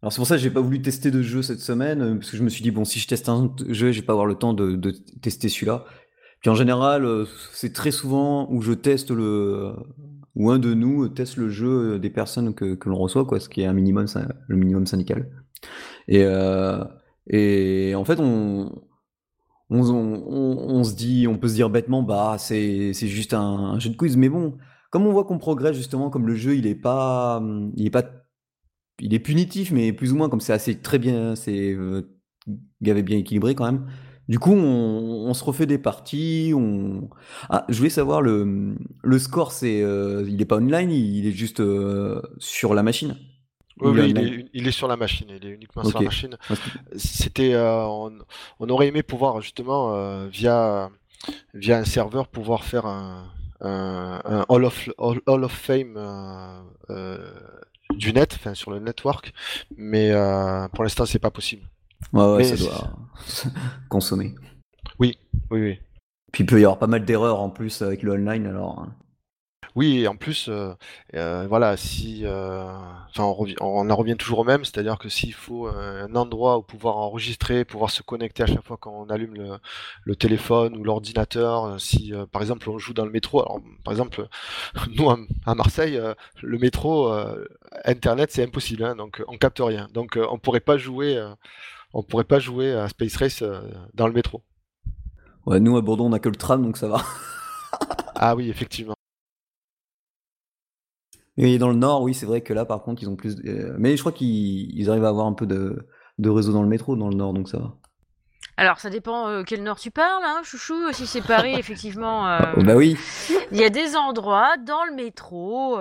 Alors 0.00 0.12
c'est 0.12 0.18
pour 0.18 0.26
ça 0.26 0.36
que 0.36 0.42
j'ai 0.42 0.50
pas 0.50 0.60
voulu 0.60 0.80
tester 0.80 1.10
de 1.10 1.22
jeu 1.22 1.42
cette 1.42 1.60
semaine 1.60 2.02
euh, 2.02 2.14
parce 2.14 2.30
que 2.30 2.36
je 2.36 2.42
me 2.42 2.48
suis 2.48 2.62
dit 2.62 2.70
bon 2.70 2.84
si 2.84 2.98
je 2.98 3.08
teste 3.08 3.28
un 3.28 3.54
jeu, 3.68 3.90
je 3.90 4.00
vais 4.00 4.06
pas 4.06 4.12
avoir 4.12 4.26
le 4.26 4.36
temps 4.36 4.54
de, 4.54 4.92
tester 5.20 5.48
celui-là. 5.48 5.84
Puis 6.40 6.50
en 6.50 6.54
général, 6.54 7.04
euh, 7.04 7.24
c'est 7.52 7.72
très 7.72 7.90
souvent 7.90 8.48
où 8.50 8.62
je 8.62 8.72
teste 8.72 9.10
le 9.10 9.74
ou 10.36 10.50
un 10.50 10.58
de 10.58 10.74
nous 10.74 11.08
teste 11.08 11.36
le 11.36 11.48
jeu 11.48 11.98
des 11.98 12.10
personnes 12.10 12.54
que, 12.54 12.74
que 12.74 12.88
l'on 12.88 12.98
reçoit, 12.98 13.24
quoi, 13.24 13.40
ce 13.40 13.48
qui 13.48 13.62
est 13.62 13.66
un 13.66 13.72
minimum, 13.72 14.06
le 14.48 14.56
minimum 14.56 14.86
syndical. 14.86 15.28
Et, 16.08 16.22
euh, 16.24 16.84
et 17.28 17.94
en 17.94 18.04
fait, 18.04 18.18
on, 18.20 18.70
on, 19.70 20.84
se 20.84 20.94
dit, 20.94 21.26
on 21.28 21.38
peut 21.38 21.48
se 21.48 21.54
dire 21.54 21.70
bêtement, 21.70 22.02
bah 22.02 22.36
c'est 22.38 22.92
juste 22.92 23.34
un, 23.34 23.78
jeu 23.78 23.90
de 23.90 23.96
quiz, 23.96 24.16
mais 24.16 24.28
bon, 24.28 24.56
comme 24.94 25.08
on 25.08 25.12
voit 25.12 25.24
qu'on 25.24 25.38
progresse 25.38 25.76
justement, 25.76 26.08
comme 26.08 26.28
le 26.28 26.36
jeu 26.36 26.54
il 26.54 26.68
est 26.68 26.76
pas, 26.76 27.42
il 27.76 27.84
est 27.84 27.90
pas, 27.90 28.04
il 29.00 29.12
est 29.12 29.18
punitif, 29.18 29.72
mais 29.72 29.92
plus 29.92 30.12
ou 30.12 30.16
moins 30.16 30.28
comme 30.28 30.40
c'est 30.40 30.52
assez 30.52 30.80
très 30.80 31.00
bien, 31.00 31.34
c'est 31.34 31.72
euh, 31.72 32.16
gavé 32.80 33.02
bien 33.02 33.18
équilibré 33.18 33.56
quand 33.56 33.64
même. 33.64 33.88
Du 34.28 34.38
coup, 34.38 34.52
on, 34.52 35.26
on, 35.26 35.34
se 35.34 35.42
refait 35.42 35.66
des 35.66 35.78
parties. 35.78 36.52
On... 36.54 37.10
Ah, 37.50 37.64
je 37.68 37.76
voulais 37.76 37.90
savoir 37.90 38.22
le, 38.22 38.76
le 39.02 39.18
score, 39.18 39.50
c'est, 39.50 39.82
euh, 39.82 40.24
il 40.28 40.40
est 40.40 40.44
pas 40.44 40.58
online, 40.58 40.92
il 40.92 41.26
est 41.26 41.32
juste 41.32 41.58
euh, 41.58 42.22
sur 42.38 42.72
la 42.72 42.84
machine? 42.84 43.16
Oui, 43.80 43.98
oui 43.98 44.10
il, 44.10 44.18
est, 44.18 44.46
il, 44.54 44.68
est, 44.68 44.70
sur 44.70 44.86
la 44.86 44.96
machine, 44.96 45.26
il 45.28 45.44
est 45.44 45.54
uniquement 45.54 45.82
sur 45.82 45.98
la 45.98 46.04
machine. 46.04 46.36
C'était, 46.94 47.56
on, 47.56 48.12
on, 48.60 48.68
aurait 48.68 48.86
aimé 48.86 49.02
pouvoir 49.02 49.40
justement 49.40 50.24
via 50.28 50.88
via 51.52 51.78
un 51.78 51.84
serveur 51.84 52.28
pouvoir 52.28 52.62
faire 52.62 52.86
un, 52.86 53.24
un, 53.64 54.44
Hall 54.48 54.64
of 54.64 54.88
Hall, 54.98 55.44
of 55.44 55.52
Fame 55.52 55.98
du 57.94 58.12
net, 58.12 58.34
enfin 58.34 58.54
sur 58.54 58.70
le 58.70 58.78
network, 58.80 59.32
mais 59.76 60.12
pour 60.72 60.84
l'instant 60.84 61.06
c'est 61.06 61.18
pas 61.18 61.30
possible. 61.30 61.62
Ouais, 62.12 62.34
ouais, 62.34 62.44
ça 62.44 62.56
doit 62.56 62.90
consommer. 63.88 64.34
Oui, 64.98 65.18
oui, 65.50 65.60
oui. 65.60 65.78
Puis 66.32 66.44
il 66.44 66.46
peut 66.46 66.60
y 66.60 66.64
avoir 66.64 66.78
pas 66.78 66.86
mal 66.86 67.04
d'erreurs 67.04 67.40
en 67.40 67.48
plus 67.48 67.82
avec 67.82 68.02
le 68.02 68.12
online 68.12 68.46
alors. 68.46 68.86
Oui, 69.74 69.98
et 70.00 70.08
en 70.08 70.16
plus, 70.16 70.48
euh, 70.48 70.72
euh, 71.14 71.46
voilà, 71.48 71.76
si, 71.76 72.22
euh, 72.24 72.64
on, 73.18 73.46
on, 73.60 73.90
en 73.90 73.96
revient 73.96 74.16
toujours 74.16 74.40
au 74.40 74.44
même, 74.44 74.64
c'est-à-dire 74.64 74.98
que 74.98 75.08
s'il 75.08 75.34
faut 75.34 75.66
un 75.66 76.14
endroit 76.14 76.58
où 76.58 76.62
pouvoir 76.62 76.96
enregistrer, 76.98 77.64
pouvoir 77.64 77.90
se 77.90 78.02
connecter 78.02 78.44
à 78.44 78.46
chaque 78.46 78.62
fois 78.64 78.76
qu'on 78.76 79.08
allume 79.10 79.34
le, 79.34 79.58
le, 80.04 80.16
téléphone 80.16 80.76
ou 80.76 80.84
l'ordinateur, 80.84 81.80
si, 81.80 82.12
par 82.30 82.42
exemple, 82.42 82.70
on 82.70 82.78
joue 82.78 82.94
dans 82.94 83.04
le 83.04 83.10
métro, 83.10 83.40
alors, 83.42 83.60
par 83.84 83.92
exemple, 83.92 84.28
nous 84.96 85.10
à, 85.10 85.54
Marseille, 85.54 86.00
le 86.42 86.58
métro, 86.58 87.12
Internet, 87.84 88.30
c'est 88.32 88.44
impossible, 88.44 88.84
hein, 88.84 88.94
donc 88.94 89.22
on 89.26 89.36
capte 89.36 89.58
rien, 89.60 89.88
donc 89.92 90.18
on 90.30 90.38
pourrait 90.38 90.60
pas 90.60 90.78
jouer 90.78 91.20
on 91.94 92.02
pourrait 92.02 92.24
pas 92.24 92.40
jouer 92.40 92.72
à 92.74 92.88
Space 92.88 93.16
Race 93.16 93.42
euh, 93.42 93.60
dans 93.94 94.08
le 94.08 94.12
métro. 94.12 94.42
Ouais, 95.46 95.60
nous 95.60 95.76
à 95.76 95.80
Bordeaux, 95.80 96.04
on 96.04 96.12
a 96.12 96.18
que 96.18 96.28
le 96.28 96.34
tram, 96.34 96.62
donc 96.62 96.76
ça 96.76 96.88
va. 96.88 97.02
ah 98.16 98.34
oui, 98.34 98.50
effectivement. 98.50 98.96
Et 101.36 101.58
dans 101.58 101.68
le 101.68 101.74
nord, 101.74 102.02
oui, 102.02 102.14
c'est 102.14 102.26
vrai 102.26 102.40
que 102.42 102.52
là, 102.52 102.64
par 102.64 102.82
contre, 102.82 103.02
ils 103.02 103.08
ont 103.08 103.16
plus. 103.16 103.36
Euh, 103.44 103.74
mais 103.78 103.96
je 103.96 104.02
crois 104.02 104.12
qu'ils 104.12 104.88
arrivent 104.88 105.04
à 105.04 105.08
avoir 105.08 105.26
un 105.26 105.32
peu 105.32 105.46
de... 105.46 105.86
réseau 106.22 106.52
dans 106.52 106.62
le 106.62 106.68
métro, 106.68 106.96
dans 106.96 107.08
le 107.08 107.16
nord, 107.16 107.32
donc 107.32 107.48
ça 107.48 107.58
va. 107.58 107.74
Alors, 108.56 108.78
ça 108.78 108.88
dépend 108.88 109.26
euh, 109.28 109.42
quel 109.44 109.64
nord 109.64 109.80
tu 109.80 109.90
parles, 109.90 110.22
hein, 110.24 110.42
chouchou. 110.44 110.92
Si 110.92 111.06
c'est 111.06 111.22
Paris, 111.22 111.54
effectivement. 111.58 112.38
Oh, 112.56 112.62
bah 112.62 112.76
oui. 112.76 112.96
Il 113.50 113.58
y 113.58 113.64
a 113.64 113.70
des 113.70 113.96
endroits 113.96 114.56
dans 114.58 114.84
le 114.84 114.94
métro, 114.94 115.76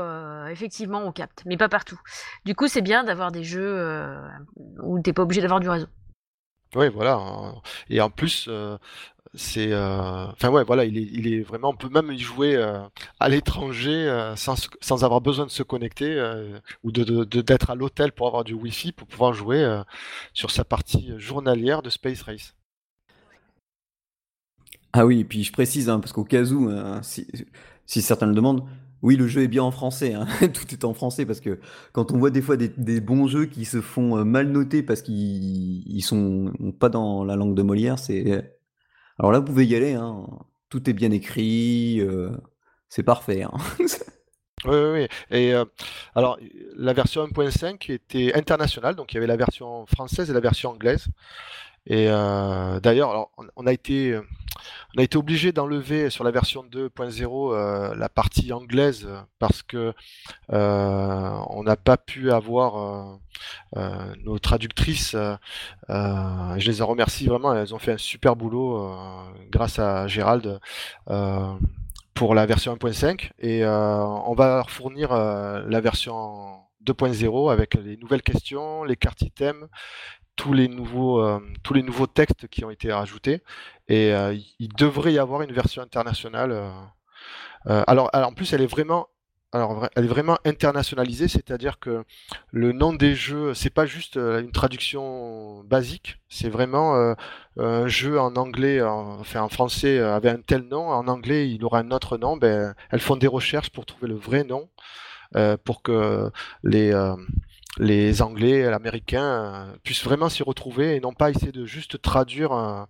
effectivement, 0.49 1.03
on 1.05 1.11
capte, 1.11 1.43
mais 1.45 1.57
pas 1.57 1.69
partout. 1.69 1.99
Du 2.45 2.55
coup, 2.55 2.67
c'est 2.67 2.81
bien 2.81 3.03
d'avoir 3.03 3.31
des 3.31 3.43
jeux 3.43 4.07
où 4.81 4.99
t'es 5.01 5.13
pas 5.13 5.21
obligé 5.21 5.41
d'avoir 5.41 5.59
du 5.59 5.69
réseau. 5.69 5.87
Oui, 6.75 6.89
voilà. 6.89 7.15
Hein. 7.15 7.61
Et 7.89 8.01
en 8.01 8.09
plus, 8.09 8.47
euh, 8.49 8.77
c'est, 9.35 9.71
euh, 9.73 10.27
enfin 10.27 10.49
ouais, 10.49 10.63
voilà, 10.63 10.85
il 10.85 10.97
est, 10.97 11.09
il 11.13 11.33
est 11.33 11.41
vraiment, 11.41 11.69
on 11.69 11.75
peut 11.75 11.89
même 11.89 12.11
y 12.11 12.19
jouer 12.19 12.55
euh, 12.55 12.81
à 13.19 13.29
l'étranger 13.29 14.33
sans, 14.37 14.55
sans 14.81 15.03
avoir 15.03 15.21
besoin 15.21 15.45
de 15.45 15.51
se 15.51 15.63
connecter 15.63 16.19
ou 16.83 16.91
de, 16.91 17.03
de- 17.03 17.41
d'être 17.41 17.69
à 17.71 17.75
l'hôtel 17.75 18.11
pour 18.11 18.27
avoir 18.27 18.43
du 18.43 18.53
Wi-Fi 18.53 18.91
pour 18.93 19.07
pouvoir 19.07 19.33
jouer 19.33 19.81
sur 20.33 20.51
sa 20.51 20.63
partie 20.65 21.13
journalière 21.17 21.81
de 21.83 21.89
Space 21.89 22.21
Race. 22.23 22.55
Ah 24.93 25.05
oui, 25.05 25.21
et 25.21 25.25
puis 25.25 25.43
je 25.43 25.51
précise, 25.51 25.89
hein, 25.89 25.99
parce 25.99 26.13
qu'au 26.13 26.23
cas 26.23 26.43
où, 26.43 26.69
hein, 26.69 27.01
si, 27.01 27.27
si 27.85 28.01
certains 28.01 28.27
le 28.27 28.35
demandent, 28.35 28.63
oui, 29.03 29.17
le 29.17 29.27
jeu 29.27 29.43
est 29.43 29.47
bien 29.49 29.63
en 29.63 29.71
français, 29.71 30.13
hein. 30.13 30.25
tout 30.53 30.71
est 30.71 30.85
en 30.85 30.93
français 30.93 31.25
parce 31.25 31.41
que 31.41 31.59
quand 31.91 32.11
on 32.13 32.17
voit 32.17 32.31
des 32.31 32.41
fois 32.41 32.55
des, 32.57 33.01
bons 33.01 33.27
jeux 33.27 33.45
qui 33.45 33.65
se 33.65 33.81
font 33.81 34.17
euh, 34.17 34.23
mal 34.23 34.47
noter 34.47 34.81
parce 34.81 35.01
qu'ils 35.01 36.03
sont 36.03 36.53
pas 36.79 36.89
dans 36.89 37.25
la 37.25 37.35
langue 37.35 37.53
de 37.53 37.61
Molière, 37.61 37.99
c'est 37.99 38.55
alors 39.19 39.31
là 39.31 39.39
vous 39.39 39.45
pouvez 39.45 39.65
y 39.65 39.75
aller, 39.75 39.93
hein. 39.93 40.25
tout 40.69 40.89
est 40.89 40.93
bien 40.93 41.11
écrit, 41.11 41.99
euh, 41.99 42.31
c'est 42.89 43.03
parfait. 43.03 43.43
Hein. 43.43 43.51
Oui, 44.65 44.77
oui. 44.77 45.07
Et 45.29 45.53
euh, 45.53 45.65
alors, 46.15 46.37
la 46.77 46.93
version 46.93 47.25
1.5 47.27 47.91
était 47.91 48.33
internationale, 48.33 48.95
donc 48.95 49.11
il 49.11 49.15
y 49.15 49.17
avait 49.17 49.27
la 49.27 49.35
version 49.35 49.85
française 49.87 50.29
et 50.29 50.33
la 50.33 50.39
version 50.39 50.69
anglaise. 50.69 51.07
Et 51.85 52.07
euh, 52.09 52.79
d'ailleurs, 52.79 53.29
on, 53.55 53.67
a 53.67 53.73
été, 53.73 54.17
on 54.95 54.99
a 54.99 55.03
été 55.03 55.17
obligé 55.17 55.51
d'enlever 55.51 56.09
sur 56.09 56.23
la 56.23 56.31
version 56.31 56.63
2.0 56.63 57.53
euh, 57.53 57.95
la 57.95 58.09
partie 58.09 58.53
anglaise 58.53 59.07
parce 59.39 59.63
que 59.63 59.93
euh, 60.51 61.37
on 61.49 61.63
n'a 61.63 61.75
pas 61.75 61.97
pu 61.97 62.31
avoir 62.31 63.19
nos 63.75 64.39
traductrices. 64.39 65.15
je 65.89 66.71
les 66.71 66.81
remercie 66.81 67.27
vraiment, 67.27 67.53
elles 67.53 67.75
ont 67.75 67.79
fait 67.79 67.93
un 67.93 67.97
super 67.97 68.35
boulot 68.35 68.95
grâce 69.49 69.79
à 69.79 70.07
Gérald 70.07 70.59
pour 72.13 72.35
la 72.35 72.45
version 72.45 72.75
1.5 72.75 73.31
et 73.39 73.65
on 73.65 74.33
va 74.33 74.57
leur 74.57 74.69
fournir 74.69 75.13
la 75.13 75.81
version 75.81 76.59
2.0 76.85 77.51
avec 77.51 77.75
les 77.75 77.97
nouvelles 77.97 78.21
questions, 78.21 78.83
les 78.83 78.95
cartes 78.95 79.21
items 79.21 79.67
tous 80.35 80.53
les 80.53 80.67
nouveaux 80.67 81.21
euh, 81.21 81.39
tous 81.63 81.73
les 81.73 81.83
nouveaux 81.83 82.07
textes 82.07 82.47
qui 82.47 82.65
ont 82.65 82.71
été 82.71 82.91
rajoutés 82.91 83.43
et 83.87 84.13
euh, 84.13 84.35
il 84.59 84.69
devrait 84.73 85.13
y 85.13 85.19
avoir 85.19 85.41
une 85.41 85.51
version 85.51 85.81
internationale. 85.81 86.51
Euh, 87.67 87.83
alors, 87.87 88.09
en 88.13 88.33
plus 88.33 88.53
elle 88.53 88.61
est 88.61 88.67
vraiment 88.67 89.07
alors, 89.53 89.87
elle 89.95 90.05
est 90.05 90.07
vraiment 90.07 90.37
internationalisée, 90.45 91.27
c'est-à-dire 91.27 91.79
que 91.79 92.03
le 92.51 92.71
nom 92.71 92.93
des 92.93 93.15
jeux, 93.15 93.53
c'est 93.53 93.69
pas 93.69 93.85
juste 93.85 94.17
une 94.17 94.51
traduction 94.51 95.63
basique, 95.63 96.19
c'est 96.27 96.49
vraiment 96.49 97.15
un 97.57 97.87
jeu 97.87 98.19
en 98.19 98.35
anglais, 98.35 98.81
enfin 98.81 99.41
en 99.41 99.49
français 99.49 99.99
avait 99.99 100.29
un 100.29 100.41
tel 100.41 100.63
nom, 100.63 100.89
en 100.89 101.07
anglais 101.07 101.49
il 101.49 101.63
aura 101.63 101.79
un 101.79 101.91
autre 101.91 102.17
nom. 102.17 102.35
Ben, 102.37 102.73
elles 102.89 102.99
font 102.99 103.15
des 103.15 103.27
recherches 103.27 103.69
pour 103.69 103.85
trouver 103.85 104.07
le 104.07 104.15
vrai 104.15 104.43
nom, 104.43 104.69
pour 105.63 105.83
que 105.83 106.31
les 106.63 106.91
les 107.79 108.21
Anglais, 108.21 108.69
l'Américain 108.69 109.23
euh, 109.23 109.75
puissent 109.83 110.03
vraiment 110.03 110.29
s'y 110.29 110.43
retrouver 110.43 110.95
et 110.95 110.99
non 110.99 111.13
pas 111.13 111.29
essayer 111.31 111.51
de 111.51 111.65
juste 111.65 112.01
traduire 112.01 112.51
un, 112.51 112.87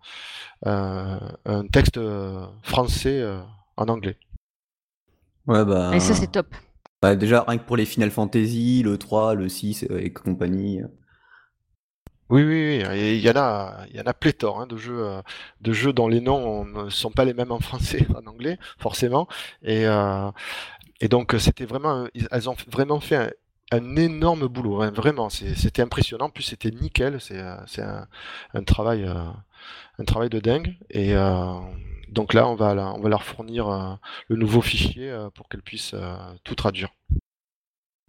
texte 1.72 1.98
euh, 1.98 2.46
français 2.62 3.20
euh, 3.22 3.40
en 3.78 3.88
anglais. 3.88 4.18
Ouais, 5.48 5.66
bah. 5.66 5.92
Et 5.94 6.00
ça, 6.00 6.14
c'est 6.14 6.32
top. 6.32 6.48
Bah, 7.02 7.16
déjà, 7.16 7.44
rien 7.48 7.58
que 7.58 7.66
pour 7.66 7.78
les 7.78 7.86
Final 7.86 8.12
Fantasy, 8.12 8.82
le 8.84 8.98
3, 8.98 9.36
le 9.36 9.50
6 9.50 9.86
et 9.90 10.12
compagnie. 10.14 10.82
Oui, 12.30 12.44
oui, 12.44 12.84
oui, 12.90 13.18
il 13.18 13.20
y 13.20 13.30
en 13.30 13.36
a, 13.36 13.86
il 13.90 13.98
y 13.98 14.00
en 14.00 14.06
a 14.06 14.14
pléthore 14.14 14.62
hein, 14.62 14.66
de 14.66 14.78
jeux, 14.78 15.06
de 15.62 15.74
jeux 15.74 15.94
dont 15.94 16.08
les 16.08 16.22
noms 16.22 16.66
ne 16.66 16.90
sont 16.90 17.12
pas 17.12 17.26
les 17.26 17.34
mêmes 17.34 17.52
en 17.52 17.60
français 17.60 18.08
et 18.10 18.16
en 18.16 18.26
anglais, 18.26 18.58
forcément. 18.80 19.28
Et, 19.62 19.86
et 21.02 21.08
donc, 21.10 21.36
c'était 21.38 21.66
vraiment, 21.66 22.08
elles 22.32 22.50
ont 22.50 22.56
vraiment 22.72 23.02
fait 23.02 23.36
un 23.74 23.96
énorme 23.96 24.48
boulot, 24.48 24.82
hein, 24.82 24.92
vraiment. 24.92 25.30
C'était 25.30 25.82
impressionnant. 25.82 26.26
En 26.26 26.30
plus, 26.30 26.44
c'était 26.44 26.72
nickel. 26.72 27.20
C'est 27.20 27.40
euh, 27.40 28.02
un, 28.54 28.64
travail, 28.64 29.04
euh, 29.04 29.16
un 30.00 30.04
travail 30.06 30.30
de 30.30 30.40
dingue. 30.40 30.76
Et 30.90 31.16
euh, 31.16 31.60
donc 32.10 32.34
là, 32.34 32.48
on 32.48 32.56
va, 32.56 32.94
on 32.96 33.02
va 33.02 33.10
leur 33.10 33.24
fournir 33.24 34.00
le 34.28 34.36
nouveau 34.36 34.62
fichier 34.62 35.16
pour 35.36 35.50
qu'elles 35.50 35.62
puissent 35.62 35.96
tout 36.44 36.56
traduire. 36.56 36.90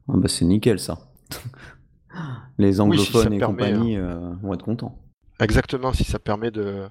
Ah 0.08 0.14
bah 0.16 0.28
c'est 0.28 0.44
nickel 0.44 0.78
ça. 0.78 0.98
Les 2.58 2.80
anglophones 2.80 3.32
et 3.32 3.40
compagnie 3.40 3.96
vont 3.96 4.54
être 4.54 4.64
contents. 4.64 4.98
Exactement, 5.40 5.92
si 5.92 6.04
ça 6.04 6.18
permet 6.18 6.50
de, 6.50 6.86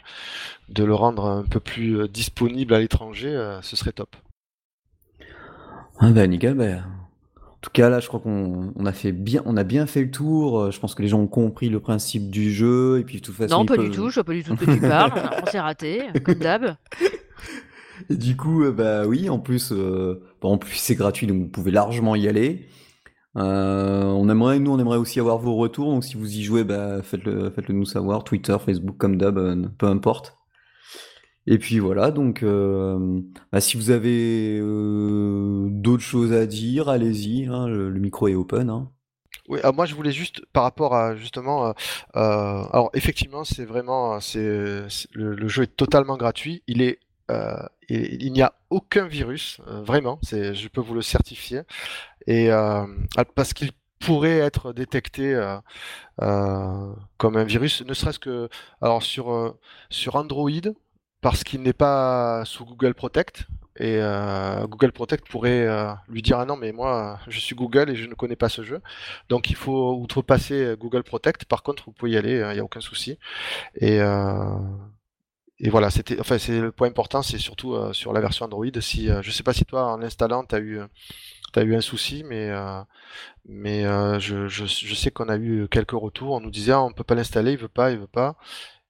de 0.69 0.83
le 0.83 0.93
rendre 0.93 1.25
un 1.25 1.43
peu 1.43 1.59
plus 1.59 2.09
disponible 2.09 2.73
à 2.73 2.79
l'étranger, 2.79 3.59
ce 3.61 3.75
serait 3.75 3.93
top. 3.93 4.15
Ah 5.99 6.09
bah 6.09 6.27
nickel, 6.27 6.55
bah, 6.55 6.81
tout 7.63 7.69
cas, 7.71 7.89
là, 7.89 8.01
je 8.01 8.09
crois 8.09 8.19
qu'on 8.19 8.85
a 8.85 8.91
fait 8.91 9.13
bien, 9.13 9.41
on 9.45 9.55
a 9.55 9.63
bien 9.63 9.87
fait 9.87 10.01
le 10.01 10.11
tour. 10.11 10.59
Euh, 10.59 10.71
je 10.71 10.79
pense 10.81 10.95
que 10.95 11.01
les 11.01 11.07
gens 11.07 11.21
ont 11.21 11.27
compris 11.27 11.69
le 11.69 11.79
principe 11.79 12.29
du 12.29 12.51
jeu 12.51 12.99
et 12.99 13.03
puis 13.05 13.21
de 13.21 13.21
toute 13.21 13.35
façon. 13.35 13.59
Non, 13.59 13.65
pas 13.65 13.77
du 13.77 13.89
tout. 13.89 14.09
Je 14.09 14.15
vois 14.15 14.25
pas 14.25 14.33
du 14.33 14.43
tout 14.43 14.53
de 14.53 14.65
quoi 14.65 14.73
tu 14.73 14.81
parles. 14.81 15.13
on 15.41 15.49
s'est 15.49 15.61
raté, 15.61 16.03
comme 16.23 16.35
d'hab. 16.35 16.75
Et 18.09 18.17
du 18.17 18.35
coup, 18.35 18.63
euh, 18.63 18.71
bah 18.73 19.05
oui, 19.07 19.29
en 19.29 19.39
plus, 19.39 19.71
euh, 19.71 20.21
en 20.41 20.57
plus 20.57 20.75
c'est 20.75 20.95
gratuit, 20.95 21.25
donc 21.25 21.37
vous 21.37 21.47
pouvez 21.47 21.71
largement 21.71 22.15
y 22.15 22.27
aller. 22.27 22.67
on 23.35 24.29
aimerait, 24.29 24.59
nous, 24.59 24.71
on 24.71 24.79
aimerait 24.79 24.97
aussi 24.97 25.21
avoir 25.21 25.37
vos 25.37 25.55
retours. 25.55 25.89
Donc 25.89 26.03
si 26.03 26.17
vous 26.17 26.35
y 26.35 26.43
jouez, 26.43 26.65
bah, 26.65 27.01
faites-le, 27.01 27.49
faites-le 27.49 27.75
nous 27.75 27.85
savoir. 27.85 28.25
Twitter, 28.25 28.57
Facebook, 28.59 28.97
comme 28.97 29.15
d'hab, 29.15 29.39
peu 29.77 29.85
importe. 29.85 30.37
Et 31.45 31.57
puis 31.57 31.79
voilà, 31.79 32.11
donc 32.11 32.41
euh, 32.41 33.19
bah, 33.51 33.59
si 33.59 33.75
vous 33.75 33.89
avez 33.91 34.57
euh, 34.61 35.67
d'autres 35.69 36.03
choses 36.03 36.31
à 36.31 36.45
dire, 36.45 36.87
allez-y, 36.87 37.47
hein, 37.47 37.67
le, 37.67 37.91
micro 37.91 38.29
est 38.29 38.35
open. 38.35 38.69
Hein. 38.69 38.89
Oui, 39.49 39.59
alors 39.59 39.73
moi 39.73 39.85
je 39.85 39.93
voulais 39.93 40.13
juste 40.13 40.45
par 40.53 40.63
rapport 40.63 40.95
à 40.95 41.17
justement, 41.17 41.67
euh, 41.67 41.73
alors 42.13 42.89
effectivement 42.93 43.43
c'est 43.43 43.65
vraiment, 43.65 44.21
c'est 44.21 44.85
le, 45.13 45.47
jeu 45.49 45.63
est 45.63 45.75
totalement 45.75 46.15
gratuit, 46.15 46.63
il 46.67 46.81
est, 46.81 46.99
il, 47.89 48.31
n'y 48.31 48.41
a 48.41 48.53
aucun 48.69 49.05
virus, 49.07 49.59
vraiment, 49.67 50.19
c'est, 50.21 50.55
je 50.55 50.69
peux 50.69 50.79
vous 50.79 50.93
le 50.93 51.01
certifier, 51.01 51.63
et 52.25 52.51
parce 53.35 53.53
qu'il 53.53 53.71
pourrait 53.99 54.37
être 54.39 54.71
détecté 54.71 55.37
comme 56.17 57.35
un 57.35 57.43
virus, 57.43 57.81
ne 57.81 57.93
serait-ce 57.93 58.19
que, 58.19 58.47
alors 58.81 59.03
sur 59.03 59.57
sur 59.89 60.15
Android, 60.15 60.49
parce 61.23 61.43
qu'il 61.43 61.61
n'est 61.63 61.73
pas 61.73 62.43
sous 62.45 62.65
Google 62.65 62.93
Protect. 62.93 63.47
Et 63.77 63.97
euh, 63.97 64.67
Google 64.67 64.91
Protect 64.91 65.27
pourrait 65.27 65.65
euh, 65.65 65.91
lui 66.07 66.21
dire 66.21 66.37
ah 66.37 66.45
non 66.45 66.55
mais 66.55 66.71
moi 66.71 67.17
je 67.27 67.39
suis 67.39 67.55
Google 67.55 67.89
et 67.89 67.95
je 67.95 68.05
ne 68.07 68.13
connais 68.13 68.35
pas 68.35 68.49
ce 68.49 68.61
jeu. 68.61 68.81
Donc 69.29 69.49
il 69.49 69.55
faut 69.55 69.93
outrepasser 69.95 70.75
Google 70.77 71.01
Protect. 71.03 71.45
Par 71.45 71.63
contre 71.63 71.85
vous 71.85 71.91
pouvez 71.91 72.11
y 72.11 72.17
aller, 72.17 72.45
il 72.49 72.53
n'y 72.53 72.59
a 72.59 72.63
aucun 72.63 72.81
souci. 72.81 73.17
Et, 73.77 73.99
euh, 73.99 74.59
et 75.57 75.69
voilà, 75.71 75.89
c'était 75.89 76.19
enfin 76.19 76.37
c'est 76.37 76.59
le 76.59 76.71
point 76.71 76.87
important, 76.87 77.23
c'est 77.23 77.39
surtout 77.39 77.75
sur 77.93 78.13
la 78.13 78.21
version 78.21 78.45
Android. 78.45 78.67
Si 78.81 79.07
je 79.21 79.31
sais 79.31 79.43
pas 79.43 79.53
si 79.53 79.65
toi 79.65 79.93
en 79.93 79.97
l'installant 79.97 80.43
tu 80.45 80.55
as 80.55 80.59
eu 80.59 80.81
as 81.55 81.63
eu 81.63 81.75
un 81.75 81.81
souci, 81.81 82.23
mais 82.23 82.51
mais 83.45 83.83
je, 84.19 84.47
je, 84.47 84.65
je, 84.65 84.95
sais 84.95 85.09
qu'on 85.11 85.29
a 85.29 85.37
eu 85.37 85.67
quelques 85.69 85.91
retours. 85.91 86.33
On 86.33 86.41
nous 86.41 86.51
disait 86.51 86.73
ah, 86.73 86.83
on 86.83 86.91
peut 86.91 87.03
pas 87.03 87.15
l'installer, 87.15 87.53
il 87.53 87.57
veut 87.57 87.67
pas, 87.69 87.91
il 87.91 87.99
veut 87.99 88.07
pas. 88.07 88.35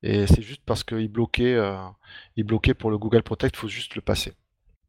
Et 0.03 0.27
c'est 0.27 0.41
juste 0.41 0.61
parce 0.65 0.83
qu'il 0.83 1.07
bloquait, 1.07 1.55
euh, 1.55 1.77
il 2.35 2.43
bloquait 2.43 2.73
pour 2.73 2.91
le 2.91 2.97
Google 2.97 3.23
Protect, 3.23 3.55
il 3.55 3.59
faut 3.59 3.69
juste 3.69 3.95
le 3.95 4.01
passer. 4.01 4.33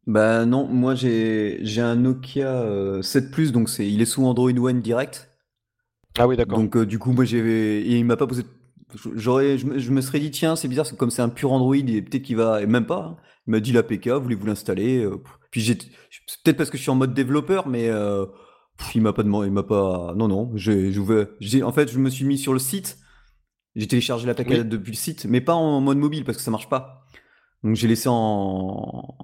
Bah 0.05 0.45
non, 0.45 0.67
moi 0.67 0.93
j'ai 0.93 1.57
un 1.77 1.95
Nokia 1.95 3.01
7 3.01 3.23
euh, 3.23 3.31
Plus, 3.31 3.51
donc 3.53 3.69
c'est 3.69 3.89
il 3.89 4.01
est 4.01 4.05
sous 4.05 4.25
Android 4.25 4.51
One 4.51 4.81
direct. 4.81 5.31
Ah 6.17 6.27
oui, 6.27 6.35
d'accord. 6.35 6.59
Donc 6.59 6.75
euh, 6.75 6.85
du 6.85 6.99
coup, 6.99 7.13
moi 7.13 7.23
j'ai 7.23 7.87
il 7.87 8.03
m'a 8.05 8.17
pas 8.17 8.27
posé. 8.27 8.43
J'aurais, 9.15 9.57
je, 9.57 9.65
me 9.91 10.01
serais 10.01 10.19
dit 10.19 10.31
tiens, 10.31 10.55
c'est 10.55 10.67
bizarre, 10.67 10.85
comme 10.97 11.09
c'est 11.09 11.21
un 11.21 11.29
pur 11.29 11.51
Android 11.51 11.75
et 11.75 12.01
peut-être 12.01 12.21
qu'il 12.21 12.35
va 12.35 12.61
et 12.61 12.67
même 12.67 12.85
pas. 12.85 13.17
Hein. 13.17 13.17
Il 13.47 13.51
m'a 13.51 13.59
dit 13.59 13.71
l'APK, 13.71 14.09
voulez-vous 14.09 14.45
l'installer 14.45 15.07
Puis 15.49 15.61
j'ai 15.61 15.75
peut-être 15.75 16.57
parce 16.57 16.69
que 16.69 16.77
je 16.77 16.81
suis 16.81 16.91
en 16.91 16.95
mode 16.95 17.13
développeur, 17.13 17.67
mais 17.67 17.89
il 18.93 19.01
m'a 19.01 19.13
pas 19.13 19.23
demandé, 19.23 19.47
il 19.47 19.53
m'a 19.53 19.63
pas. 19.63 20.13
Non 20.15 20.27
non, 20.27 20.51
j'ai, 20.55 20.91
j'ai 21.39 21.63
en 21.63 21.71
fait 21.71 21.91
je 21.91 21.99
me 21.99 22.09
suis 22.09 22.25
mis 22.25 22.37
sur 22.37 22.53
le 22.53 22.59
site 22.59 22.97
j'ai 23.75 23.87
téléchargé 23.87 24.25
l'APK 24.25 24.67
depuis 24.67 24.91
le 24.91 24.97
site, 24.97 25.25
mais 25.25 25.41
pas 25.41 25.53
en 25.53 25.81
mode 25.81 25.97
mobile 25.97 26.23
parce 26.23 26.37
que 26.37 26.43
ça 26.43 26.51
marche 26.51 26.69
pas. 26.69 27.05
Donc 27.63 27.75
j'ai 27.75 27.87
laissé 27.87 28.07
en. 28.09 29.17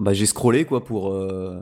Bah, 0.00 0.12
j'ai 0.12 0.26
scrollé 0.26 0.64
quoi 0.64 0.84
pour, 0.84 1.12
euh, 1.12 1.60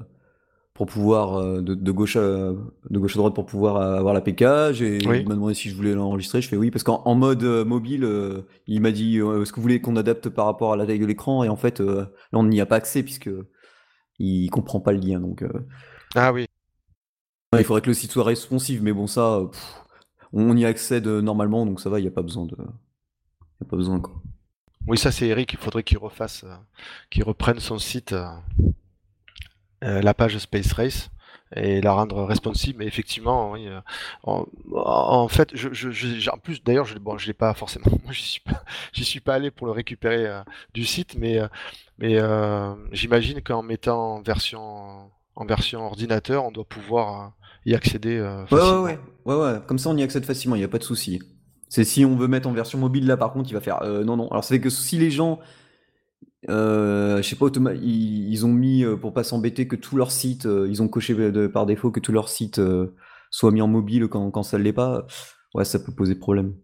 pour 0.73 0.87
pouvoir. 0.87 1.35
Euh, 1.35 1.61
de, 1.61 1.93
gauche 1.93 2.17
à, 2.17 2.21
de 2.21 2.99
gauche 2.99 3.17
à 3.17 3.19
droite 3.19 3.35
pour 3.35 3.45
pouvoir 3.45 3.77
avoir 3.77 4.15
l'APK. 4.15 4.73
J'ai, 4.73 4.99
Il 4.99 5.09
m'a 5.09 5.35
demandé 5.35 5.55
si 5.55 5.69
je 5.69 5.75
voulais 5.75 5.95
l'enregistrer. 5.95 6.41
Je 6.41 6.49
fais 6.49 6.57
oui 6.57 6.71
parce 6.71 6.85
qu'en 6.85 7.15
mode 7.15 7.43
euh, 7.43 7.65
mobile, 7.65 8.09
il 8.67 8.81
m'a 8.81 8.93
dit 8.93 9.19
est-ce 9.19 9.51
que 9.51 9.57
vous 9.57 9.63
voulez 9.63 9.81
qu'on 9.81 9.97
adapte 9.97 10.31
par 10.31 10.47
rapport 10.47 10.73
à 10.73 10.77
la 10.77 10.87
taille 10.87 11.01
de 11.01 11.07
l'écran? 11.07 11.45
Et 11.45 11.51
en 11.51 11.57
fait, 11.57 11.81
là 11.81 12.09
on 12.33 12.45
n'y 12.45 12.61
a 12.61 12.67
pas 12.67 12.77
accès 12.77 13.03
puisque 13.03 13.31
il 14.19 14.49
comprend 14.49 14.81
pas 14.81 14.93
le 14.93 15.01
lien. 15.01 15.21
Donc, 15.21 15.45
Ah 16.15 16.33
oui. 16.33 16.47
il 17.59 17.65
faudrait 17.65 17.83
que 17.83 17.89
le 17.89 17.95
site 17.95 18.13
soit 18.13 18.25
responsive, 18.25 18.83
mais 18.83 18.93
bon, 18.93 19.07
ça 19.07 19.43
on 20.33 20.57
y 20.57 20.65
accède 20.65 21.07
euh, 21.07 21.21
normalement, 21.21 21.67
donc 21.67 21.81
ça 21.81 21.91
va, 21.91 21.99
il 21.99 22.03
n'y 22.03 22.09
a 22.09 22.13
pas 22.13 22.23
besoin 22.23 22.47
de. 22.47 22.57
A 23.61 23.65
pas 23.65 23.77
besoin 23.77 24.01
quoi. 24.01 24.15
Oui, 24.87 24.99
ça 24.99 25.13
c'est 25.13 25.29
Eric, 25.29 25.53
il 25.53 25.59
faudrait 25.59 25.85
qu'il 25.85 25.99
refasse, 25.99 26.45
euh, 26.45 26.55
qu'il 27.11 27.23
reprenne 27.23 27.61
son 27.61 27.79
site, 27.79 28.13
euh, 28.13 28.33
la 29.81 30.15
page 30.15 30.39
Space 30.39 30.73
Race, 30.73 31.11
et 31.55 31.81
la 31.81 31.93
rendre 31.93 32.25
responsive. 32.25 32.77
Mais 32.79 32.87
effectivement, 32.87 33.53
oui, 33.53 33.69
en, 34.25 35.29
fait, 35.29 35.51
je, 35.55 36.31
en 36.31 36.39
plus 36.39 36.65
d'ailleurs, 36.65 36.87
je, 36.87 36.99
bon, 36.99 37.17
l'ai 37.17 37.33
pas 37.33 37.55
forcément, 37.55 37.87
moi 38.03 38.13
j'y 38.13 38.25
suis 38.25 38.41
pas, 38.41 38.65
suis 38.93 39.21
pas 39.21 39.35
allé 39.35 39.51
pour 39.51 39.67
le 39.67 39.73
récupérer 39.73 40.43
du 40.75 40.85
site, 40.85 41.17
mais, 41.17 41.41
j'imagine 42.91 43.41
qu'en 43.43 43.63
mettant 43.63 44.17
en 44.17 45.45
version 45.47 45.85
ordinateur, 45.85 46.45
on 46.45 46.51
doit 46.51 46.65
pouvoir 46.65 47.35
y 47.65 47.75
accéder 47.75 48.19
euh, 48.19 48.47
facilement. 48.47 48.83
Ouais, 48.83 48.99
ouais, 49.25 49.35
ouais, 49.35 49.53
ouais, 49.53 49.61
Comme 49.67 49.79
ça, 49.79 49.91
on 49.91 49.97
y 49.97 50.03
accède 50.03 50.25
facilement, 50.25 50.57
il 50.57 50.61
n'y 50.61 50.65
a 50.65 50.69
pas 50.69 50.79
de 50.79 50.85
souci. 50.85 51.21
C'est 51.69 51.85
si 51.85 52.05
on 52.05 52.17
veut 52.17 52.29
mettre 52.29 52.49
en 52.49 52.53
version 52.53 52.79
mobile, 52.79 53.07
là, 53.07 53.17
par 53.17 53.33
contre, 53.33 53.51
il 53.51 53.55
va 53.55 53.61
faire 53.61 53.83
euh, 53.83 54.05
non, 54.05 54.17
non. 54.17 54.29
Alors, 54.29 54.45
c'est 54.45 54.61
que 54.61 54.69
si 54.69 54.99
les 54.99 55.11
gens, 55.11 55.39
euh, 56.51 57.23
je 57.23 57.29
sais 57.29 57.37
pas, 57.37 57.47
ils, 57.83 58.45
ont 58.45 58.53
mis, 58.53 58.85
pour 59.01 59.15
pas 59.15 59.25
s'embêter, 59.25 59.67
que 59.69 59.77
tout 59.77 59.97
leur 59.97 60.11
site, 60.11 60.45
ils 60.45 60.83
ont 60.83 60.89
coché 60.89 61.15
par 61.49 61.67
défaut 61.67 61.91
que 61.91 62.01
tout 62.01 62.13
leur 62.13 62.29
site 62.29 62.61
soit 63.31 63.51
mis 63.51 63.63
en 63.63 63.69
mobile 63.69 64.09
quand, 64.09 64.31
quand 64.31 64.43
ça 64.43 64.59
ne 64.59 64.65
l'est 64.65 64.75
pas, 64.75 65.07
ouais, 65.55 65.65
ça 65.65 65.79
peut 65.79 65.93
poser 65.93 66.15
problème. 66.15 66.55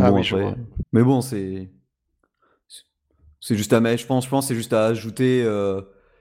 Ah 0.00 0.10
bon, 0.10 0.16
oui, 0.20 0.42
Mais 0.92 1.02
bon, 1.02 1.20
c'est. 1.20 1.70
C'est 3.38 3.54
juste 3.54 3.72
à 3.72 3.78
mettre, 3.78 4.02
je 4.02 4.06
pense, 4.08 4.24
je 4.24 4.30
pense, 4.30 4.48
c'est 4.48 4.56
juste 4.56 4.72
à 4.72 4.86
ajouter. 4.86 5.42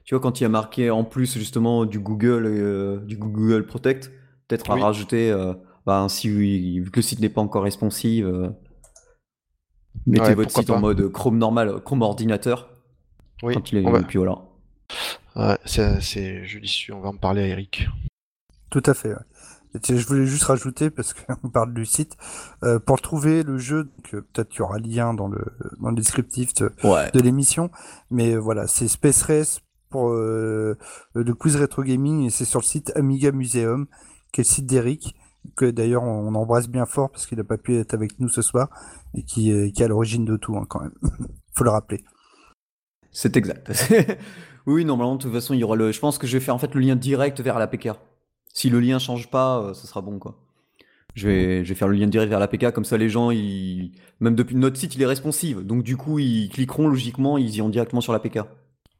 tu 0.03 0.13
vois, 0.13 0.21
quand 0.21 0.39
il 0.39 0.43
y 0.43 0.45
a 0.45 0.49
marqué 0.49 0.91
en 0.91 1.03
plus 1.03 1.39
justement 1.39 1.85
du 1.85 1.97
Google, 1.97 3.03
du 3.07 3.17
Google 3.17 3.65
Protect, 3.65 4.11
peut-être 4.47 4.69
à 4.71 4.75
rajouter, 4.75 5.31
euh, 5.31 5.53
bah, 5.85 6.05
si 6.09 6.29
vu 6.29 6.89
que 6.91 6.97
le 6.97 7.01
site 7.01 7.19
n'est 7.19 7.29
pas 7.29 7.41
encore 7.41 7.63
responsive, 7.63 8.27
euh, 8.27 8.49
mettez 10.05 10.33
votre 10.33 10.51
site 10.51 10.69
en 10.69 10.79
mode 10.79 11.11
Chrome 11.11 11.37
normal, 11.37 11.81
Chrome 11.83 12.01
ordinateur. 12.01 12.69
Oui, 13.43 13.53
quand 13.53 13.71
il 13.71 13.79
est, 13.79 14.03
puis 14.07 14.17
voilà. 14.17 14.39
Ouais, 15.35 15.57
c'est 15.65 16.45
judicieux, 16.45 16.93
on 16.93 17.01
va 17.01 17.09
en 17.09 17.17
parler 17.17 17.43
à 17.43 17.47
Eric. 17.47 17.87
Tout 18.69 18.83
à 18.85 18.93
fait. 18.93 19.13
Je 19.89 20.07
voulais 20.07 20.25
juste 20.25 20.43
rajouter, 20.43 20.89
parce 20.89 21.13
qu'on 21.41 21.49
parle 21.49 21.73
du 21.73 21.85
site, 21.85 22.15
euh, 22.63 22.79
pour 22.79 23.01
trouver 23.01 23.43
le 23.43 23.57
jeu, 23.57 23.91
peut-être 24.09 24.47
qu'il 24.47 24.59
y 24.59 24.61
aura 24.61 24.79
lien 24.79 25.13
dans 25.13 25.27
le, 25.27 25.43
dans 25.81 25.89
le 25.89 25.95
descriptif 25.95 26.53
de, 26.53 26.71
de 27.13 27.19
l'émission, 27.19 27.69
mais 28.09 28.37
voilà, 28.37 28.67
c'est 28.67 28.87
Space 28.87 29.23
Race 29.23 29.59
pour 29.89 30.09
le 30.09 30.77
quiz 31.39 31.55
rétro 31.55 31.83
gaming 31.83 32.25
et 32.25 32.29
c'est 32.29 32.43
sur 32.43 32.59
le 32.59 32.65
site 32.65 32.91
Amiga 32.95 33.31
Museum 33.31 33.87
qui 34.35 34.41
est 34.41 34.43
le 34.43 34.53
site 34.53 34.65
d'Eric, 34.65 35.15
que 35.55 35.65
d'ailleurs 35.71 36.03
on 36.03 36.35
embrasse 36.35 36.67
bien 36.67 36.85
fort 36.85 37.09
parce 37.09 37.25
qu'il 37.25 37.37
n'a 37.37 37.45
pas 37.45 37.57
pu 37.57 37.77
être 37.77 37.93
avec 37.93 38.19
nous 38.19 38.27
ce 38.27 38.41
soir 38.41 38.69
et 39.13 39.23
qui, 39.23 39.71
qui 39.71 39.81
est 39.81 39.85
à 39.85 39.87
l'origine 39.87 40.25
de 40.25 40.35
tout 40.35 40.57
hein, 40.57 40.65
quand 40.67 40.81
même. 40.81 40.93
faut 41.53 41.63
le 41.63 41.69
rappeler. 41.69 42.03
C'est 43.11 43.37
exact. 43.37 43.71
oui, 44.65 44.83
normalement, 44.83 45.15
de 45.15 45.21
toute 45.21 45.31
façon, 45.31 45.53
il 45.53 45.61
y 45.61 45.63
aura 45.63 45.77
le. 45.77 45.93
Je 45.93 45.99
pense 46.01 46.17
que 46.17 46.27
je 46.27 46.37
vais 46.37 46.43
faire 46.43 46.53
en 46.53 46.57
fait 46.57 46.75
le 46.75 46.81
lien 46.81 46.97
direct 46.97 47.39
vers 47.39 47.57
l'APK. 47.57 47.91
Si 48.53 48.69
le 48.69 48.81
lien 48.81 48.99
change 48.99 49.29
pas, 49.29 49.59
euh, 49.59 49.73
ce 49.73 49.87
sera 49.87 50.01
bon 50.01 50.19
quoi. 50.19 50.37
Je 51.13 51.29
vais, 51.29 51.63
je 51.63 51.69
vais 51.69 51.75
faire 51.75 51.87
le 51.87 51.95
lien 51.95 52.07
direct 52.07 52.29
vers 52.29 52.41
l'APK, 52.41 52.71
comme 52.71 52.83
ça 52.83 52.97
les 52.97 53.07
gens, 53.07 53.31
ils... 53.31 53.93
même 54.19 54.35
depuis 54.35 54.57
notre 54.57 54.75
site, 54.75 54.95
il 54.95 55.01
est 55.01 55.05
responsive. 55.05 55.65
Donc 55.65 55.83
du 55.83 55.95
coup, 55.95 56.19
ils 56.19 56.49
cliqueront 56.49 56.89
logiquement, 56.89 57.37
ils 57.37 57.55
iront 57.55 57.69
directement 57.69 58.01
sur 58.01 58.11
l'APK. 58.11 58.39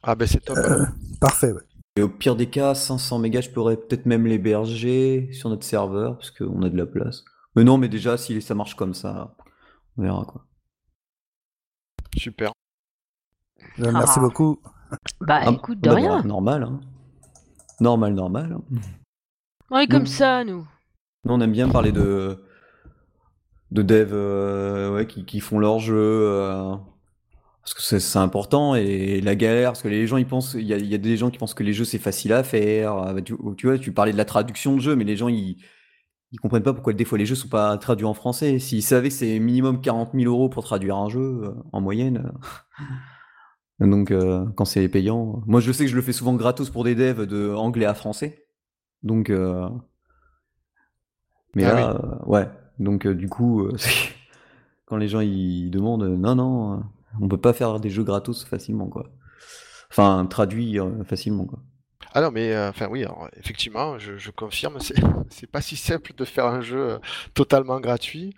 Ah 0.02 0.16
ben 0.16 0.26
c'est 0.26 0.40
top. 0.40 0.58
Euh, 0.58 0.86
parfait, 1.20 1.52
ouais. 1.52 1.62
Et 1.98 2.02
au 2.02 2.10
pire 2.10 2.36
des 2.36 2.50
cas, 2.50 2.76
500 2.76 3.20
mégas, 3.20 3.42
je 3.42 3.50
pourrais 3.52 3.78
peut-être 3.78 4.06
même 4.06 4.28
l'héberger 4.28 5.30
sur 5.32 5.50
notre 5.50 5.64
serveur, 5.64 6.18
parce 6.18 6.32
qu'on 6.32 6.62
a 6.64 6.70
de 6.70 6.78
la 6.78 6.86
place. 6.86 7.24
Mais 7.56 7.64
non, 7.64 7.78
mais 7.78 7.88
déjà, 7.88 8.18
si 8.18 8.42
ça 8.42 8.54
marche 8.54 8.76
comme 8.76 8.94
ça, 8.94 9.36
on 9.98 10.04
verra 10.04 10.26
quoi. 10.26 10.46
Super. 12.18 12.52
Euh, 13.80 13.92
merci 13.92 14.16
ah. 14.18 14.22
beaucoup. 14.22 14.60
Bah 15.22 15.42
ah, 15.44 15.52
écoute, 15.52 15.80
de 15.80 15.90
bah, 15.90 15.96
rien. 15.96 16.24
normal, 16.24 16.64
hein. 16.64 16.80
Normal, 17.80 18.14
normal. 18.14 18.58
Hein. 18.58 18.80
On 19.72 19.80
est 19.80 19.88
comme 19.88 20.06
ça, 20.06 20.44
nous. 20.44 20.68
Nous, 21.24 21.34
on 21.34 21.42
aime 21.42 21.52
bien 21.52 21.70
parler 21.70 21.92
de 21.92 22.38
de 23.72 23.82
devs 23.82 24.14
euh, 24.14 25.04
qui, 25.06 25.26
qui, 25.26 25.40
font 25.40 25.60
leur 25.60 25.80
jeu, 25.80 25.96
euh, 25.96 26.76
parce 27.66 27.74
que 27.74 28.00
c'est 28.00 28.20
important 28.20 28.76
et 28.76 29.22
la 29.22 29.36
galère 29.36 29.72
parce 29.72 29.82
que 29.82 29.88
les 29.88 30.06
gens 30.06 30.18
ils 30.18 30.28
pensent 30.28 30.54
il 30.54 30.68
y 30.68 30.74
a, 30.74 30.78
y 30.78 30.94
a, 30.94 31.00
des 31.00 31.18
gens 31.18 31.32
qui 31.32 31.40
pensent 31.40 31.56
que 31.56 31.64
les 31.64 31.74
jeux 31.74 31.84
c'est 31.84 31.98
facile 31.98 32.32
à 32.32 32.44
faire. 32.44 32.96
Euh, 32.96 33.22
tu, 33.22 33.34
vois 33.66 33.80
tu 33.80 33.92
parlais 33.92 34.12
de 34.12 34.18
la 34.18 34.26
traduction 34.26 34.76
de 34.76 34.82
jeu 34.82 34.96
mais 34.96 35.04
les 35.04 35.18
gens 35.18 35.30
ils 35.30 35.58
ils 36.32 36.40
comprennent 36.40 36.62
pas 36.62 36.74
pourquoi 36.74 36.94
des 36.94 37.06
fois 37.06 37.18
les 37.18 37.26
jeux 37.26 37.34
sont 37.34 37.48
pas 37.48 37.76
traduits 37.80 38.06
en 38.06 38.14
français. 38.14 38.60
S'ils 38.60 38.84
savaient 38.84 39.10
que 39.10 39.16
c'est 39.16 39.40
minimum 39.40 39.82
40 39.82 40.12
000 40.14 40.32
euros 40.32 40.48
pour 40.48 40.64
traduire 40.64 40.96
un 40.96 41.10
jeu 41.10 41.20
euh, 41.20 41.56
en 41.72 41.82
moyenne 41.82 42.32
euh, 43.82 43.88
donc 43.88 44.14
quand 44.56 44.66
c'est 44.66 44.88
payant 44.88 45.42
moi 45.48 45.60
je 45.60 45.72
sais 45.72 45.86
que 45.86 45.92
je 45.92 45.96
le 45.96 46.04
fais 46.04 46.14
souvent 46.14 46.36
gratos 46.36 46.70
pour 46.70 46.84
des 46.84 46.94
devs 46.94 47.26
de 47.26 47.52
anglais 47.52 47.88
à 47.88 47.96
français. 47.96 48.46
Donc 49.02 49.32
mais 51.56 51.64
ah 51.66 51.74
là 51.74 52.22
ouais. 52.28 52.48
Donc 52.78 53.08
du 53.08 53.28
coup 53.28 53.68
quand 54.86 54.98
les 54.98 55.08
gens 55.08 55.22
ils 55.22 55.72
demandent 55.72 56.06
non 56.06 56.36
non 56.36 56.84
on 57.22 57.28
peut 57.28 57.38
pas 57.40 57.54
faire 57.54 57.80
des 57.80 57.90
jeux 57.90 58.04
gratos 58.04 58.46
facilement, 58.46 58.88
quoi. 58.88 59.10
Enfin, 59.92 60.26
traduit 60.26 60.80
euh, 60.80 61.04
facilement, 61.04 61.46
quoi. 61.46 61.60
Ah 62.14 62.22
non, 62.22 62.32
mais 62.32 62.54
euh, 62.54 62.70
enfin 62.70 62.88
oui, 62.90 63.06
effectivement, 63.38 64.00
je, 64.00 64.32
confirme, 64.32 64.80
c'est 65.30 65.52
pas 65.52 65.62
si 65.62 65.76
simple 65.76 66.14
de 66.16 66.26
faire 66.26 66.46
un 66.46 66.62
jeu 66.62 66.92
euh, 66.92 66.98
totalement 67.34 67.80
gratuit. 67.80 68.36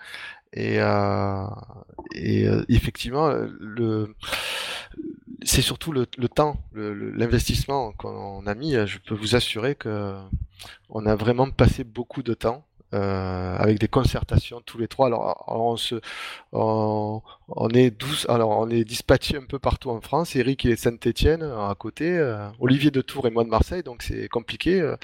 Et, 0.53 0.79
effectivement, 2.69 3.29
le, 3.59 4.15
c'est 5.43 5.61
surtout 5.61 5.91
le, 5.91 6.05
temps, 6.05 6.57
l'investissement 6.73 7.91
qu'on 7.91 8.45
a 8.47 8.55
mis. 8.55 8.73
Je 8.87 8.97
peux 8.99 9.13
vous 9.13 9.35
assurer 9.35 9.75
que 9.75 10.15
on 10.89 11.05
a 11.05 11.15
vraiment 11.15 11.49
passé 11.51 11.83
beaucoup 11.83 12.23
de 12.23 12.33
temps 12.33 12.66
euh, 12.93 13.57
avec 13.57 13.79
des 13.79 13.89
concertations 13.89 14.61
tous 14.65 14.77
les 14.77 14.87
trois. 14.87 15.07
Alors, 15.07 15.43
on, 15.47 15.75
se, 15.75 15.95
on, 16.53 17.21
est 17.73 17.91
douze, 17.91 18.25
alors 18.29 18.51
on 18.51 18.69
est 18.69 18.85
dispatché 18.85 19.35
un 19.35 19.45
peu 19.45 19.59
partout 19.59 19.89
en 19.89 19.99
France. 19.99 20.35
Eric 20.37 20.65
est 20.65 20.77
Saint-Étienne 20.77 21.43
à 21.43 21.75
côté, 21.77 22.17
euh, 22.17 22.47
Olivier 22.59 22.89
de 22.91 23.01
Tours 23.01 23.27
et 23.27 23.29
moi 23.29 23.43
de 23.43 23.49
Marseille, 23.49 23.83
donc 23.83 24.03
c'est 24.03 24.29
compliqué. 24.29 24.79
Euh, 24.79 24.95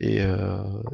et, 0.00 0.20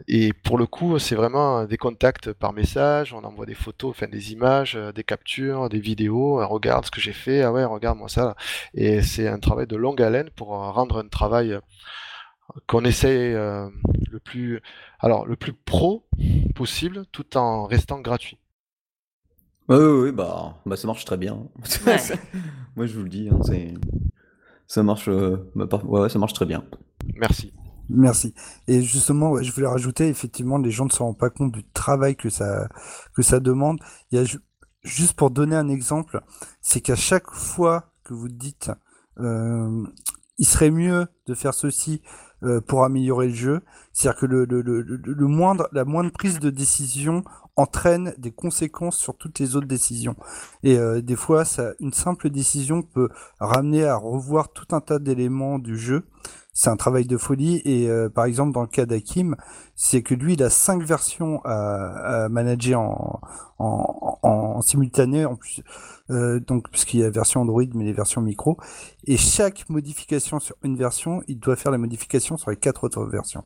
et, 0.08 0.32
pour 0.32 0.56
le 0.56 0.66
coup, 0.66 0.98
c'est 0.98 1.14
vraiment 1.14 1.66
des 1.66 1.76
contacts 1.76 2.32
par 2.32 2.54
message. 2.54 3.12
On 3.12 3.22
envoie 3.24 3.44
des 3.44 3.54
photos, 3.54 3.90
enfin 3.90 4.06
des 4.08 4.32
images, 4.32 4.78
des 4.94 5.04
captures, 5.04 5.68
des 5.68 5.78
vidéos. 5.80 6.36
regarde 6.48 6.86
ce 6.86 6.90
que 6.90 7.02
j'ai 7.02 7.12
fait. 7.12 7.42
Ah 7.42 7.52
ouais, 7.52 7.64
regarde 7.66 7.98
moi 7.98 8.08
ça. 8.08 8.34
Et 8.72 9.02
c'est 9.02 9.28
un 9.28 9.38
travail 9.38 9.66
de 9.66 9.76
longue 9.76 10.00
haleine 10.00 10.30
pour 10.34 10.48
rendre 10.48 10.98
un 11.04 11.08
travail 11.08 11.58
qu'on 12.66 12.84
essaie 12.84 13.34
euh, 13.34 13.68
le 14.10 14.20
plus 14.20 14.60
alors 15.00 15.26
le 15.26 15.36
plus 15.36 15.52
pro 15.52 16.06
possible 16.54 17.06
tout 17.12 17.36
en 17.36 17.66
restant 17.66 18.00
gratuit. 18.00 18.38
Oui, 19.68 19.76
oui, 19.76 20.12
bah, 20.12 20.58
bah 20.66 20.76
ça 20.76 20.86
marche 20.86 21.04
très 21.04 21.16
bien. 21.16 21.48
Moi 22.76 22.86
je 22.86 22.96
vous 22.96 23.04
le 23.04 23.08
dis, 23.08 23.30
hein, 23.30 23.40
ça 24.66 24.82
marche, 24.82 25.08
euh, 25.08 25.50
bah, 25.54 25.68
ouais, 25.84 26.08
ça 26.08 26.18
marche 26.18 26.34
très 26.34 26.46
bien. 26.46 26.64
Merci. 27.16 27.52
Merci. 27.88 28.34
Et 28.66 28.82
justement, 28.82 29.42
je 29.42 29.52
voulais 29.52 29.66
rajouter, 29.66 30.08
effectivement, 30.08 30.58
les 30.58 30.70
gens 30.70 30.86
ne 30.86 30.90
se 30.90 31.02
rendent 31.02 31.18
pas 31.18 31.30
compte 31.30 31.52
du 31.52 31.64
travail 31.64 32.16
que 32.16 32.30
ça, 32.30 32.68
que 33.14 33.22
ça 33.22 33.40
demande. 33.40 33.78
Il 34.10 34.18
y 34.18 34.22
a, 34.22 34.38
juste 34.82 35.14
pour 35.14 35.30
donner 35.30 35.56
un 35.56 35.68
exemple, 35.68 36.22
c'est 36.62 36.80
qu'à 36.80 36.96
chaque 36.96 37.30
fois 37.30 37.92
que 38.04 38.14
vous 38.14 38.28
dites, 38.28 38.70
euh, 39.20 39.84
il 40.38 40.46
serait 40.46 40.70
mieux 40.70 41.06
de 41.26 41.34
faire 41.34 41.54
ceci 41.54 42.02
euh, 42.44 42.60
pour 42.60 42.84
améliorer 42.84 43.28
le 43.28 43.34
jeu. 43.34 43.60
C'est-à-dire 43.92 44.20
que 44.20 44.26
le, 44.26 44.44
le, 44.44 44.62
le, 44.62 44.82
le, 44.82 45.26
moindre, 45.26 45.68
la 45.72 45.84
moindre 45.84 46.10
prise 46.12 46.38
de 46.38 46.50
décision 46.50 47.24
entraîne 47.56 48.14
des 48.18 48.32
conséquences 48.32 48.96
sur 48.96 49.16
toutes 49.16 49.38
les 49.38 49.56
autres 49.56 49.68
décisions. 49.68 50.16
Et 50.62 50.76
euh, 50.76 51.00
des 51.00 51.16
fois, 51.16 51.44
ça, 51.44 51.72
une 51.80 51.92
simple 51.92 52.30
décision 52.30 52.82
peut 52.82 53.08
ramener 53.40 53.84
à 53.84 53.96
revoir 53.96 54.52
tout 54.52 54.74
un 54.74 54.80
tas 54.80 54.98
d'éléments 54.98 55.58
du 55.58 55.78
jeu 55.78 56.04
c'est 56.54 56.70
un 56.70 56.76
travail 56.76 57.04
de 57.04 57.18
folie. 57.18 57.60
Et 57.64 57.90
euh, 57.90 58.08
par 58.08 58.24
exemple, 58.24 58.52
dans 58.52 58.62
le 58.62 58.68
cas 58.68 58.86
d'Akim, 58.86 59.36
c'est 59.74 60.02
que 60.02 60.14
lui, 60.14 60.34
il 60.34 60.42
a 60.42 60.50
cinq 60.50 60.82
versions 60.82 61.40
à, 61.44 62.24
à 62.24 62.28
manager 62.28 62.80
en, 62.80 63.20
en, 63.58 63.96
en, 64.00 64.13
simultané, 64.62 65.24
en 65.24 65.36
plus, 65.36 65.62
euh, 66.10 66.40
donc 66.40 66.70
puisqu'il 66.70 67.00
y 67.00 67.04
a 67.04 67.10
version 67.10 67.40
Android, 67.40 67.64
mais 67.74 67.84
les 67.84 67.92
versions 67.92 68.20
micro. 68.20 68.58
Et 69.06 69.16
chaque 69.16 69.68
modification 69.68 70.40
sur 70.40 70.56
une 70.62 70.76
version, 70.76 71.22
il 71.28 71.38
doit 71.38 71.56
faire 71.56 71.72
la 71.72 71.78
modification 71.78 72.36
sur 72.36 72.50
les 72.50 72.56
quatre 72.56 72.84
autres 72.84 73.04
versions. 73.06 73.44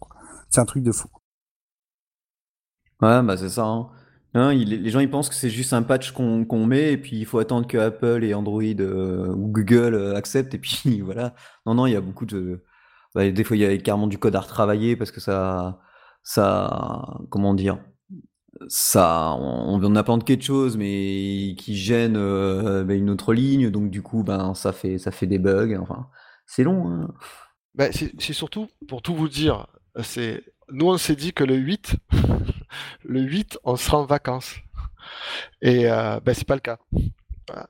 C'est 0.50 0.60
un 0.60 0.66
truc 0.66 0.82
de 0.82 0.92
fou. 0.92 1.08
Ouais, 3.00 3.22
bah 3.22 3.36
c'est 3.36 3.48
ça. 3.48 3.64
Hein. 3.64 3.90
les 4.34 4.90
gens 4.90 5.00
ils 5.00 5.10
pensent 5.10 5.28
que 5.28 5.34
c'est 5.34 5.50
juste 5.50 5.72
un 5.72 5.82
patch 5.82 6.12
qu'on 6.12 6.66
met 6.66 6.92
et 6.92 6.98
puis 6.98 7.16
il 7.18 7.26
faut 7.26 7.38
attendre 7.38 7.66
que 7.66 7.78
Apple 7.78 8.24
et 8.24 8.34
Android 8.34 8.62
euh, 8.62 9.32
ou 9.34 9.48
Google 9.48 9.94
euh, 9.94 10.16
acceptent 10.16 10.54
et 10.54 10.58
puis 10.58 11.00
voilà. 11.04 11.34
Non, 11.66 11.74
non, 11.74 11.86
il 11.86 11.92
y 11.92 11.96
a 11.96 12.00
beaucoup 12.00 12.26
de, 12.26 12.64
bah, 13.14 13.30
des 13.30 13.44
fois, 13.44 13.56
il 13.56 13.60
y 13.60 13.64
a 13.66 13.76
carrément 13.78 14.06
du 14.06 14.18
code 14.18 14.36
à 14.36 14.40
retravailler 14.40 14.96
parce 14.96 15.10
que 15.10 15.20
ça, 15.20 15.80
ça, 16.22 17.18
comment 17.30 17.54
dire, 17.54 17.78
ça, 18.68 19.34
on, 19.38 19.82
on 19.82 19.96
apprendre 19.96 20.24
quelque 20.24 20.44
chose, 20.44 20.76
mais 20.76 21.54
qui 21.56 21.76
gêne 21.76 22.16
euh, 22.16 22.84
bah, 22.84 22.94
une 22.94 23.10
autre 23.10 23.32
ligne, 23.32 23.70
donc 23.70 23.90
du 23.90 24.02
coup, 24.02 24.22
ben, 24.22 24.54
ça 24.54 24.72
fait, 24.72 24.98
ça 24.98 25.10
fait 25.10 25.26
des 25.26 25.38
bugs. 25.38 25.76
Enfin, 25.80 26.08
c'est 26.46 26.64
long. 26.64 26.88
Hein. 26.90 27.14
Bah, 27.74 27.86
c'est 27.92 28.32
surtout, 28.32 28.68
pour 28.88 29.02
tout 29.02 29.14
vous 29.14 29.28
dire, 29.28 29.66
c'est 30.02 30.42
nous, 30.70 30.86
on 30.86 30.98
s'est 30.98 31.16
dit 31.16 31.32
que 31.32 31.44
le 31.44 31.56
8, 31.56 31.96
le 33.04 33.20
8, 33.20 33.58
on 33.64 33.76
sera 33.76 33.98
en 33.98 34.04
vacances. 34.04 34.56
Et 35.62 35.90
euh, 35.90 36.20
ben, 36.20 36.34
c'est 36.34 36.46
pas 36.46 36.54
le 36.54 36.60
cas. 36.60 36.78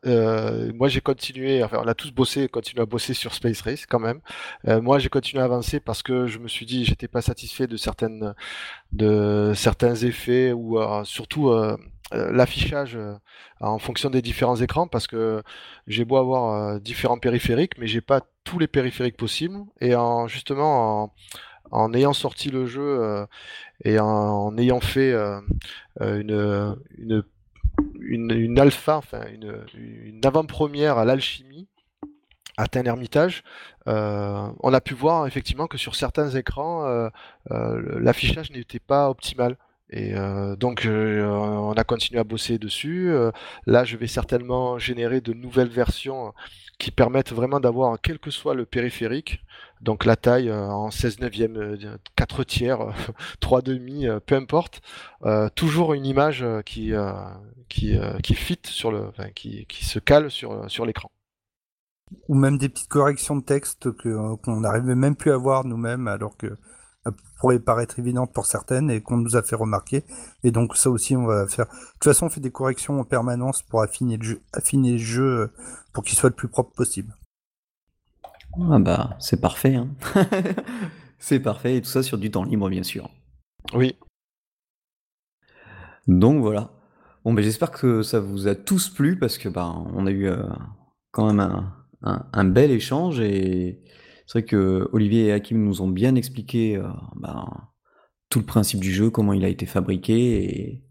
Euh, 0.06 0.72
moi, 0.74 0.88
j'ai 0.88 1.00
continué, 1.00 1.62
enfin, 1.62 1.80
on 1.84 1.88
a 1.88 1.94
tous 1.94 2.10
bossé, 2.12 2.48
continué 2.48 2.82
à 2.82 2.86
bosser 2.86 3.14
sur 3.14 3.34
Space 3.34 3.60
Race 3.62 3.86
quand 3.86 3.98
même. 3.98 4.20
Euh, 4.66 4.80
moi, 4.80 4.98
j'ai 4.98 5.08
continué 5.08 5.42
à 5.42 5.44
avancer 5.44 5.80
parce 5.80 6.02
que 6.02 6.26
je 6.26 6.38
me 6.38 6.48
suis 6.48 6.66
dit, 6.66 6.84
j'étais 6.84 7.08
pas 7.08 7.22
satisfait 7.22 7.66
de 7.66 7.76
certaines, 7.76 8.34
de 8.92 9.52
certains 9.54 9.94
effets 9.96 10.52
ou 10.52 10.80
euh, 10.80 11.04
surtout 11.04 11.52
l'affichage 12.12 12.98
en 13.60 13.78
fonction 13.78 14.08
des 14.08 14.22
différents 14.22 14.56
écrans 14.56 14.88
parce 14.88 15.06
que 15.06 15.42
j'ai 15.86 16.04
beau 16.06 16.16
avoir 16.16 16.80
différents 16.80 17.18
périphériques, 17.18 17.78
mais 17.78 17.86
j'ai 17.86 18.00
pas 18.00 18.22
tous 18.44 18.58
les 18.58 18.66
périphériques 18.66 19.16
possibles. 19.16 19.58
Et 19.80 19.94
en 19.94 20.26
justement, 20.26 21.14
en, 21.70 21.92
ayant 21.92 22.14
sorti 22.14 22.50
le 22.50 22.66
jeu 22.66 23.26
et 23.84 23.98
en, 24.00 24.56
ayant 24.56 24.80
fait 24.80 25.14
une 26.00 27.22
une, 28.00 28.58
alpha, 28.58 28.96
enfin 28.96 29.22
une, 29.32 30.20
avant-première 30.24 30.98
à 30.98 31.04
l'alchimie 31.04 31.68
à 32.56 32.66
Tain 32.66 32.84
Hermitage, 32.84 33.44
euh, 33.86 34.48
on 34.60 34.74
a 34.74 34.80
pu 34.80 34.94
voir 34.94 35.26
effectivement 35.28 35.68
que 35.68 35.78
sur 35.78 35.94
certains 35.94 36.30
écrans, 36.30 36.86
euh, 36.86 37.08
euh, 37.52 38.00
l'affichage 38.00 38.50
n'était 38.50 38.80
pas 38.80 39.08
optimal. 39.08 39.56
Et 39.90 40.12
donc 40.58 40.86
on 40.86 41.72
a 41.72 41.84
continué 41.84 42.20
à 42.20 42.24
bosser 42.24 42.58
dessus. 42.58 43.10
là, 43.64 43.84
je 43.84 43.96
vais 43.96 44.06
certainement 44.06 44.78
générer 44.78 45.22
de 45.22 45.32
nouvelles 45.32 45.70
versions 45.70 46.34
qui 46.78 46.90
permettent 46.90 47.32
vraiment 47.32 47.58
d'avoir, 47.58 47.98
quel 47.98 48.18
que 48.18 48.30
soit 48.30 48.54
le 48.54 48.66
périphérique, 48.66 49.42
donc 49.80 50.04
la 50.04 50.16
taille 50.16 50.50
euh, 50.50 50.66
en 50.68 50.90
16 50.90 51.20
neuvième, 51.20 51.78
4 52.16 52.40
euh, 52.40 52.44
tiers, 52.44 52.78
3 53.40 53.62
demi, 53.62 54.06
euh, 54.06 54.20
peu 54.20 54.34
importe, 54.34 54.80
toujours 55.54 55.94
une 55.94 56.06
image 56.06 56.44
qui, 56.64 56.92
qui, 57.68 57.98
qui 58.22 58.34
fit 58.34 58.60
sur 58.64 58.92
le, 58.92 59.10
qui, 59.34 59.66
qui 59.66 59.84
se 59.84 59.98
cale 59.98 60.30
sur, 60.30 60.70
sur 60.70 60.86
l'écran. 60.86 61.10
Ou 62.28 62.34
même 62.34 62.56
des 62.56 62.68
petites 62.68 62.88
corrections 62.88 63.36
de 63.36 63.42
texte 63.42 63.90
qu'on 63.90 64.60
n'arrivait 64.60 64.94
même 64.94 65.16
plus 65.16 65.32
à 65.32 65.36
voir 65.36 65.64
nous-mêmes, 65.64 66.08
alors 66.08 66.36
que 66.36 66.56
pourrait 67.40 67.58
paraître 67.58 67.98
évidente 67.98 68.32
pour 68.32 68.46
certaines 68.46 68.90
et 68.90 69.00
qu'on 69.00 69.16
nous 69.16 69.36
a 69.36 69.42
fait 69.42 69.56
remarquer. 69.56 70.04
Et 70.44 70.50
donc 70.50 70.76
ça 70.76 70.90
aussi, 70.90 71.16
on 71.16 71.26
va 71.26 71.46
faire. 71.48 71.66
De 71.66 71.70
toute 71.70 72.04
façon, 72.04 72.26
on 72.26 72.30
fait 72.30 72.40
des 72.40 72.52
corrections 72.52 73.00
en 73.00 73.04
permanence 73.04 73.62
pour 73.62 73.82
affiner 73.82 74.16
le 74.16 74.24
jeu, 74.24 74.42
affiner 74.52 74.92
le 74.92 74.98
jeu 74.98 75.50
pour 75.92 76.04
qu'il 76.04 76.16
soit 76.16 76.30
le 76.30 76.36
plus 76.36 76.48
propre 76.48 76.74
possible. 76.74 77.12
Ah 78.60 78.78
bah, 78.78 79.16
c'est 79.20 79.40
parfait. 79.40 79.76
Hein. 79.76 79.88
c'est 81.18 81.40
parfait, 81.40 81.76
et 81.76 81.82
tout 81.82 81.88
ça 81.88 82.02
sur 82.02 82.18
du 82.18 82.30
temps 82.30 82.44
libre, 82.44 82.68
bien 82.68 82.82
sûr. 82.82 83.10
Oui. 83.74 83.94
Donc 86.06 86.40
voilà. 86.40 86.70
Bon, 87.24 87.32
ben 87.34 87.42
j'espère 87.42 87.70
que 87.70 88.02
ça 88.02 88.20
vous 88.20 88.48
a 88.48 88.54
tous 88.54 88.88
plu 88.88 89.18
parce 89.18 89.36
que 89.38 89.48
ben 89.48 89.86
on 89.94 90.06
a 90.06 90.10
eu 90.10 90.26
euh, 90.26 90.42
quand 91.10 91.26
même 91.32 91.40
un, 92.02 92.26
un, 92.32 92.44
bel 92.44 92.70
échange 92.70 93.20
et 93.20 93.82
c'est 94.26 94.40
vrai 94.40 94.44
que 94.44 94.88
Olivier 94.92 95.26
et 95.26 95.32
Hakim 95.32 95.62
nous 95.62 95.82
ont 95.82 95.88
bien 95.88 96.14
expliqué 96.14 96.76
euh, 96.76 96.88
ben, 97.16 97.46
tout 98.30 98.38
le 98.38 98.46
principe 98.46 98.80
du 98.80 98.92
jeu, 98.92 99.10
comment 99.10 99.34
il 99.34 99.44
a 99.44 99.48
été 99.48 99.66
fabriqué 99.66 100.44
et 100.44 100.84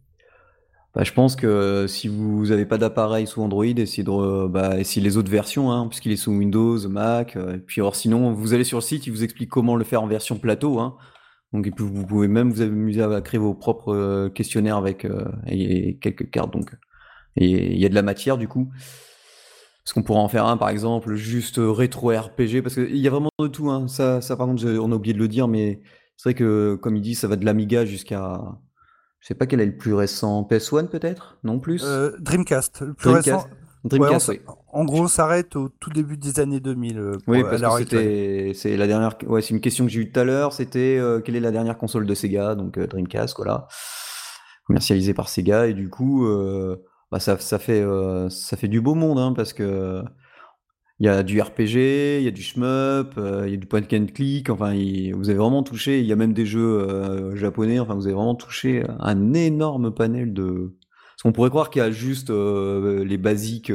bah, 0.98 1.04
je 1.04 1.14
pense 1.14 1.36
que 1.36 1.86
si 1.88 2.08
vous 2.08 2.48
n'avez 2.48 2.66
pas 2.66 2.80
d'appareil 2.80 3.28
sous 3.28 3.44
Android, 3.44 3.66
essayez, 3.66 4.04
bah, 4.50 4.78
les 4.78 5.18
autres 5.18 5.30
versions, 5.30 5.72
hein, 5.72 5.86
puisqu'il 5.88 6.12
est 6.12 6.16
sous 6.16 6.32
Windows, 6.32 6.90
Mac. 6.90 7.36
Euh, 7.36 7.58
et 7.58 7.60
puis, 7.60 7.82
alors, 7.82 7.96
sinon, 7.96 8.34
vous 8.34 8.56
allez 8.56 8.64
sur 8.64 8.80
le 8.80 8.82
site, 8.82 9.06
il 9.06 9.12
vous 9.12 9.24
explique 9.24 9.52
comment 9.52 9.76
le 9.76 9.84
faire 9.84 10.02
en 10.02 10.08
version 10.08 10.40
plateau. 10.40 10.80
Hein. 10.80 10.98
Donc, 11.54 11.72
vous 11.78 12.04
pouvez 12.08 12.28
même 12.28 12.52
vous 12.52 12.64
amuser 12.64 13.04
à 13.04 13.22
créer 13.22 13.40
vos 13.40 13.54
propres 13.54 13.94
euh, 13.94 14.30
questionnaires 14.30 14.78
avec 14.78 15.06
euh, 15.06 15.24
quelques 16.02 16.32
cartes. 16.32 16.52
Donc, 16.52 16.72
et 17.36 17.74
il 17.74 17.80
y 17.80 17.86
a 17.86 17.90
de 17.90 17.96
la 17.96 18.02
matière 18.02 18.40
du 18.40 18.48
coup. 18.48 18.72
Parce 19.84 19.94
qu'on 19.94 20.02
pourra 20.02 20.22
en 20.22 20.30
faire 20.30 20.48
un, 20.48 20.58
par 20.58 20.70
exemple, 20.70 21.14
juste 21.14 21.60
rétro 21.60 22.10
RPG, 22.10 22.64
parce 22.64 22.74
qu'il 22.74 22.98
y 22.98 23.08
a 23.08 23.12
vraiment 23.12 23.30
de 23.40 23.48
tout. 23.48 23.70
Hein. 23.70 23.88
Ça, 23.88 24.20
ça, 24.22 24.36
par 24.36 24.48
contre, 24.48 24.66
on 24.66 24.92
a 24.92 24.96
oublié 24.96 25.14
de 25.14 25.20
le 25.20 25.28
dire, 25.28 25.48
mais 25.48 25.80
c'est 26.16 26.30
vrai 26.30 26.34
que, 26.34 26.74
comme 26.82 26.96
il 26.96 27.04
dit, 27.04 27.14
ça 27.14 27.28
va 27.28 27.36
de 27.36 27.46
l'Amiga 27.46 27.86
jusqu'à 27.86 28.42
je 29.20 29.28
sais 29.28 29.36
pas 29.36 29.46
quel 29.46 29.62
est 29.62 29.66
le 29.66 29.78
plus 29.78 29.94
récent. 29.94 30.48
PS1 30.50 30.88
peut-être? 30.88 31.38
Non 31.44 31.60
plus? 31.60 31.84
Euh, 31.86 32.12
Dreamcast. 32.20 32.82
Le 32.82 32.94
plus 32.94 33.12
Dreamcast. 33.12 33.36
récent. 33.36 33.48
Dreamcast, 33.84 34.30
oui. 34.30 34.42
En 34.74 34.86
gros, 34.86 35.08
s'arrête 35.08 35.56
au 35.56 35.70
tout 35.70 35.90
début 35.90 36.18
des 36.18 36.40
années 36.40 36.60
2000. 36.60 37.00
Euh, 37.00 37.18
oui, 37.28 37.44
parce 37.44 37.62
que 37.62 37.80
c'était, 37.80 38.52
c'est 38.54 38.78
la 38.78 38.88
dernière. 38.88 39.18
Ouais, 39.28 39.42
c'est 39.42 39.54
une 39.54 39.62
question 39.62 39.86
que 39.86 39.92
j'ai 39.92 40.02
eue 40.02 40.12
tout 40.12 40.20
à 40.20 40.24
l'heure. 40.24 40.54
C'était 40.54 40.98
euh, 40.98 41.20
quelle 41.20 41.36
est 41.36 41.42
la 41.42 41.52
dernière 41.52 41.78
console 41.78 42.06
de 42.06 42.14
Sega? 42.14 42.56
Donc 42.56 42.78
Dreamcast, 42.78 43.36
voilà, 43.38 43.68
commercialisée 44.66 45.14
par 45.14 45.30
Sega. 45.30 45.68
Et 45.68 45.74
du 45.74 45.90
coup, 45.90 46.28
bah, 47.12 47.20
ça, 47.20 47.38
ça 47.40 47.60
fait 47.60 47.84
ça 48.30 48.58
fait 48.58 48.68
du 48.68 48.82
beau 48.82 48.94
monde, 48.94 49.20
hein, 49.20 49.34
parce 49.34 49.54
que 49.54 50.04
il 51.00 51.06
y 51.06 51.10
a 51.10 51.22
du 51.22 51.40
RPG, 51.40 52.18
il 52.20 52.24
y 52.24 52.28
a 52.28 52.32
du 52.32 52.42
shmup, 52.42 53.18
euh, 53.18 53.44
il 53.46 53.52
y 53.52 53.54
a 53.54 53.58
du 53.58 53.68
point 53.68 53.82
and 53.94 54.08
click. 54.14 54.50
Enfin, 54.50 54.74
vous 55.14 55.30
avez 55.30 55.38
vraiment 55.38 55.62
touché. 55.62 56.00
Il 56.00 56.06
y 56.08 56.12
a 56.12 56.16
même 56.16 56.34
des 56.34 56.46
jeux 56.46 56.80
euh, 56.80 57.36
japonais. 57.36 57.80
Enfin, 57.80 57.94
vous 57.94 58.08
avez 58.08 58.16
vraiment 58.16 58.36
touché 58.36 58.84
un 59.00 59.34
énorme 59.34 59.94
panel 59.94 60.34
de. 60.34 60.76
Parce 61.14 61.24
qu'on 61.24 61.32
pourrait 61.34 61.50
croire 61.50 61.70
qu'il 61.70 61.82
y 61.82 61.86
a 61.86 61.92
juste 61.92 62.32
euh, 62.32 63.04
les 63.04 63.18
basiques 63.18 63.72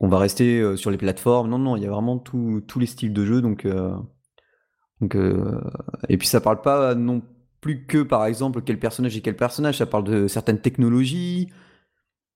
qu'on 0.00 0.08
va 0.08 0.18
rester 0.18 0.76
sur 0.76 0.90
les 0.90 0.98
plateformes. 0.98 1.48
Non, 1.48 1.58
non, 1.58 1.76
il 1.76 1.84
y 1.84 1.86
a 1.86 1.90
vraiment 1.90 2.18
tous 2.18 2.78
les 2.78 2.86
styles 2.86 3.12
de 3.12 3.24
jeu. 3.24 3.40
Donc, 3.40 3.66
donc, 5.00 5.16
et 6.08 6.16
puis 6.16 6.26
ça 6.26 6.40
parle 6.40 6.62
pas 6.62 6.96
non 6.96 7.22
plus 7.60 7.86
que, 7.86 8.02
par 8.02 8.26
exemple, 8.26 8.60
quel 8.62 8.80
personnage 8.80 9.16
et 9.16 9.20
quel 9.20 9.36
personnage. 9.36 9.78
Ça 9.78 9.86
parle 9.86 10.04
de 10.04 10.26
certaines 10.26 10.60
technologies. 10.60 11.48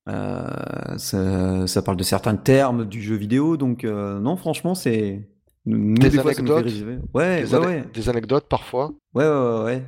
Ça, 0.08 1.66
ça, 1.66 1.82
parle 1.82 1.96
de 1.96 2.02
certains 2.02 2.36
termes 2.36 2.86
du 2.86 3.02
jeu 3.02 3.14
vidéo. 3.14 3.56
Donc, 3.56 3.84
non, 3.84 4.36
franchement, 4.36 4.74
c'est 4.74 5.28
des, 5.68 6.18
anecdotes, 6.18 6.66
ouais, 7.14 7.44
des, 7.92 8.08
anecdotes 8.08 8.48
parfois. 8.48 8.92
Ouais, 9.14 9.28
ouais, 9.28 9.64
ouais. 9.64 9.86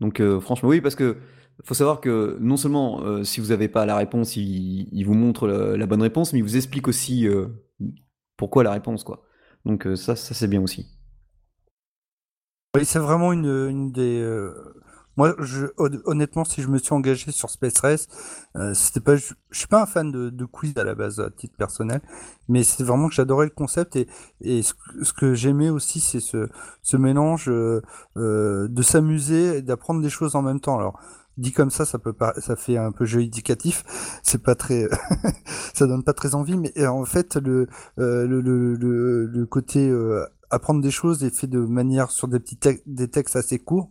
Donc 0.00 0.20
euh, 0.20 0.40
franchement, 0.40 0.68
oui, 0.68 0.80
parce 0.80 0.94
que 0.94 1.18
faut 1.62 1.74
savoir 1.74 2.00
que 2.00 2.36
non 2.40 2.56
seulement 2.56 3.02
euh, 3.02 3.22
si 3.22 3.40
vous 3.40 3.48
n'avez 3.48 3.68
pas 3.68 3.86
la 3.86 3.96
réponse, 3.96 4.36
il, 4.36 5.04
vous 5.04 5.14
montre 5.14 5.46
la, 5.46 5.86
bonne 5.86 6.02
réponse, 6.02 6.32
mais 6.32 6.40
il 6.40 6.42
vous 6.42 6.56
explique 6.56 6.88
aussi 6.88 7.28
euh, 7.28 7.46
pourquoi 8.36 8.64
la 8.64 8.72
réponse, 8.72 9.04
quoi. 9.04 9.24
Donc 9.64 9.86
ça, 9.94 10.16
ça 10.16 10.34
c'est 10.34 10.48
bien 10.48 10.60
aussi. 10.60 10.86
Oui, 12.76 12.84
c'est 12.84 12.98
vraiment 12.98 13.32
une, 13.32 13.46
une 13.46 13.92
des 13.92 14.20
moi, 15.16 15.34
je, 15.38 15.66
honnêtement, 15.76 16.44
si 16.44 16.62
je 16.62 16.68
me 16.68 16.78
suis 16.78 16.92
engagé 16.92 17.30
sur 17.30 17.50
Space 17.50 17.78
Race, 17.80 18.08
euh, 18.56 18.74
c'était 18.74 19.00
pas, 19.00 19.16
je, 19.16 19.34
suis 19.52 19.66
pas 19.66 19.82
un 19.82 19.86
fan 19.86 20.10
de, 20.10 20.30
de, 20.30 20.44
quiz 20.44 20.72
à 20.76 20.84
la 20.84 20.94
base, 20.94 21.20
à 21.20 21.30
titre 21.30 21.54
personnel, 21.56 22.00
mais 22.48 22.62
c'est 22.62 22.84
vraiment 22.84 23.08
que 23.08 23.14
j'adorais 23.14 23.46
le 23.46 23.52
concept 23.52 23.96
et, 23.96 24.08
et 24.40 24.62
ce, 24.62 24.74
que 25.12 25.34
j'aimais 25.34 25.70
aussi, 25.70 26.00
c'est 26.00 26.20
ce, 26.20 26.48
ce 26.82 26.96
mélange 26.96 27.48
euh, 27.48 27.82
euh, 28.16 28.68
de 28.68 28.82
s'amuser 28.82 29.58
et 29.58 29.62
d'apprendre 29.62 30.02
des 30.02 30.10
choses 30.10 30.36
en 30.36 30.42
même 30.42 30.60
temps. 30.60 30.78
Alors, 30.78 30.98
dit 31.36 31.52
comme 31.52 31.70
ça, 31.70 31.84
ça 31.84 31.98
peut 31.98 32.12
pas, 32.12 32.34
ça 32.38 32.56
fait 32.56 32.76
un 32.76 32.92
peu 32.92 33.04
jeu 33.04 33.22
éducatif. 33.22 33.84
C'est 34.22 34.42
pas 34.42 34.54
très, 34.54 34.88
ça 35.74 35.86
donne 35.86 36.04
pas 36.04 36.12
très 36.12 36.34
envie, 36.34 36.56
mais 36.56 36.86
en 36.86 37.04
fait, 37.04 37.36
le, 37.36 37.68
euh, 37.98 38.26
le, 38.26 38.40
le, 38.40 38.74
le, 38.74 39.26
le, 39.26 39.46
côté 39.46 39.88
euh, 39.88 40.24
apprendre 40.50 40.80
des 40.80 40.90
choses 40.90 41.24
est 41.24 41.34
fait 41.34 41.46
de 41.46 41.58
manière 41.60 42.10
sur 42.10 42.28
des 42.28 42.40
petits 42.40 42.58
des 42.86 43.08
textes 43.08 43.36
assez 43.36 43.58
courts 43.58 43.90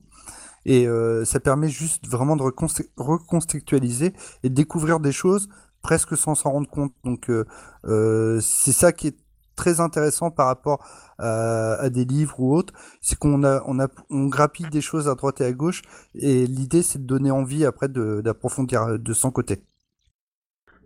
et 0.65 0.87
euh, 0.87 1.25
ça 1.25 1.39
permet 1.39 1.69
juste 1.69 2.07
vraiment 2.07 2.35
de 2.35 2.43
reconstructualiser 2.43 4.13
et 4.43 4.49
de 4.49 4.53
découvrir 4.53 4.99
des 4.99 5.11
choses 5.11 5.49
presque 5.81 6.15
sans 6.17 6.35
s'en 6.35 6.51
rendre 6.51 6.69
compte. 6.69 6.93
Donc 7.03 7.29
euh, 7.29 7.45
euh, 7.85 8.39
c'est 8.41 8.71
ça 8.71 8.91
qui 8.91 9.07
est 9.07 9.17
très 9.55 9.79
intéressant 9.79 10.31
par 10.31 10.47
rapport 10.47 10.83
à, 11.19 11.89
des 11.89 12.05
livres 12.05 12.39
ou 12.39 12.55
autres, 12.55 12.73
c'est 13.01 13.17
qu'on 13.17 13.43
a, 13.43 13.63
on 13.67 13.79
a, 13.79 13.87
on 14.09 14.25
grappille 14.25 14.67
des 14.71 14.81
choses 14.81 15.07
à 15.07 15.13
droite 15.13 15.41
et 15.41 15.45
à 15.45 15.53
gauche, 15.53 15.83
et 16.15 16.47
l'idée 16.47 16.81
c'est 16.81 16.99
de 16.99 17.05
donner 17.05 17.29
envie 17.29 17.65
après 17.65 17.87
d'approfondir 17.87 18.99
de, 18.99 19.13
son 19.13 19.29
côté. 19.29 19.63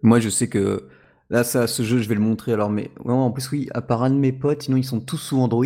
Moi, 0.04 0.20
je 0.20 0.30
sais 0.30 0.50
que 0.50 0.90
là, 1.30 1.46
ça, 1.46 1.66
ce 1.66 1.82
jeu, 1.82 2.00
je 2.00 2.10
vais 2.10 2.14
le 2.14 2.22
montrer. 2.22 2.52
Alors, 2.52 2.70
mais 2.70 2.92
en 3.06 3.32
plus, 3.32 3.50
oui, 3.52 3.70
à 3.74 3.82
part 3.82 4.04
un 4.04 4.10
de 4.10 4.18
mes 4.18 4.34
potes, 4.34 4.64
sinon 4.64 4.78
ils 4.78 4.84
sont 4.84 5.00
tous 5.00 5.18
sous 5.18 5.40
Android, 5.40 5.66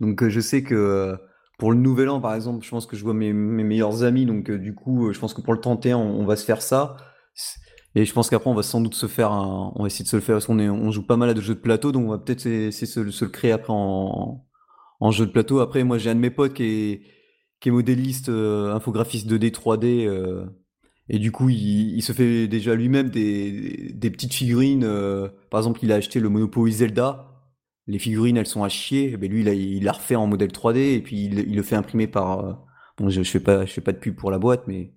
donc 0.00 0.26
je 0.26 0.40
sais 0.40 0.62
que 0.62 1.18
pour 1.62 1.70
le 1.70 1.78
nouvel 1.78 2.08
an, 2.08 2.20
par 2.20 2.34
exemple, 2.34 2.64
je 2.64 2.70
pense 2.70 2.86
que 2.86 2.96
je 2.96 3.04
vois 3.04 3.14
mes, 3.14 3.32
meilleurs 3.32 4.02
amis, 4.02 4.26
donc 4.26 4.50
euh, 4.50 4.58
du 4.58 4.74
coup, 4.74 5.06
euh, 5.06 5.12
je 5.12 5.20
pense 5.20 5.32
que 5.32 5.40
pour 5.40 5.52
le 5.52 5.60
31, 5.60 5.96
on, 5.96 6.24
va 6.24 6.34
se 6.34 6.44
faire 6.44 6.60
ça. 6.60 6.96
Et 7.94 8.04
je 8.04 8.12
pense 8.12 8.30
qu'après, 8.30 8.50
on 8.50 8.54
va 8.54 8.64
sans 8.64 8.80
doute 8.80 8.96
se 8.96 9.06
faire 9.06 9.30
un... 9.30 9.72
On 9.76 9.82
va 9.82 9.86
essayer 9.86 10.02
de 10.02 10.08
se 10.08 10.16
le 10.16 10.22
faire 10.22 10.34
parce 10.34 10.46
qu'on 10.46 10.58
on 10.58 10.90
joue 10.90 11.06
pas 11.06 11.16
mal 11.16 11.28
à 11.28 11.34
de 11.34 11.40
jeux 11.40 11.54
de 11.54 11.60
plateau, 11.60 11.92
donc 11.92 12.04
on 12.04 12.10
va 12.10 12.18
peut-être 12.18 12.46
essayer 12.46 13.04
de 13.04 13.10
se, 13.12 13.24
le 13.24 13.30
créer 13.30 13.52
après 13.52 13.72
en, 13.72 14.42
jeu 15.12 15.24
de 15.24 15.30
plateau. 15.30 15.60
Après, 15.60 15.84
moi, 15.84 15.98
j'ai 15.98 16.10
un 16.10 16.16
de 16.16 16.20
mes 16.20 16.30
potes 16.30 16.54
qui 16.54 16.64
est, 16.64 17.02
qui 17.60 17.68
est 17.68 17.72
modéliste, 17.72 18.28
euh, 18.28 18.74
infographiste 18.74 19.30
2D, 19.30 19.52
3D. 19.52 20.44
et 21.10 21.18
du 21.20 21.30
coup, 21.30 21.48
il, 21.48 22.02
se 22.02 22.12
fait 22.12 22.48
déjà 22.48 22.74
lui-même 22.74 23.08
des, 23.08 23.92
des, 23.94 24.10
petites 24.10 24.34
figurines. 24.34 24.84
par 25.48 25.60
exemple, 25.60 25.78
il 25.84 25.92
a 25.92 25.94
acheté 25.94 26.18
le 26.18 26.28
Monopoly 26.28 26.72
Zelda 26.72 27.31
les 27.86 27.98
figurines 27.98 28.36
elles 28.36 28.46
sont 28.46 28.64
à 28.64 28.68
chier, 28.68 29.16
ben 29.16 29.30
lui 29.30 29.40
il 29.40 29.48
a, 29.48 29.54
il 29.54 29.88
a 29.88 29.92
refait 29.92 30.16
en 30.16 30.26
modèle 30.26 30.50
3D 30.50 30.94
et 30.94 31.00
puis 31.00 31.24
il, 31.24 31.54
le 31.54 31.62
fait 31.62 31.76
imprimer 31.76 32.06
par 32.06 32.44
euh, 32.44 32.52
bon 32.98 33.08
je, 33.08 33.22
je, 33.22 33.30
fais 33.30 33.40
pas 33.40 33.64
je 33.64 33.72
fais 33.72 33.80
pas 33.80 33.92
de 33.92 33.98
pub 33.98 34.14
pour 34.14 34.30
la 34.30 34.38
boîte 34.38 34.64
mais 34.66 34.92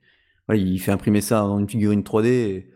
voilà, 0.47 0.61
il 0.61 0.79
fait 0.79 0.91
imprimer 0.91 1.21
ça 1.21 1.45
en 1.45 1.59
une 1.59 1.69
figurine 1.69 2.01
3D 2.01 2.27
et 2.27 2.71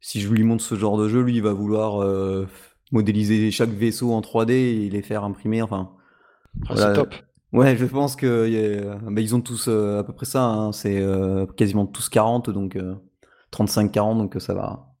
si 0.00 0.20
je 0.20 0.32
lui 0.32 0.44
montre 0.44 0.62
ce 0.62 0.76
genre 0.76 0.96
de 0.96 1.08
jeu, 1.08 1.20
lui 1.22 1.36
il 1.36 1.42
va 1.42 1.52
vouloir 1.52 2.02
euh, 2.02 2.46
modéliser 2.92 3.50
chaque 3.50 3.70
vaisseau 3.70 4.12
en 4.12 4.20
3D 4.20 4.52
et 4.52 4.90
les 4.90 5.02
faire 5.02 5.24
imprimer 5.24 5.62
enfin 5.62 5.90
ah, 6.68 6.76
c'est 6.76 6.92
top. 6.94 7.14
Ouais, 7.52 7.76
je 7.76 7.86
pense 7.86 8.14
que 8.14 8.98
ben, 9.10 9.20
ils 9.20 9.34
ont 9.34 9.40
tous 9.40 9.68
euh, 9.68 9.98
à 9.98 10.04
peu 10.04 10.12
près 10.12 10.26
ça 10.26 10.44
hein. 10.44 10.72
c'est 10.72 11.02
quasiment 11.56 11.86
tous 11.86 12.08
40 12.08 12.50
donc 12.50 12.78
35 13.50 13.90
40 13.90 14.18
donc 14.18 14.36
ça 14.38 14.54
va. 14.54 14.94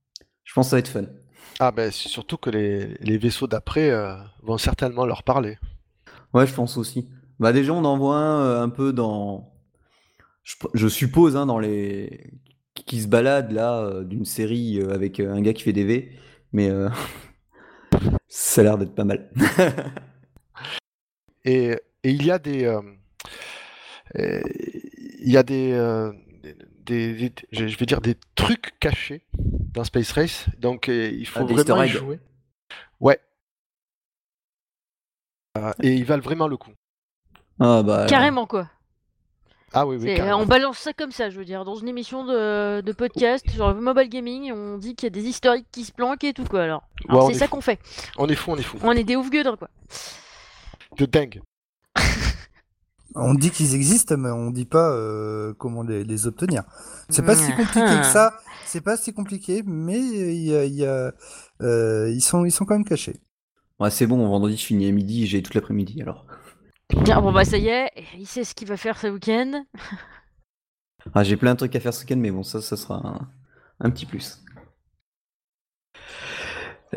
Je 0.44 0.54
pense 0.54 0.66
que 0.66 0.70
ça 0.70 0.76
va 0.76 0.80
être 0.80 0.88
fun. 0.88 1.04
Ah 1.60 1.72
ben 1.72 1.90
surtout 1.90 2.36
que 2.36 2.50
les, 2.50 3.18
vaisseaux 3.18 3.48
d'après 3.48 3.90
euh, 3.90 4.14
vont 4.42 4.58
certainement 4.58 5.06
leur 5.06 5.24
parler. 5.24 5.58
Ouais, 6.32 6.46
je 6.46 6.54
pense 6.54 6.76
aussi. 6.76 7.08
Bah 7.40 7.52
déjà 7.52 7.72
on 7.72 7.84
en 7.84 7.98
voit 7.98 8.16
un 8.16 8.40
euh, 8.42 8.62
un 8.62 8.68
peu 8.68 8.92
dans, 8.92 9.52
je, 10.44 10.88
suppose 10.88 11.36
hein, 11.36 11.46
dans 11.46 11.58
les 11.58 12.32
qui 12.74 13.00
se 13.00 13.08
balade 13.08 13.50
là 13.52 13.80
euh, 13.80 14.04
d'une 14.04 14.24
série 14.24 14.80
avec 14.90 15.18
un 15.20 15.40
gars 15.40 15.52
qui 15.52 15.62
fait 15.64 15.72
des 15.72 15.84
V, 15.84 16.12
mais 16.52 16.70
ça 18.28 18.60
a 18.60 18.64
l'air 18.64 18.78
d'être 18.78 18.94
pas 18.94 19.04
mal. 19.04 19.28
et, 21.44 21.76
il 22.04 22.24
y 22.24 22.30
a 22.30 22.38
des, 22.38 22.72
il 24.14 25.30
y 25.30 25.36
a 25.36 25.42
des, 25.42 26.12
des, 26.86 27.32
je 27.50 27.76
vais 27.76 27.86
dire 27.86 28.00
des 28.00 28.14
trucs 28.36 28.78
cachés 28.78 29.24
dans 29.72 29.84
Space 29.84 30.12
Race. 30.12 30.46
Donc 30.58 30.88
euh, 30.88 31.10
il 31.12 31.26
faut 31.26 31.40
ah, 31.40 31.44
vraiment 31.44 31.82
y 31.82 31.88
jouer. 31.88 32.20
Ouais. 33.00 33.20
Euh, 35.56 35.72
et 35.82 35.94
ils 35.94 36.04
valent 36.04 36.22
vraiment 36.22 36.48
le 36.48 36.56
coup. 36.56 36.72
Ah, 37.60 37.82
bah, 37.82 38.06
Carrément 38.08 38.46
quoi. 38.46 38.68
Ah 39.72 39.86
oui, 39.86 39.98
oui. 40.00 40.18
On 40.32 40.46
balance 40.46 40.78
ça 40.78 40.94
comme 40.94 41.12
ça, 41.12 41.28
je 41.28 41.38
veux 41.38 41.44
dire. 41.44 41.64
Dans 41.64 41.74
une 41.74 41.88
émission 41.88 42.24
de, 42.24 42.80
de 42.80 42.92
podcast 42.92 43.48
sur 43.50 43.68
le 43.68 43.80
mobile 43.80 44.08
gaming, 44.08 44.50
on 44.50 44.78
dit 44.78 44.94
qu'il 44.94 45.06
y 45.06 45.08
a 45.08 45.10
des 45.10 45.26
historiques 45.26 45.66
qui 45.70 45.84
se 45.84 45.92
planquent 45.92 46.24
et 46.24 46.32
tout 46.32 46.44
quoi. 46.44 46.62
Alors, 46.62 46.82
c'est 47.28 47.34
ça 47.34 47.48
qu'on 47.48 47.60
fait. 47.60 47.78
On 48.16 48.26
est 48.28 48.34
fou, 48.34 48.52
on 48.52 48.56
est 48.56 48.62
fou. 48.62 48.78
On 48.82 48.92
est 48.92 49.04
des 49.04 49.16
ouf 49.16 49.28
quoi. 49.30 49.68
De 50.96 51.04
dingue. 51.04 51.42
On 53.14 53.34
dit 53.34 53.50
qu'ils 53.50 53.74
existent, 53.74 54.16
mais 54.16 54.30
on 54.30 54.50
dit 54.50 54.66
pas 54.66 54.90
euh, 54.90 55.54
comment 55.58 55.82
les, 55.82 56.26
obtenir. 56.26 56.62
C'est 57.08 57.24
pas 57.24 57.34
si 57.34 57.50
compliqué 57.52 57.80
que 57.80 58.06
ça. 58.06 58.34
C'est 58.68 58.82
pas 58.82 58.98
si 58.98 59.14
compliqué, 59.14 59.62
mais 59.64 59.98
il 59.98 60.74
y 60.74 60.84
a, 60.84 61.14
euh, 61.62 62.10
ils 62.12 62.20
sont, 62.20 62.44
ils 62.44 62.50
sont 62.50 62.66
quand 62.66 62.74
même 62.74 62.84
cachés. 62.84 63.16
Ouais, 63.80 63.90
c'est 63.90 64.06
bon. 64.06 64.28
Vendredi, 64.28 64.58
je 64.58 64.66
finis 64.66 64.86
à 64.86 64.92
midi. 64.92 65.26
J'ai 65.26 65.42
toute 65.42 65.54
l'après-midi 65.54 66.02
alors. 66.02 66.26
Bien, 67.02 67.22
bon 67.22 67.32
bah 67.32 67.46
ça 67.46 67.56
y 67.56 67.68
est, 67.68 67.90
il 68.18 68.26
sait 68.26 68.44
ce 68.44 68.54
qu'il 68.54 68.68
va 68.68 68.76
faire 68.76 68.98
ce 68.98 69.06
week-end. 69.06 69.64
Ah, 71.14 71.24
j'ai 71.24 71.36
plein 71.38 71.52
de 71.52 71.58
trucs 71.58 71.74
à 71.74 71.80
faire 71.80 71.94
ce 71.94 72.02
week-end, 72.02 72.18
mais 72.18 72.30
bon, 72.30 72.42
ça, 72.42 72.60
ça 72.60 72.76
sera 72.76 73.30
un, 73.80 73.90
petit 73.90 74.04
plus. 74.04 74.44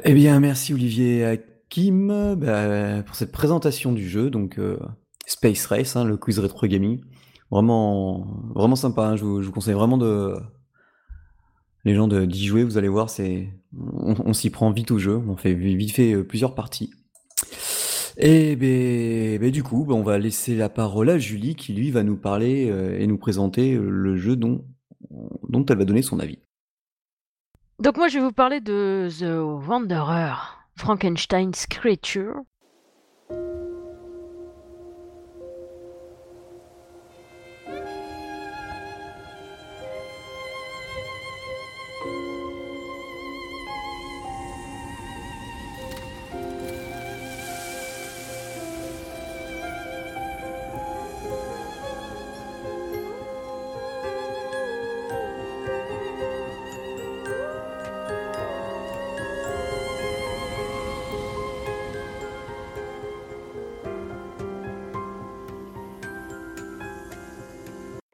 Eh 0.03 0.13
bien, 0.13 0.37
merci 0.41 0.73
Olivier 0.73 1.23
Hakim 1.23 2.35
bah, 2.35 3.03
pour 3.03 3.15
cette 3.15 3.31
présentation 3.31 3.93
du 3.93 4.09
jeu. 4.09 4.29
Donc, 4.29 4.59
euh, 4.59 4.77
Space 5.27 5.65
Race, 5.67 5.95
hein, 5.95 6.03
le 6.03 6.17
quiz 6.17 6.39
rétro 6.39 6.67
gaming. 6.67 7.05
Vraiment, 7.51 8.27
vraiment 8.53 8.75
sympa. 8.75 9.03
Hein. 9.03 9.15
Je, 9.15 9.23
vous, 9.23 9.51
conseille 9.51 9.75
vraiment 9.75 9.97
de 9.97 10.35
les 11.85 11.95
gens 11.95 12.07
d'y 12.07 12.45
jouer. 12.45 12.63
Vous 12.63 12.77
allez 12.77 12.87
voir, 12.87 13.09
c'est 13.09 13.49
on, 13.75 14.33
s'y 14.33 14.49
prend 14.49 14.71
vite 14.71 14.91
au 14.91 14.97
jeu. 14.97 15.21
On 15.27 15.37
fait 15.37 15.53
vite 15.53 15.91
fait 15.91 16.13
euh, 16.13 16.23
plusieurs 16.23 16.55
parties. 16.55 16.91
Et 18.17 18.55
ben, 18.55 19.39
ben, 19.39 19.51
du 19.51 19.63
coup, 19.63 19.85
ben, 19.85 19.95
on 19.95 20.03
va 20.03 20.17
laisser 20.17 20.55
la 20.55 20.69
parole 20.69 21.09
à 21.09 21.17
Julie 21.17 21.55
qui 21.55 21.73
lui 21.73 21.91
va 21.91 22.03
nous 22.03 22.17
parler 22.17 22.69
euh, 22.69 22.99
et 22.99 23.07
nous 23.07 23.17
présenter 23.17 23.77
le 23.77 24.17
jeu 24.17 24.35
dont 24.35 24.65
dont 25.49 25.65
elle 25.65 25.77
va 25.77 25.85
donner 25.85 26.01
son 26.01 26.19
avis. 26.19 26.39
Donc 27.79 27.97
moi, 27.97 28.07
je 28.07 28.19
vais 28.19 28.25
vous 28.25 28.31
parler 28.31 28.61
de 28.61 29.09
The 29.19 29.67
Wanderer, 29.67 30.35
Frankenstein's 30.77 31.65
Creature, 31.65 32.35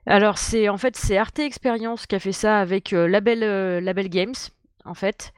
Alors 0.07 0.37
c'est 0.37 0.69
en 0.69 0.77
fait 0.77 0.95
c'est 0.95 1.17
Arte 1.17 1.39
Experience 1.39 2.07
qui 2.07 2.15
a 2.15 2.19
fait 2.19 2.31
ça 2.31 2.59
avec 2.59 2.93
euh, 2.93 3.07
Label, 3.07 3.43
euh, 3.43 3.81
Label 3.81 4.09
Games 4.09 4.33
en 4.85 4.93
fait. 4.93 5.33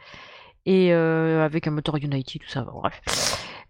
et 0.65 0.93
avec 0.93 1.67
un 1.67 1.72
moteur 1.72 1.95
Unity, 1.95 2.39
tout 2.39 2.47
ça, 2.47 2.65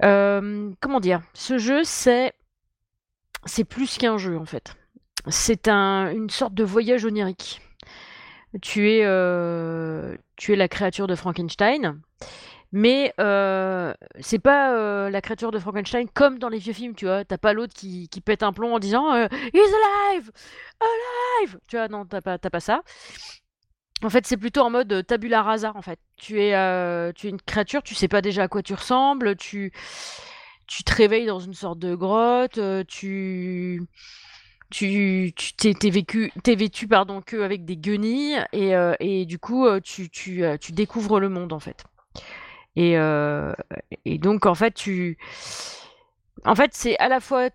comment 0.01 0.99
dire? 0.99 1.21
Ce 1.33 1.57
jeu, 1.57 1.83
c'est 1.85 2.33
plus 3.69 3.97
qu'un 3.97 4.17
jeu 4.17 4.37
en 4.37 4.45
fait. 4.45 4.75
C'est 5.27 5.69
un, 5.69 6.11
une 6.11 6.29
sorte 6.29 6.53
de 6.53 6.63
voyage 6.63 7.05
onirique. 7.05 7.61
Tu 8.61 8.89
es, 8.91 9.05
tu 10.35 10.53
es 10.53 10.55
la 10.57 10.67
créature 10.67 11.07
de 11.07 11.15
Frankenstein, 11.15 12.01
mais 12.72 13.13
c'est 14.20 14.39
pas 14.39 15.09
la 15.09 15.22
créature 15.22 15.51
de 15.51 15.59
Frankenstein 15.59 16.07
comme 16.13 16.39
dans 16.39 16.49
les 16.49 16.59
vieux 16.59 16.74
films, 16.74 16.95
tu 16.95 17.05
vois. 17.05 17.26
T'as 17.26 17.38
pas 17.38 17.53
l'autre 17.53 17.74
qui, 17.74 18.09
pète 18.24 18.43
un 18.43 18.53
plomb 18.53 18.74
en 18.76 18.80
disant 18.80 19.15
He's 19.53 19.74
alive! 20.13 20.32
Alive! 20.80 21.59
Tu 21.67 21.78
vois, 21.78 21.88
non, 21.88 22.05
t'as 22.05 22.22
pas, 22.22 22.38
pas 22.38 22.59
ça. 22.59 22.82
En 24.03 24.09
fait, 24.09 24.26
c'est 24.26 24.38
plutôt 24.38 24.61
en 24.61 24.70
mode 24.70 25.05
tabula 25.05 25.43
rasa, 25.43 25.74
en 25.76 25.82
fait. 25.82 25.99
Tu 26.15 26.41
es, 26.41 27.13
tu 27.13 27.28
une 27.28 27.41
créature, 27.41 27.84
tu 27.84 27.95
sais 27.95 28.07
pas 28.07 28.22
déjà 28.22 28.43
à 28.43 28.47
quoi 28.47 28.61
tu 28.61 28.74
ressembles, 28.74 29.36
tu, 29.36 29.74
tu 30.67 30.84
te 30.84 30.93
réveilles 30.93 31.26
dans 31.26 31.39
une 31.39 31.53
sorte 31.53 31.80
de 31.80 31.95
grotte, 31.95 32.59
tu 32.88 33.82
tu 34.70 35.34
t'es 35.57 35.89
vécu 35.89 36.32
t'es 36.43 36.53
vêtu 36.53 36.88
pardon 36.88 37.22
que 37.22 37.41
avec 37.41 37.65
des 37.65 37.76
guenilles 37.76 38.39
et, 38.53 38.74
et 38.99 39.26
du 39.26 39.39
coup 39.39 39.67
tu, 39.82 40.09
tu, 40.11 40.43
tu 40.61 40.72
découvres 40.74 41.20
le 41.20 41.28
monde 41.28 41.53
en 41.53 41.59
fait 41.59 41.86
et, 42.76 42.93
et 44.05 44.17
donc 44.20 44.45
en 44.45 44.55
fait 44.55 44.74
tu 44.74 45.17
en 46.45 46.55
fait 46.55 46.72
c'est 46.74 46.97
à 46.99 47.09
la 47.09 47.20
fois 47.20 47.49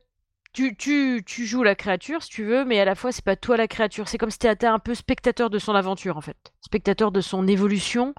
tu, 0.55 0.77
tu, 0.77 1.23
tu, 1.27 1.47
joues 1.47 1.65
la 1.65 1.75
créature 1.75 2.23
si 2.23 2.31
tu 2.31 2.45
veux, 2.45 2.65
mais 2.65 2.79
à 2.79 2.85
la 2.85 2.95
fois 2.95 3.11
c'est 3.11 3.25
pas 3.25 3.35
toi 3.37 3.57
la 3.57 3.67
créature. 3.67 4.09
C'est 4.09 4.19
comme 4.19 4.31
si 4.31 4.39
tu 4.39 4.47
étais 4.47 4.69
un 4.69 4.79
peu 4.79 4.95
spectateur 4.95 5.51
de 5.51 5.59
son 5.59 5.75
aventure 5.75 6.17
en 6.17 6.21
fait, 6.21 6.37
spectateur 6.61 7.11
de 7.11 7.21
son 7.21 7.49
évolution, 7.49 8.15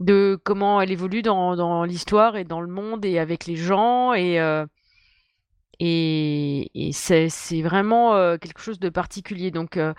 de 0.00 0.38
comment 0.44 0.80
elle 0.82 0.92
évolue 0.92 1.22
dans, 1.22 1.56
dans 1.56 1.84
l'histoire 1.84 2.36
et 2.36 2.44
dans 2.44 2.60
le 2.60 2.68
monde 2.68 3.06
et 3.06 3.18
avec 3.18 3.46
les 3.46 3.56
gens 3.56 4.12
et 4.12 4.38
euh, 4.38 4.66
et, 5.78 6.90
c'est 6.92 7.28
vraiment 7.62 8.14
euh, 8.14 8.38
quelque 8.38 8.60
chose 8.60 8.78
de 8.78 8.88
particulier. 8.88 9.50
Donc 9.50 9.76
euh, 9.76 9.94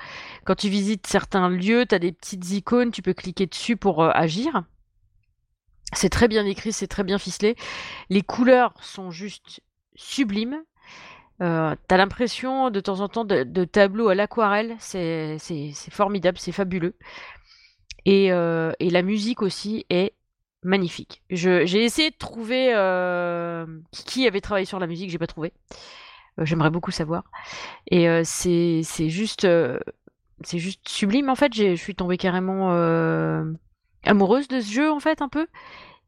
quand 0.46 0.56
tu 0.56 0.70
visites 0.70 1.08
certains 1.08 1.50
lieux, 1.50 1.86
tu 1.88 1.96
as 1.96 2.00
des 2.00 2.12
petites 2.12 2.52
icônes, 2.52 2.92
tu 2.92 3.02
peux 3.02 3.14
cliquer 3.14 3.48
dessus 3.48 3.78
pour 3.78 4.04
agir. 4.04 4.64
C'est 5.94 6.10
très 6.10 6.28
bien 6.28 6.46
écrit, 6.46 6.74
c'est 6.74 6.88
très 6.88 7.04
bien 7.04 7.18
ficelé. 7.18 7.56
Les 8.10 8.22
couleurs 8.22 8.74
sont 8.82 9.12
juste 9.12 9.62
sublimes. 9.96 10.62
Euh, 11.42 11.76
t'as 11.88 11.98
l'impression 11.98 12.72
de 12.72 12.80
temps 12.80 13.00
en 13.00 13.10
temps 13.10 13.24
de, 13.24 13.64
tableaux 13.66 14.10
à 14.10 14.16
l'aquarelle, 14.16 14.76
c'est 14.80 15.38
formidable, 15.92 16.38
c'est 16.40 16.52
fabuleux. 16.52 16.96
Et, 18.06 18.32
euh, 18.32 18.72
et, 18.80 18.90
la 18.90 19.02
musique 19.02 19.42
aussi 19.42 19.86
est 19.90 20.14
magnifique. 20.64 21.22
J'ai 21.30 21.84
essayé 21.84 22.10
de 22.10 22.16
trouver 22.18 22.74
euh, 22.74 23.66
qui 23.92 24.26
avait 24.28 24.42
travaillé 24.42 24.66
sur 24.66 24.80
la 24.80 24.88
musique, 24.88 25.10
j'ai 25.12 25.20
pas 25.20 25.28
trouvé. 25.28 25.54
J'aimerais 26.40 26.70
beaucoup 26.70 26.92
savoir. 26.92 27.24
Et 27.90 28.08
c'est 28.24 28.84
juste, 29.10 29.48
c'est 30.44 30.60
juste 30.60 30.88
sublime 30.88 31.30
en 31.30 31.36
fait. 31.36 31.54
Je 31.54 31.76
suis 31.76 31.96
tombée 31.96 32.18
carrément 32.18 32.72
amoureuse 34.08 34.48
de 34.48 34.60
ce 34.60 34.72
jeu 34.72 34.92
en 34.92 35.00
fait 35.00 35.22
un 35.22 35.30
peu. 35.30 35.48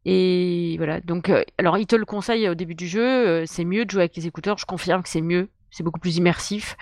Et 0.06 0.76
voilà, 0.78 1.02
donc, 1.02 1.30
euh, 1.30 1.44
alors 1.58 1.78
il 1.78 1.86
te 1.86 1.96
le 1.96 2.06
conseille 2.06 2.48
au 2.48 2.56
début 2.56 2.76
du 2.76 2.88
jeu, 2.88 3.04
euh, 3.04 3.44
c'est 3.46 3.66
mieux 3.66 3.86
de 3.86 3.92
jouer 3.92 4.04
avec 4.04 4.16
les 4.16 4.28
écouteurs, 4.28 4.58
je 4.58 4.66
confirme 4.66 5.04
que 5.04 5.10
c'est 5.10 5.22
mieux, 5.22 5.50
c'est 5.72 5.84
beaucoup 5.84 6.00
plus 6.00 6.18
immersif. 6.18 6.78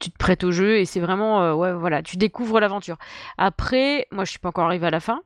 Tu 0.00 0.10
te 0.10 0.18
prêtes 0.18 0.44
au 0.44 0.50
jeu 0.50 0.78
et 0.78 0.84
c'est 0.84 1.00
vraiment, 1.00 1.42
euh, 1.42 1.54
ouais, 1.54 1.72
voilà, 1.72 2.02
tu 2.02 2.16
découvres 2.16 2.60
l'aventure. 2.60 2.96
Après, 3.38 4.06
moi 4.10 4.24
je 4.24 4.30
suis 4.30 4.38
pas 4.38 4.48
encore 4.48 4.66
arrivée 4.66 4.86
à 4.86 4.90
la 4.90 5.00
fin. 5.00 5.20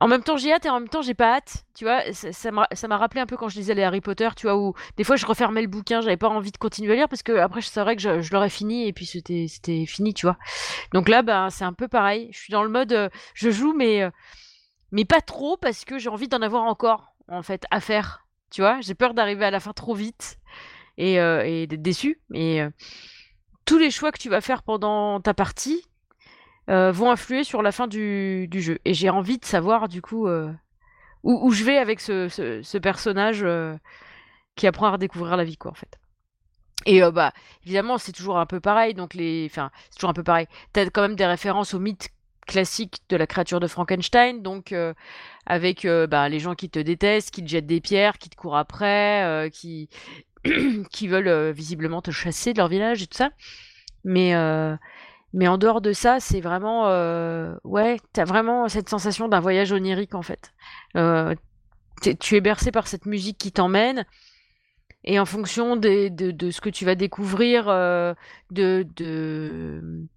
En 0.00 0.08
même 0.08 0.22
temps, 0.22 0.36
j'ai 0.36 0.52
hâte 0.52 0.64
et 0.64 0.70
en 0.70 0.80
même 0.80 0.88
temps, 0.88 1.02
j'ai 1.02 1.14
pas 1.14 1.36
hâte. 1.36 1.64
Tu 1.74 1.84
vois, 1.84 2.02
ça 2.12 2.50
m'a 2.50 2.96
rappelé 2.96 3.20
un 3.20 3.26
peu 3.26 3.36
quand 3.36 3.48
je 3.48 3.56
lisais 3.58 3.74
les 3.74 3.82
Harry 3.82 4.00
Potter, 4.00 4.28
tu 4.34 4.46
vois, 4.46 4.56
où 4.56 4.74
des 4.96 5.04
fois 5.04 5.16
je 5.16 5.26
refermais 5.26 5.60
le 5.60 5.68
bouquin, 5.68 6.00
j'avais 6.00 6.16
pas 6.16 6.28
envie 6.28 6.52
de 6.52 6.56
continuer 6.56 6.92
à 6.92 6.96
lire 6.96 7.08
parce 7.08 7.22
que 7.22 7.32
après, 7.32 7.60
je 7.60 7.68
savais 7.68 7.96
que 7.96 8.02
je, 8.02 8.32
l'aurais 8.32 8.48
fini 8.48 8.88
et 8.88 8.92
puis 8.92 9.06
c'était 9.06 9.86
fini, 9.86 10.14
tu 10.14 10.26
vois. 10.26 10.38
Donc 10.94 11.08
là, 11.08 11.22
ben, 11.22 11.50
c'est 11.50 11.64
un 11.64 11.74
peu 11.74 11.86
pareil. 11.86 12.28
Je 12.32 12.38
suis 12.38 12.52
dans 12.52 12.62
le 12.62 12.70
mode, 12.70 13.10
je 13.34 13.50
joue, 13.50 13.74
mais 13.74 14.10
mais 14.92 15.04
pas 15.04 15.20
trop 15.20 15.56
parce 15.56 15.84
que 15.84 15.98
j'ai 15.98 16.08
envie 16.08 16.28
d'en 16.28 16.42
avoir 16.42 16.64
encore 16.64 17.14
en 17.28 17.42
fait 17.42 17.64
à 17.70 17.80
faire. 17.80 18.26
Tu 18.50 18.62
vois, 18.62 18.80
j'ai 18.80 18.94
peur 18.94 19.14
d'arriver 19.14 19.44
à 19.44 19.50
la 19.50 19.60
fin 19.60 19.72
trop 19.72 19.94
vite 19.94 20.38
et, 20.98 21.20
euh, 21.20 21.66
d'être 21.66 21.82
déçu. 21.82 22.20
Mais 22.28 22.60
euh, 22.60 22.70
tous 23.64 23.78
les 23.78 23.90
choix 23.90 24.10
que 24.12 24.18
tu 24.18 24.28
vas 24.28 24.40
faire 24.40 24.62
pendant 24.62 25.20
ta 25.20 25.34
partie 25.34 25.84
euh, 26.68 26.92
vont 26.92 27.10
influer 27.10 27.44
sur 27.44 27.62
la 27.62 27.72
fin 27.72 27.86
du, 27.86 28.48
jeu. 28.52 28.78
Et 28.84 28.94
j'ai 28.94 29.10
envie 29.10 29.38
de 29.38 29.44
savoir 29.44 29.88
du 29.88 30.02
coup 30.02 30.28
où, 31.22 31.50
je 31.52 31.64
vais 31.64 31.78
avec 31.78 32.00
ce, 32.00 32.78
personnage 32.78 33.46
qui 34.56 34.66
apprend 34.66 34.86
à 34.86 34.92
redécouvrir 34.92 35.36
la 35.36 35.44
vie, 35.44 35.56
quoi, 35.56 35.70
en 35.70 35.74
fait. 35.74 35.98
Et 36.86 37.02
bah 37.12 37.34
évidemment 37.66 37.98
c'est 37.98 38.12
toujours 38.12 38.38
un 38.38 38.46
peu 38.46 38.58
pareil 38.58 38.94
donc 38.94 39.12
les 39.12 39.46
enfin 39.50 39.70
toujours 39.94 40.08
un 40.08 40.14
peu 40.14 40.22
pareil 40.22 40.46
t'as 40.72 40.88
quand 40.88 41.02
même 41.02 41.14
des 41.14 41.26
références 41.26 41.74
aux 41.74 41.78
mythes 41.78 42.08
classique 42.50 42.98
de 43.08 43.16
la 43.16 43.26
créature 43.26 43.60
de 43.60 43.66
Frankenstein, 43.68 44.42
donc 44.42 44.72
euh, 44.72 44.92
avec 45.46 45.84
euh, 45.84 46.06
bah, 46.06 46.28
les 46.28 46.40
gens 46.40 46.54
qui 46.54 46.68
te 46.68 46.80
détestent, 46.80 47.30
qui 47.30 47.44
te 47.44 47.48
jettent 47.48 47.66
des 47.66 47.80
pierres, 47.80 48.18
qui 48.18 48.28
te 48.28 48.36
courent 48.36 48.56
après, 48.56 49.24
euh, 49.24 49.48
qui 49.48 49.88
qui 50.90 51.06
veulent 51.06 51.52
visiblement 51.52 52.02
te 52.02 52.10
chasser 52.10 52.52
de 52.52 52.58
leur 52.58 52.68
village 52.68 53.02
et 53.02 53.06
tout 53.06 53.16
ça. 53.16 53.30
Mais 54.04 54.32
mais 55.32 55.48
en 55.48 55.58
dehors 55.58 55.80
de 55.80 55.92
ça, 55.92 56.20
c'est 56.20 56.40
vraiment 56.40 56.86
ouais, 57.64 57.98
t'as 58.12 58.24
vraiment 58.24 58.68
cette 58.68 58.88
sensation 58.88 59.28
d'un 59.28 59.40
voyage 59.40 59.72
onirique 59.72 60.14
en 60.14 60.22
fait. 60.22 60.52
tu 62.02 62.36
es 62.36 62.40
bercé 62.40 62.72
par 62.72 62.86
cette 62.86 63.06
musique 63.06 63.38
qui 63.38 63.52
t'emmène. 63.52 64.04
Et 65.02 65.18
en 65.18 65.24
fonction 65.24 65.76
de, 65.76 66.08
de, 66.08 66.50
ce 66.50 66.60
que 66.60 66.68
tu 66.68 66.84
vas 66.84 66.94
découvrir, 66.94 67.66
de, 67.66 68.14
de, 68.50 70.08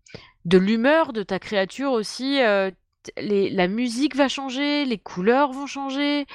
de 0.46 0.58
l'humeur 0.58 1.14
de 1.14 1.24
ta 1.24 1.40
créature 1.40 1.92
aussi. 1.92 2.42
Euh, 2.42 2.72
la 3.18 3.68
musique 3.68 4.16
va 4.16 4.30
changer, 4.30 4.86
les 4.86 4.98
couleurs 4.98 5.52
vont 5.52 5.68
changer. 5.68 6.26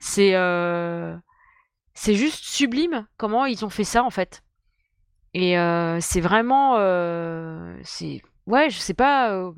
C'est 0.00 0.34
euh, 0.34 1.16
c'est 1.94 2.14
juste 2.14 2.44
sublime 2.44 3.06
comment 3.16 3.46
ils 3.46 3.64
ont 3.64 3.70
fait 3.70 3.84
ça 3.84 4.02
en 4.04 4.10
fait. 4.10 4.42
Et 5.34 5.58
euh, 5.58 5.98
c'est 6.00 6.20
vraiment 6.20 6.76
c'est 7.82 8.22
ouais 8.46 8.70
je 8.70 8.78
sais 8.78 8.94
pas 8.94 9.52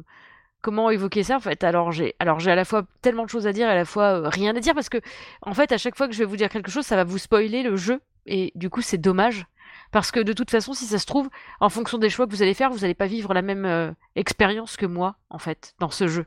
comment 0.61 0.91
évoquer 0.91 1.23
ça 1.23 1.37
en 1.37 1.41
fait. 1.41 1.65
Alors 1.65 1.93
j'ai 1.93 2.15
alors 2.19 2.41
j'ai 2.41 2.51
à 2.51 2.55
la 2.55 2.65
fois 2.65 2.85
tellement 3.01 3.25
de 3.25 3.31
choses 3.31 3.47
à 3.47 3.53
dire 3.53 3.69
et 3.69 3.73
à 3.73 3.75
la 3.75 3.85
fois 3.85 4.29
rien 4.29 4.55
à 4.55 4.61
dire 4.61 4.75
parce 4.75 4.89
que 4.89 4.99
en 5.41 5.55
fait 5.55 5.73
à 5.73 5.79
chaque 5.79 5.97
fois 5.97 6.09
que 6.09 6.15
je 6.15 6.19
vais 6.19 6.25
vous 6.25 6.37
dire 6.37 6.49
quelque 6.49 6.71
chose 6.71 6.85
ça 6.85 6.97
va 6.97 7.05
vous 7.05 7.19
spoiler 7.19 7.63
le 7.63 7.77
jeu 7.77 8.01
et 8.27 8.53
du 8.55 8.71
coup 8.71 8.83
c'est 8.83 8.99
dommage 8.99 9.47
parce 9.93 10.11
que 10.11 10.21
de 10.21 10.33
toute 10.33 10.51
façon, 10.51 10.73
si 10.73 10.87
ça 10.87 10.99
se 10.99 11.07
trouve, 11.07 11.29
en 11.61 11.69
fonction 11.69 11.99
des 11.99 12.09
choix 12.09 12.27
que 12.27 12.33
vous 12.33 12.43
allez 12.43 12.55
faire, 12.55 12.71
vous 12.71 12.79
n'allez 12.79 12.95
pas 12.95 13.07
vivre 13.07 13.35
la 13.35 13.43
même 13.43 13.67
euh, 13.67 13.93
expérience 14.17 14.77
que 14.77 14.87
moi, 14.87 15.17
en 15.29 15.39
fait, 15.39 15.75
dans 15.79 15.91
ce 15.91 16.09
jeu. 16.09 16.25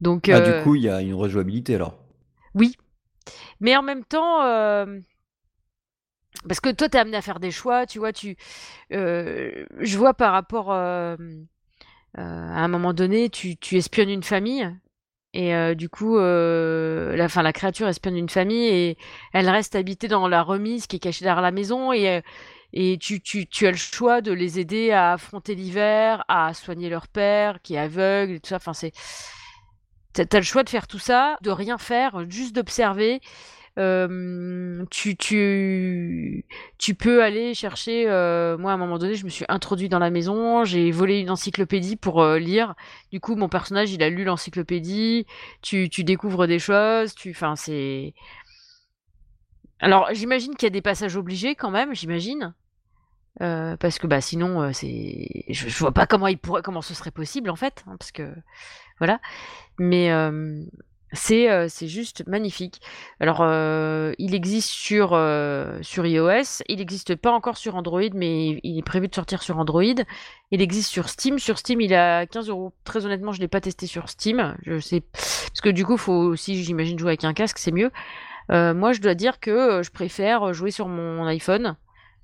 Donc, 0.00 0.28
ah, 0.30 0.40
du 0.40 0.50
euh, 0.50 0.62
coup, 0.62 0.74
il 0.74 0.82
y 0.82 0.88
a 0.88 1.02
une 1.02 1.14
rejouabilité 1.14 1.74
alors. 1.74 1.98
Oui. 2.54 2.76
Mais 3.60 3.76
en 3.76 3.82
même 3.82 4.04
temps, 4.04 4.42
euh, 4.42 4.98
parce 6.48 6.60
que 6.60 6.70
toi, 6.70 6.88
tu 6.88 6.96
es 6.96 7.00
amené 7.00 7.16
à 7.16 7.22
faire 7.22 7.40
des 7.40 7.50
choix, 7.50 7.86
tu 7.86 7.98
vois, 7.98 8.12
tu... 8.12 8.36
je 8.90 9.96
vois 9.96 10.14
par 10.14 10.32
rapport... 10.32 10.72
à 10.72 11.16
un 12.14 12.68
moment 12.68 12.92
donné, 12.92 13.30
tu, 13.30 13.56
tu 13.56 13.76
espionnes 13.76 14.10
une 14.10 14.22
famille, 14.22 14.70
et 15.34 15.74
du 15.74 15.88
coup, 15.88 16.18
la, 16.18 17.28
fin, 17.28 17.42
la 17.42 17.52
créature 17.52 17.88
espionne 17.88 18.16
une 18.16 18.28
famille 18.28 18.66
et 18.66 18.98
elle 19.32 19.48
reste 19.48 19.74
habitée 19.74 20.08
dans 20.08 20.28
la 20.28 20.42
remise 20.42 20.86
qui 20.86 20.96
est 20.96 20.98
cachée 20.98 21.24
derrière 21.24 21.42
la 21.42 21.52
maison. 21.52 21.92
Et, 21.92 22.22
et 22.72 22.98
tu, 22.98 23.20
tu, 23.20 23.46
tu, 23.46 23.66
as 23.66 23.70
le 23.70 23.76
choix 23.76 24.20
de 24.20 24.32
les 24.32 24.58
aider 24.58 24.92
à 24.92 25.12
affronter 25.12 25.54
l'hiver, 25.54 26.24
à 26.28 26.54
soigner 26.54 26.88
leur 26.88 27.06
père 27.08 27.60
qui 27.62 27.74
est 27.74 27.78
aveugle 27.78 28.34
et 28.34 28.40
tout 28.40 28.48
ça. 28.48 28.56
Enfin, 28.56 28.72
c'est. 28.72 28.92
T'as 30.14 30.24
as 30.30 30.36
le 30.36 30.42
choix 30.42 30.62
de 30.62 30.68
faire 30.68 30.86
tout 30.86 30.98
ça, 30.98 31.38
de 31.42 31.50
rien 31.50 31.78
faire, 31.78 32.28
juste 32.28 32.54
d'observer. 32.54 33.20
Tu, 33.76 35.16
tu, 35.16 36.44
tu 36.78 36.94
peux 36.94 37.22
aller 37.22 37.54
chercher. 37.54 38.08
Euh, 38.08 38.58
moi, 38.58 38.72
à 38.72 38.74
un 38.74 38.76
moment 38.76 38.98
donné, 38.98 39.14
je 39.14 39.24
me 39.24 39.30
suis 39.30 39.44
introduit 39.48 39.88
dans 39.88 39.98
la 39.98 40.10
maison, 40.10 40.64
j'ai 40.64 40.90
volé 40.90 41.20
une 41.20 41.30
encyclopédie 41.30 41.96
pour 41.96 42.22
euh, 42.22 42.38
lire. 42.38 42.74
Du 43.10 43.20
coup, 43.20 43.34
mon 43.34 43.48
personnage, 43.48 43.92
il 43.92 44.02
a 44.02 44.10
lu 44.10 44.24
l'encyclopédie. 44.24 45.26
Tu, 45.62 45.88
tu 45.88 46.04
découvres 46.04 46.46
des 46.46 46.58
choses. 46.58 47.14
Tu, 47.14 47.30
enfin, 47.30 47.56
c'est. 47.56 48.14
Alors, 49.80 50.08
j'imagine 50.12 50.54
qu'il 50.54 50.66
y 50.66 50.68
a 50.68 50.70
des 50.70 50.82
passages 50.82 51.16
obligés 51.16 51.54
quand 51.54 51.70
même, 51.70 51.94
j'imagine. 51.94 52.54
Euh, 53.40 53.78
parce 53.78 53.98
que 53.98 54.06
bah 54.06 54.20
sinon 54.20 54.74
c'est 54.74 55.26
je, 55.48 55.66
je, 55.66 55.78
vois 55.78 55.92
pas 55.92 56.06
comment 56.06 56.26
il 56.26 56.36
pourrait 56.36 56.60
comment 56.60 56.82
ce 56.82 56.92
serait 56.92 57.10
possible 57.10 57.48
en 57.48 57.56
fait 57.56 57.82
hein, 57.86 57.96
parce 57.98 58.12
que 58.12 58.30
voilà 58.98 59.22
mais 59.78 60.10
c'est 61.12 61.68
c'est 61.68 61.88
juste 61.88 62.26
magnifique. 62.26 62.80
Alors, 63.20 63.40
il 64.18 64.34
existe 64.34 64.70
sur, 64.70 65.10
sur 65.82 66.06
iOS, 66.06 66.62
il 66.68 66.78
n'existe 66.78 67.16
pas 67.16 67.32
encore 67.32 67.56
sur 67.56 67.76
Android, 67.76 68.00
mais 68.14 68.60
il 68.62 68.78
est 68.78 68.82
prévu 68.82 69.08
de 69.08 69.14
sortir 69.14 69.42
sur 69.42 69.58
Android. 69.58 69.82
Il 70.50 70.62
existe 70.62 70.90
sur 70.90 71.08
Steam. 71.08 71.38
Sur 71.38 71.58
Steam, 71.58 71.80
il 71.80 71.92
est 71.92 71.96
à 71.96 72.26
15 72.26 72.48
euros. 72.48 72.72
Très 72.84 73.04
honnêtement, 73.06 73.32
je 73.32 73.40
l'ai 73.40 73.48
pas 73.48 73.60
testé 73.60 73.86
sur 73.86 74.08
Steam. 74.08 74.56
Je 74.64 74.78
sais 74.80 75.00
parce 75.00 75.60
que 75.62 75.68
du 75.68 75.84
coup, 75.84 75.96
faut 75.96 76.12
aussi, 76.12 76.62
j'imagine, 76.62 76.98
jouer 76.98 77.10
avec 77.10 77.24
un 77.24 77.34
casque, 77.34 77.58
c'est 77.58 77.72
mieux. 77.72 77.90
moi, 78.48 78.92
je 78.92 79.00
dois 79.00 79.14
dire 79.14 79.40
que 79.40 79.82
je 79.82 79.90
préfère 79.90 80.52
jouer 80.54 80.70
sur 80.70 80.88
mon 80.88 81.26
iPhone. 81.26 81.76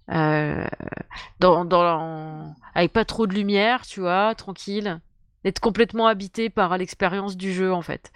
dans, 0.09 1.65
dans, 1.65 2.55
avec 2.75 2.93
pas 2.93 3.05
trop 3.05 3.27
de 3.27 3.35
lumière, 3.35 3.87
tu 3.87 4.01
vois, 4.01 4.35
tranquille, 4.35 5.01
être 5.45 5.61
complètement 5.61 6.07
habité 6.07 6.51
par 6.51 6.77
l'expérience 6.79 7.37
du 7.37 7.53
jeu 7.53 7.73
en 7.73 7.83
fait 7.83 8.13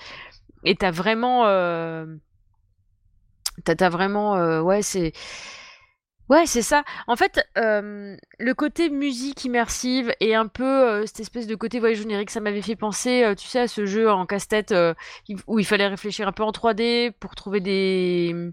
et 0.65 0.77
t'as 0.77 0.91
vraiment 0.91 1.47
euh... 1.47 2.07
t'as 3.65 3.89
vraiment 3.89 4.37
euh, 4.37 4.61
ouais 4.61 4.83
c'est 4.83 5.13
ouais 6.29 6.47
c'est 6.47 6.63
ça 6.63 6.85
en 7.07 7.17
fait 7.17 7.45
euh, 7.59 8.17
le 8.39 8.55
côté 8.55 8.91
musique 8.91 9.45
immersive 9.45 10.13
et 10.21 10.35
un 10.35 10.47
peu 10.47 10.65
euh, 10.65 11.07
cette 11.07 11.21
espèce 11.21 11.47
de 11.47 11.55
côté 11.55 11.79
voyage 11.81 11.99
générique 11.99 12.31
ça 12.31 12.41
m'avait 12.41 12.63
fait 12.63 12.77
penser 12.77 13.25
euh, 13.25 13.35
tu 13.35 13.47
sais 13.47 13.61
à 13.61 13.69
ce 13.69 13.87
jeu 13.87 14.11
en 14.11 14.27
casse-tête 14.27 14.75
où 15.47 15.59
il 15.59 15.67
fallait 15.67 15.89
réfléchir 15.89 16.29
un 16.29 16.33
peu 16.33 16.43
en 16.43 16.51
3D 16.53 17.13
pour 17.13 17.35
trouver 17.35 17.61
des 17.61 18.53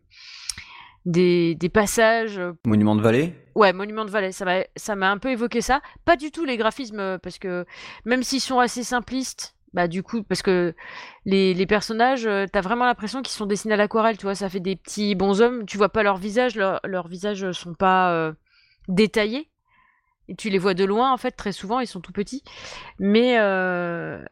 des, 1.05 1.55
des 1.55 1.69
passages. 1.69 2.39
Monument 2.65 2.95
de 2.95 3.01
vallée? 3.01 3.33
Ouais, 3.55 3.73
Monument 3.73 4.05
de 4.05 4.11
vallée, 4.11 4.31
ça 4.31 4.45
m'a, 4.45 4.63
ça 4.75 4.95
m'a 4.95 5.09
un 5.09 5.17
peu 5.17 5.29
évoqué 5.29 5.61
ça. 5.61 5.81
Pas 6.05 6.15
du 6.15 6.31
tout 6.31 6.45
les 6.45 6.57
graphismes, 6.57 7.17
parce 7.19 7.39
que 7.39 7.65
même 8.05 8.23
s'ils 8.23 8.41
sont 8.41 8.59
assez 8.59 8.83
simplistes, 8.83 9.55
bah 9.73 9.87
du 9.87 10.03
coup 10.03 10.23
parce 10.23 10.41
que 10.41 10.75
les, 11.25 11.53
les 11.53 11.65
personnages 11.65 12.25
euh, 12.25 12.45
t'as 12.51 12.61
vraiment 12.61 12.85
l'impression 12.85 13.21
qu'ils 13.21 13.35
sont 13.35 13.45
dessinés 13.45 13.75
à 13.75 13.77
l'aquarelle 13.77 14.17
tu 14.17 14.23
vois 14.23 14.35
ça 14.35 14.49
fait 14.49 14.59
des 14.59 14.75
petits 14.75 15.15
bonshommes 15.15 15.65
tu 15.65 15.77
vois 15.77 15.89
pas 15.89 16.03
leur 16.03 16.17
visage 16.17 16.55
leurs 16.55 16.79
leur 16.83 17.07
visages 17.07 17.51
sont 17.51 17.73
pas 17.73 18.11
euh, 18.11 18.33
détaillés. 18.87 19.49
Et 20.27 20.35
tu 20.35 20.49
les 20.51 20.59
vois 20.59 20.75
de 20.75 20.83
loin 20.85 21.11
en 21.11 21.17
fait 21.17 21.31
très 21.31 21.51
souvent 21.51 21.79
ils 21.79 21.87
sont 21.87 22.01
tout 22.01 22.11
petits. 22.11 22.43
Mais 22.99 23.39
euh, 23.39 24.23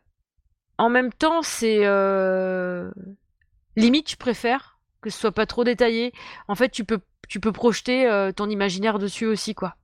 en 0.78 0.90
même 0.90 1.12
temps 1.12 1.42
c'est 1.42 1.80
limite 3.76 4.12
je 4.12 4.18
préfère 4.18 4.80
que 5.02 5.10
ce 5.10 5.20
soit 5.20 5.32
pas 5.32 5.48
trop 5.48 5.64
détaillé. 5.64 6.14
En 6.48 6.56
fait 6.56 6.70
tu 6.70 6.84
peux 6.84 7.00
tu 7.28 7.40
peux 7.40 7.52
projeter 7.52 8.32
ton 8.36 8.48
imaginaire 8.48 9.00
dessus 9.00 9.26
aussi 9.26 9.56
quoi. 9.56 9.76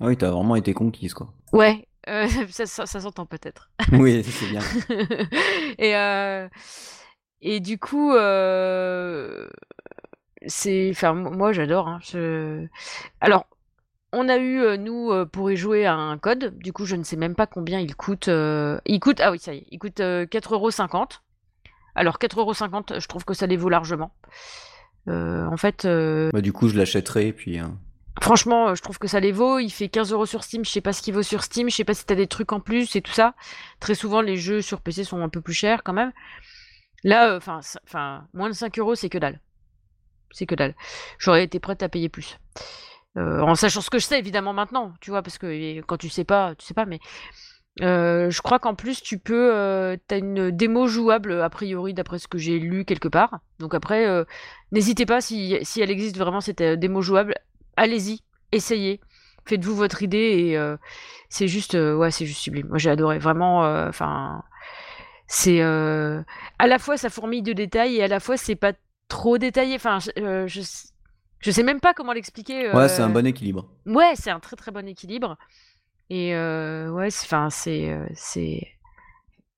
Ah 0.00 0.06
oui 0.06 0.16
t'as 0.16 0.30
vraiment 0.30 0.56
été 0.56 0.72
conquise 0.72 1.12
quoi. 1.12 1.34
Ouais 1.52 1.86
euh, 2.08 2.26
ça, 2.50 2.86
ça, 2.86 3.00
s'entend 3.00 3.26
peut-être. 3.26 3.70
Oui, 3.92 4.22
c'est 4.24 4.46
bien. 4.46 4.60
et, 5.78 5.96
euh, 5.96 6.48
et 7.40 7.60
du 7.60 7.78
coup, 7.78 8.12
euh, 8.12 9.48
c'est, 10.46 10.90
enfin, 10.90 11.14
moi 11.14 11.52
j'adore. 11.52 11.88
Hein, 11.88 11.98
je... 12.02 12.66
Alors, 13.20 13.46
on 14.12 14.28
a 14.28 14.36
eu 14.36 14.78
nous 14.78 15.10
pour 15.32 15.50
y 15.50 15.56
jouer 15.56 15.86
un 15.86 16.18
code. 16.18 16.58
Du 16.58 16.72
coup, 16.72 16.84
je 16.84 16.96
ne 16.96 17.02
sais 17.02 17.16
même 17.16 17.34
pas 17.34 17.46
combien 17.46 17.80
il 17.80 17.96
coûte. 17.96 18.28
Il 18.28 19.00
coûte, 19.00 19.20
ah 19.20 19.30
oui, 19.30 19.38
ça 19.38 19.54
y 19.54 19.58
est, 19.58 19.66
il 19.70 19.78
coûte 19.78 20.00
4,50€. 20.00 21.20
Alors 21.94 22.18
4,50€, 22.18 23.00
je 23.00 23.08
trouve 23.08 23.24
que 23.24 23.34
ça 23.34 23.46
les 23.46 23.56
vaut 23.56 23.70
largement. 23.70 24.14
en 25.06 25.56
fait. 25.56 25.86
Bah, 25.86 26.40
du 26.42 26.52
coup, 26.52 26.68
je 26.68 26.76
l'achèterai 26.76 27.32
puis. 27.32 27.58
Hein. 27.58 27.78
Franchement, 28.20 28.68
euh, 28.68 28.74
je 28.74 28.82
trouve 28.82 28.98
que 28.98 29.08
ça 29.08 29.20
les 29.20 29.32
vaut. 29.32 29.58
Il 29.58 29.70
fait 29.70 29.88
15 29.88 30.12
euros 30.12 30.26
sur 30.26 30.44
Steam. 30.44 30.64
Je 30.64 30.70
sais 30.70 30.80
pas 30.80 30.92
ce 30.92 31.02
qu'il 31.02 31.14
vaut 31.14 31.22
sur 31.22 31.42
Steam. 31.42 31.70
Je 31.70 31.76
sais 31.76 31.84
pas 31.84 31.94
si 31.94 32.04
t'as 32.04 32.14
des 32.14 32.26
trucs 32.26 32.52
en 32.52 32.60
plus 32.60 32.94
et 32.94 33.02
tout 33.02 33.12
ça. 33.12 33.34
Très 33.80 33.94
souvent, 33.94 34.20
les 34.20 34.36
jeux 34.36 34.60
sur 34.60 34.80
PC 34.80 35.04
sont 35.04 35.22
un 35.22 35.28
peu 35.28 35.40
plus 35.40 35.54
chers 35.54 35.82
quand 35.82 35.92
même. 35.92 36.12
Là, 37.04 37.32
euh, 37.32 37.40
enfin, 37.84 38.28
moins 38.34 38.48
de 38.48 38.54
5 38.54 38.78
euros, 38.78 38.94
c'est 38.94 39.08
que 39.08 39.18
dalle. 39.18 39.40
C'est 40.30 40.46
que 40.46 40.54
dalle. 40.54 40.74
J'aurais 41.18 41.44
été 41.44 41.58
prête 41.58 41.82
à 41.82 41.88
payer 41.88 42.08
plus. 42.08 42.38
Euh, 43.18 43.40
en 43.40 43.54
sachant 43.54 43.80
ce 43.80 43.90
que 43.90 43.98
je 43.98 44.06
sais, 44.06 44.18
évidemment, 44.18 44.52
maintenant, 44.52 44.92
tu 45.00 45.10
vois, 45.10 45.22
parce 45.22 45.38
que 45.38 45.80
quand 45.82 45.96
tu 45.96 46.08
sais 46.08 46.24
pas, 46.24 46.54
tu 46.54 46.64
sais 46.64 46.74
pas, 46.74 46.86
mais 46.86 47.00
je 47.80 48.40
crois 48.40 48.58
qu'en 48.58 48.74
plus, 48.74 49.02
tu 49.02 49.18
peux. 49.18 49.98
T'as 50.06 50.18
une 50.18 50.50
démo 50.50 50.86
jouable, 50.86 51.42
a 51.42 51.50
priori, 51.50 51.92
d'après 51.92 52.18
ce 52.18 52.28
que 52.28 52.38
j'ai 52.38 52.58
lu 52.58 52.84
quelque 52.84 53.08
part. 53.08 53.40
Donc 53.58 53.74
après, 53.74 54.06
n'hésitez 54.70 55.04
pas, 55.04 55.20
si, 55.20 55.58
si 55.62 55.82
elle 55.82 55.90
existe 55.90 56.16
vraiment, 56.16 56.40
cette 56.40 56.62
démo 56.62 57.02
jouable, 57.02 57.34
allez-y, 57.76 58.20
essayez, 58.52 59.00
faites-vous 59.46 59.74
votre 59.74 60.02
idée 60.02 60.18
et 60.18 60.56
euh, 60.56 60.76
c'est 61.28 61.48
juste, 61.48 61.74
euh, 61.74 61.94
ouais, 61.94 62.10
c'est 62.10 62.26
juste 62.26 62.40
sublime. 62.40 62.68
Moi, 62.68 62.78
j'ai 62.78 62.90
adoré, 62.90 63.18
vraiment. 63.18 63.64
Euh, 63.64 63.88
enfin, 63.88 64.42
c'est 65.26 65.60
à 65.62 66.66
la 66.66 66.78
fois 66.78 66.96
ça 66.98 67.08
fourmille 67.08 67.42
de 67.42 67.52
détails 67.54 67.96
et 67.96 68.02
à 68.02 68.08
la 68.08 68.20
fois 68.20 68.36
c'est 68.36 68.56
pas 68.56 68.72
trop 69.08 69.38
détaillé. 69.38 69.76
Enfin, 69.76 69.98
je, 69.98 70.46
je, 70.46 71.50
sais 71.50 71.62
même 71.62 71.80
pas 71.80 71.94
comment 71.94 72.12
l'expliquer. 72.12 72.70
Ouais, 72.72 72.88
c'est 72.88 73.02
un 73.02 73.08
bon 73.08 73.26
équilibre. 73.26 73.66
Ouais, 73.86 74.12
c'est 74.14 74.30
un 74.30 74.40
très 74.40 74.56
très 74.56 74.70
bon 74.70 74.86
équilibre. 74.86 75.38
Et 76.10 76.34
ouais, 76.34 77.08
enfin, 77.24 77.48
c'est 77.48 77.98
c'est 78.14 78.68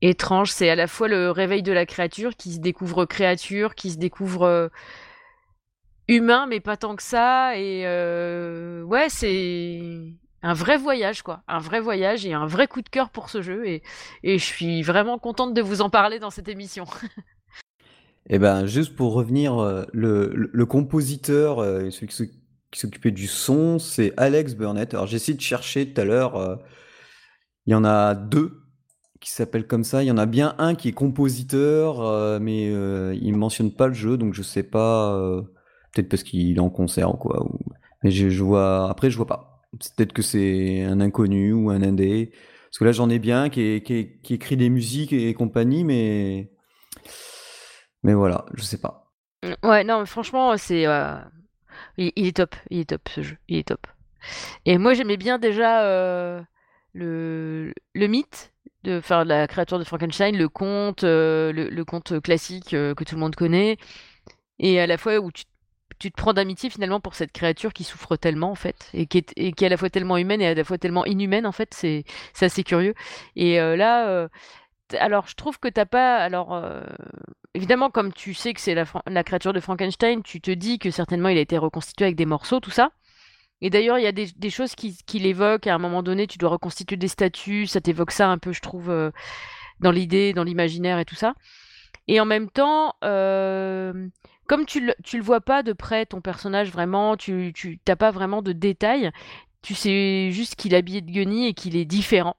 étrange. 0.01 0.53
C'est 0.53 0.71
à 0.71 0.77
la 0.77 0.87
fois 0.87 1.09
le 1.09 1.33
réveil 1.33 1.65
de 1.65 1.73
la 1.73 1.87
créature 1.87 2.37
qui 2.37 2.53
se 2.53 2.61
découvre 2.61 3.05
créature, 3.05 3.75
qui 3.75 3.91
se 3.91 3.99
découvre 3.99 4.71
humain, 6.09 6.47
mais 6.47 6.61
pas 6.61 6.77
tant 6.77 6.97
que 6.97 7.03
ça. 7.03 7.57
Et 7.57 7.83
euh, 7.87 8.83
ouais, 8.83 9.09
c'est 9.09 9.81
un 10.43 10.55
vrai 10.55 10.77
voyage, 10.77 11.23
quoi. 11.23 11.43
Un 11.49 11.59
vrai 11.59 11.81
voyage 11.81 12.27
et 12.27 12.33
un 12.33 12.47
vrai 12.47 12.67
coup 12.67 12.83
de 12.83 12.89
cœur 12.89 13.11
pour 13.11 13.31
ce 13.31 13.43
jeu. 13.43 13.67
Et, 13.67 13.83
je 14.23 14.37
suis 14.37 14.83
vraiment 14.83 15.19
contente 15.19 15.55
de 15.55 15.63
vous 15.63 15.81
en 15.81 15.91
parler 15.91 16.19
dans 16.19 16.31
cette 16.31 16.49
émission. 16.49 16.85
et 18.29 18.37
eh 18.37 18.39
ben, 18.39 18.67
juste 18.67 18.95
pour 18.95 19.15
revenir, 19.15 19.59
euh, 19.59 19.85
le, 19.93 20.33
le, 20.35 20.67
compositeur, 20.67 21.61
euh, 21.61 21.91
celui 21.91 22.09
qui 22.09 22.81
s'occupait 22.81 23.11
du 23.11 23.27
son, 23.27 23.79
c'est 23.79 24.13
Alex 24.17 24.55
Burnett. 24.55 24.95
Alors 24.95 25.07
j'ai 25.07 25.17
essayé 25.17 25.37
de 25.37 25.43
chercher 25.43 25.93
tout 25.93 26.01
à 26.01 26.05
l'heure. 26.05 26.61
Il 27.67 27.73
y 27.73 27.75
en 27.75 27.85
a 27.85 28.15
deux 28.15 28.61
qui 29.21 29.31
s'appellent 29.31 29.67
comme 29.67 29.85
ça. 29.85 30.03
Il 30.03 30.07
y 30.07 30.11
en 30.11 30.19
a 30.19 30.27
bien 30.27 30.55
un 30.59 30.75
qui 30.75 30.89
est 30.89 30.93
compositeur, 30.93 32.41
mais 32.41 32.67
il 32.67 33.33
ne 33.33 33.37
mentionne 33.37 33.73
pas 33.73 33.87
le 33.87 33.95
jeu, 33.95 34.19
donc 34.19 34.35
je 34.35 34.43
sais 34.43 34.65
pas 34.65 35.45
Peut-être 35.95 36.09
parce 36.09 36.23
qu'il 36.25 36.57
est 36.57 36.61
en 36.61 36.71
concert 36.71 37.15
ou 37.15 37.17
quoi. 37.17 37.47
Mais 38.03 38.11
je, 38.11 38.43
vois. 38.43 38.91
Après, 38.91 39.11
je 39.11 39.17
vois 39.17 39.27
pas. 39.27 39.63
Peut-être 39.97 40.13
que 40.13 40.23
c'est 40.23 40.83
un 40.83 41.01
inconnu 41.01 41.53
ou 41.53 41.71
un 41.71 41.83
indé. 41.83 42.33
Parce 42.67 42.79
que 42.79 42.85
là, 42.85 42.93
j'en 42.93 43.09
ai 43.09 43.19
bien 43.19 43.49
qui, 43.49 43.83
écrit 44.31 44.57
des 44.57 44.69
musiques 44.71 45.13
et 45.13 45.33
compagnie, 45.35 45.85
mais. 45.85 46.51
Mais 48.03 48.13
voilà, 48.13 48.45
je 48.55 48.63
sais 48.63 48.79
pas. 48.79 49.13
Ouais, 49.63 49.85
non, 49.85 50.05
franchement, 50.05 50.57
c'est. 50.57 50.87
Euh, 50.87 51.17
il, 51.97 52.27
est 52.27 52.37
top. 52.37 52.57
Il 52.71 52.81
est 52.81 52.91
top, 52.91 53.09
ce 53.09 53.23
jeu. 53.23 53.37
Il 53.49 53.59
est 53.59 53.69
top. 53.69 53.87
Et 54.67 54.77
moi, 54.77 54.95
j'aimais 54.95 55.17
bien 55.17 55.39
déjà 55.39 55.85
euh, 55.85 56.43
le, 56.93 57.73
le 57.95 58.07
mythe 58.07 58.53
de 58.83 59.01
faire 59.01 59.25
la 59.25 59.47
créature 59.47 59.79
de 59.79 59.85
Frankenstein, 59.85 60.37
le 60.37 60.49
conte, 60.49 61.05
euh, 61.05 61.53
le, 61.53 61.85
conte 61.85 62.21
classique 62.21 62.71
que 62.71 63.05
tout 63.05 63.15
le 63.15 63.21
monde 63.21 63.35
connaît, 63.35 63.79
et 64.59 64.79
à 64.79 64.87
la 64.87 64.99
fois 64.99 65.19
où 65.19 65.33
tu 65.33 65.45
tu 65.99 66.11
te 66.11 66.17
prends 66.17 66.33
d'amitié 66.33 66.71
finalement 66.71 67.01
pour 67.01 67.15
cette 67.15 67.33
créature 67.33 67.73
qui 67.73 67.85
souffre 67.85 68.17
tellement 68.17 68.51
en 68.51 68.55
fait 68.55 68.91
et 68.95 69.07
qui 69.07 69.19
est, 69.19 69.53
qui 69.53 69.65
est 69.65 69.67
à 69.67 69.71
la 69.71 69.77
fois 69.77 69.91
tellement 69.91 70.17
humaine 70.17 70.41
et 70.41 70.47
à 70.47 70.55
la 70.55 70.65
fois 70.65 70.79
tellement 70.79 71.05
inhumaine 71.05 71.47
en 71.47 71.53
fait 71.53 71.75
c'est 71.75 72.05
assez 72.41 72.65
curieux. 72.65 72.95
Et 73.37 73.61
euh, 73.61 73.77
là 73.77 74.09
euh, 74.09 74.29
alors 74.99 75.27
je 75.29 75.35
trouve 75.35 75.59
que 75.59 75.69
t'as 75.69 75.87
pas 75.87 76.17
alors 76.17 76.55
euh, 76.55 76.83
évidemment 77.55 77.91
comme 77.91 78.13
tu 78.13 78.35
sais 78.35 78.55
que 78.55 78.61
c'est 78.61 78.75
la, 78.75 78.85
la, 79.07 79.25
créature 79.25 79.53
de 79.53 79.61
Frankenstein 79.61 80.23
tu 80.23 80.41
te 80.41 80.51
dis 80.51 80.79
que 80.79 80.91
certainement 80.91 81.29
il 81.29 81.39
a 81.39 81.43
été 81.43 81.59
reconstitué 81.59 82.07
avec 82.07 82.17
des 82.17 82.27
morceaux 82.27 82.61
tout 82.61 82.71
ça. 82.71 82.91
Et 83.61 83.71
d'ailleurs 83.71 83.99
il 83.99 84.05
y 84.05 84.09
a 84.09 84.13
des, 84.13 84.27
des 84.37 84.51
choses 84.51 84.75
qui, 84.75 84.99
qui 85.07 85.19
l'évoquent 85.19 85.67
à 85.67 85.75
un 85.75 85.79
moment 85.79 86.03
donné 86.03 86.27
tu 86.27 86.39
dois 86.39 86.51
reconstituer 86.51 86.97
des 86.97 87.09
statues 87.09 87.67
ça 87.67 87.81
t'évoque 87.81 88.11
ça 88.11 88.29
un 88.29 88.39
peu 88.39 88.53
je 88.53 88.61
trouve 88.61 88.93
dans 89.81 89.91
l'idée 89.91 90.33
dans 90.33 90.45
l'imaginaire 90.45 90.99
et 90.99 91.05
tout 91.05 91.15
ça. 91.15 91.35
Et 92.09 92.21
en 92.21 92.27
même 92.27 92.51
temps 92.51 92.95
comme 94.47 94.67
tu 94.67 94.81
le, 94.81 94.95
le 95.13 95.23
vois 95.23 95.41
pas 95.41 95.63
de 95.63 95.73
près, 95.73 96.07
ton 96.07 96.21
personnage 96.21 96.71
vraiment, 96.71 97.17
tu, 97.17 97.53
t'as 97.85 97.97
pas 97.97 98.11
vraiment 98.11 98.43
de 98.43 98.53
détails, 98.53 99.11
tu 99.63 99.75
sais 99.75 100.31
juste 100.31 100.57
qu'il 100.57 100.75
est 100.75 100.77
habillé 100.77 101.01
de 101.01 101.11
guenilles 101.11 101.47
et 101.49 101.55
qu'il 101.55 101.77
est 101.77 101.85
différent. 101.85 102.37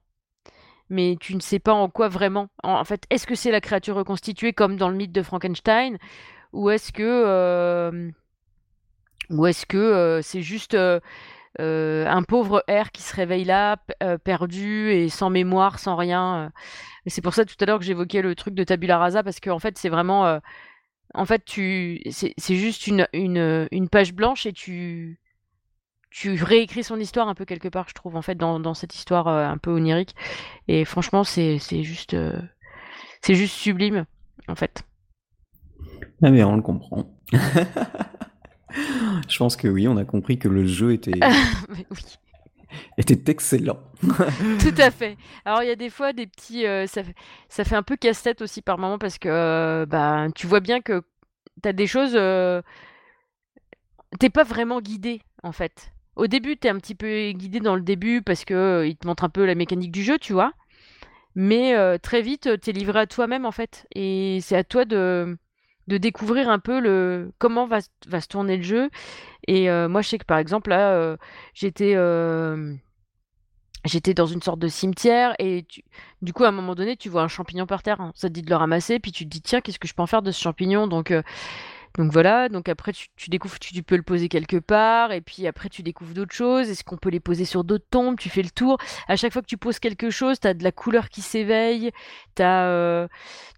Mais 0.90 1.18
tu 1.20 1.34
ne 1.36 1.40
sais 1.40 1.58
pas 1.58 1.74
en 1.74 1.90
quoi 1.90 2.10
vraiment. 2.10 2.50
En, 2.64 2.84
fait, 2.84 3.06
est-ce 3.10 3.26
que 3.26 3.34
c'est 3.34 3.50
la 3.50 3.62
créature 3.62 3.96
reconstituée 3.96 4.54
comme 4.54 4.78
dans 4.78 4.90
le 4.90 4.96
mythe 4.96 5.12
de 5.12 5.24
Frankenstein 5.24 5.98
Ou 6.54 6.70
est-ce 6.70 6.92
que. 6.92 7.02
Euh, 7.04 8.12
ou 9.32 9.48
est-ce 9.48 9.66
que 9.66 9.78
euh, 9.78 10.22
c'est 10.22 10.44
juste 10.44 10.76
euh, 10.76 11.00
un 11.60 12.22
pauvre 12.22 12.64
R 12.70 12.92
qui 12.92 13.02
se 13.02 13.16
réveille 13.16 13.46
là, 13.46 13.78
perdu 14.24 14.92
et 14.92 15.10
sans 15.10 15.32
mémoire, 15.32 15.80
sans 15.80 15.96
rien 15.96 16.52
C'est 17.08 17.22
pour 17.24 17.34
ça 17.34 17.46
tout 17.46 17.56
à 17.60 17.66
l'heure 17.66 17.80
que 17.80 17.86
j'évoquais 17.86 18.22
le 18.22 18.36
truc 18.36 18.54
de 18.54 18.64
Tabula 18.64 19.00
Rasa, 19.00 19.24
parce 19.24 19.40
qu'en 19.40 19.56
en 19.56 19.60
fait, 19.60 19.80
c'est 19.80 19.90
vraiment 19.90 20.40
en 21.16 21.26
fait, 21.26 21.44
tu, 21.46 22.02
c'est 22.12 22.56
juste 22.56 22.88
une, 22.88 23.08
une, 23.14 23.90
page 23.90 24.14
blanche 24.14 24.46
et 24.46 24.54
tu, 24.54 25.20
tu 26.12 26.42
réécris 26.44 26.84
son 26.84 27.00
histoire 27.00 27.28
un 27.28 27.36
peu 27.36 27.46
quelque 27.46 27.68
part, 27.68 27.88
je 27.90 27.94
trouve, 27.94 28.16
en 28.16 28.22
fait, 28.22 28.36
dans, 28.36 28.60
dans 28.60 28.74
cette 28.74 28.96
histoire 28.96 29.28
euh, 29.28 29.46
un 29.46 29.58
peu 29.58 29.72
onirique. 29.72 30.16
Et 30.68 30.86
franchement, 30.86 31.24
c'est 31.24 31.58
juste, 31.84 32.14
euh, 32.14 32.40
c'est 33.22 33.36
juste 33.36 33.56
sublime. 33.56 34.06
en 34.48 34.56
fait. 34.56 34.84
Ah 36.22 36.30
mais 36.32 36.44
on 36.44 36.56
le 36.56 36.62
comprend. 36.62 37.06
Je 39.28 39.38
pense 39.38 39.56
que 39.56 39.68
oui, 39.68 39.88
on 39.88 39.98
a 39.98 40.06
compris 40.06 40.38
que 40.38 40.48
le 40.48 40.66
jeu 40.66 40.94
était, 40.94 41.20
oui. 41.70 41.86
Était 42.98 43.32
excellent. 43.32 43.80
Tout 44.02 44.76
à 44.78 44.92
fait. 44.92 45.18
Alors 45.46 45.64
il 45.64 45.68
y 45.68 45.72
a 45.72 45.76
des 45.76 45.90
fois 45.90 46.14
des 46.14 46.28
petits, 46.28 46.66
euh, 46.66 46.88
ça, 46.88 47.04
fait, 47.50 47.76
un 47.76 47.84
peu 47.84 47.96
casse-tête 47.96 48.42
aussi 48.42 48.62
par 48.62 48.78
moment 48.78 48.98
parce 48.98 49.18
que 49.18 49.30
euh, 49.30 49.86
bah, 49.86 50.28
tu 50.36 50.48
vois 50.48 50.60
bien 50.60 50.82
que 50.82 51.04
tu 51.62 51.70
as 51.70 51.74
des 51.74 51.88
choses, 51.88 52.14
euh, 52.16 52.62
t'es 54.20 54.30
pas 54.30 54.44
vraiment 54.44 54.82
guidé 54.82 55.22
en 55.44 55.52
fait. 55.52 55.92
Au 56.16 56.28
début, 56.28 56.58
tu 56.58 56.68
es 56.68 56.70
un 56.70 56.78
petit 56.78 56.96
peu 56.96 57.32
guidé 57.32 57.60
dans 57.60 57.76
le 57.76 57.82
début 57.82 58.22
parce 58.22 58.46
que 58.46 58.86
il 58.88 58.96
te 58.96 59.06
montre 59.06 59.26
un 59.26 59.30
peu 59.30 59.46
la 59.46 59.56
mécanique 59.56 59.92
du 59.92 60.04
jeu, 60.04 60.18
tu 60.18 60.34
vois. 60.34 60.54
Mais 61.36 61.76
très 62.00 62.22
vite, 62.22 62.62
tu 62.62 62.70
es 62.70 62.74
livré 62.74 63.00
à 63.02 63.06
toi-même 63.06 63.46
en 63.46 63.52
fait. 63.52 63.86
Et 63.94 64.40
c'est 64.42 64.56
à 64.56 64.64
toi 64.64 64.86
de, 64.86 65.38
de 65.88 65.98
découvrir 65.98 66.50
un 66.50 66.60
peu 66.60 66.80
le 66.80 67.32
comment 67.38 67.66
va, 67.66 67.80
va 68.08 68.22
se 68.22 68.28
tourner 68.28 68.58
le 68.58 68.64
jeu. 68.64 68.90
Et 69.48 69.70
moi, 69.88 70.02
je 70.02 70.10
sais 70.10 70.18
que 70.18 70.26
par 70.26 70.38
exemple, 70.38 70.70
là, 70.70 71.18
j'étais 71.54 71.96
j'étais 73.86 74.14
dans 74.16 74.26
une 74.26 74.42
sorte 74.42 74.60
de 74.60 74.68
cimetière 74.68 75.36
et 75.38 75.66
du 76.24 76.34
coup 76.34 76.44
à 76.44 76.48
un 76.48 76.52
moment 76.52 76.74
donné 76.74 76.98
tu 76.98 77.08
vois 77.08 77.22
un 77.22 77.28
champignon 77.28 77.68
par 77.68 77.84
terre 77.84 78.02
hein. 78.02 78.12
ça 78.16 78.30
te 78.30 78.34
dit 78.34 78.42
de 78.42 78.50
le 78.50 78.56
ramasser 78.56 79.00
puis 79.00 79.12
tu 79.12 79.26
te 79.26 79.30
dis 79.30 79.42
tiens 79.42 79.62
qu'est-ce 79.62 79.78
que 79.78 79.88
je 79.88 79.94
peux 79.94 80.02
en 80.02 80.08
faire 80.08 80.24
de 80.24 80.32
ce 80.32 80.42
champignon? 80.42 80.88
Donc 80.88 81.14
voilà. 82.12 82.50
Donc 82.50 82.70
après 82.70 82.92
tu, 82.94 83.30
découvres 83.30 83.60
tu, 83.60 83.74
tu, 83.74 83.84
peux 83.84 83.96
le 83.96 84.04
poser 84.04 84.30
quelque 84.30 84.58
part 84.58 85.12
et 85.12 85.22
puis 85.22 85.48
après 85.48 85.70
tu 85.70 85.84
découvres 85.84 86.14
d'autres 86.14 86.34
choses. 86.34 86.70
Est-ce 86.70 86.84
qu'on 86.84 86.98
peut 86.98 87.10
les 87.10 87.20
poser 87.20 87.46
sur 87.46 87.64
d'autres 87.64 87.88
tombes? 87.90 88.18
Tu 88.20 88.30
fais 88.30 88.44
le 88.44 88.50
tour. 88.50 88.78
À 89.08 89.16
chaque 89.16 89.34
fois 89.34 89.42
que 89.42 89.48
tu 89.48 89.58
poses 89.58 89.80
quelque 89.80 90.10
chose 90.10 90.40
tu 90.40 90.48
as 90.48 90.54
de 90.54 90.64
la 90.64 90.72
couleur 90.72 91.10
qui 91.10 91.22
s'éveille. 91.22 91.92
As, 92.40 93.08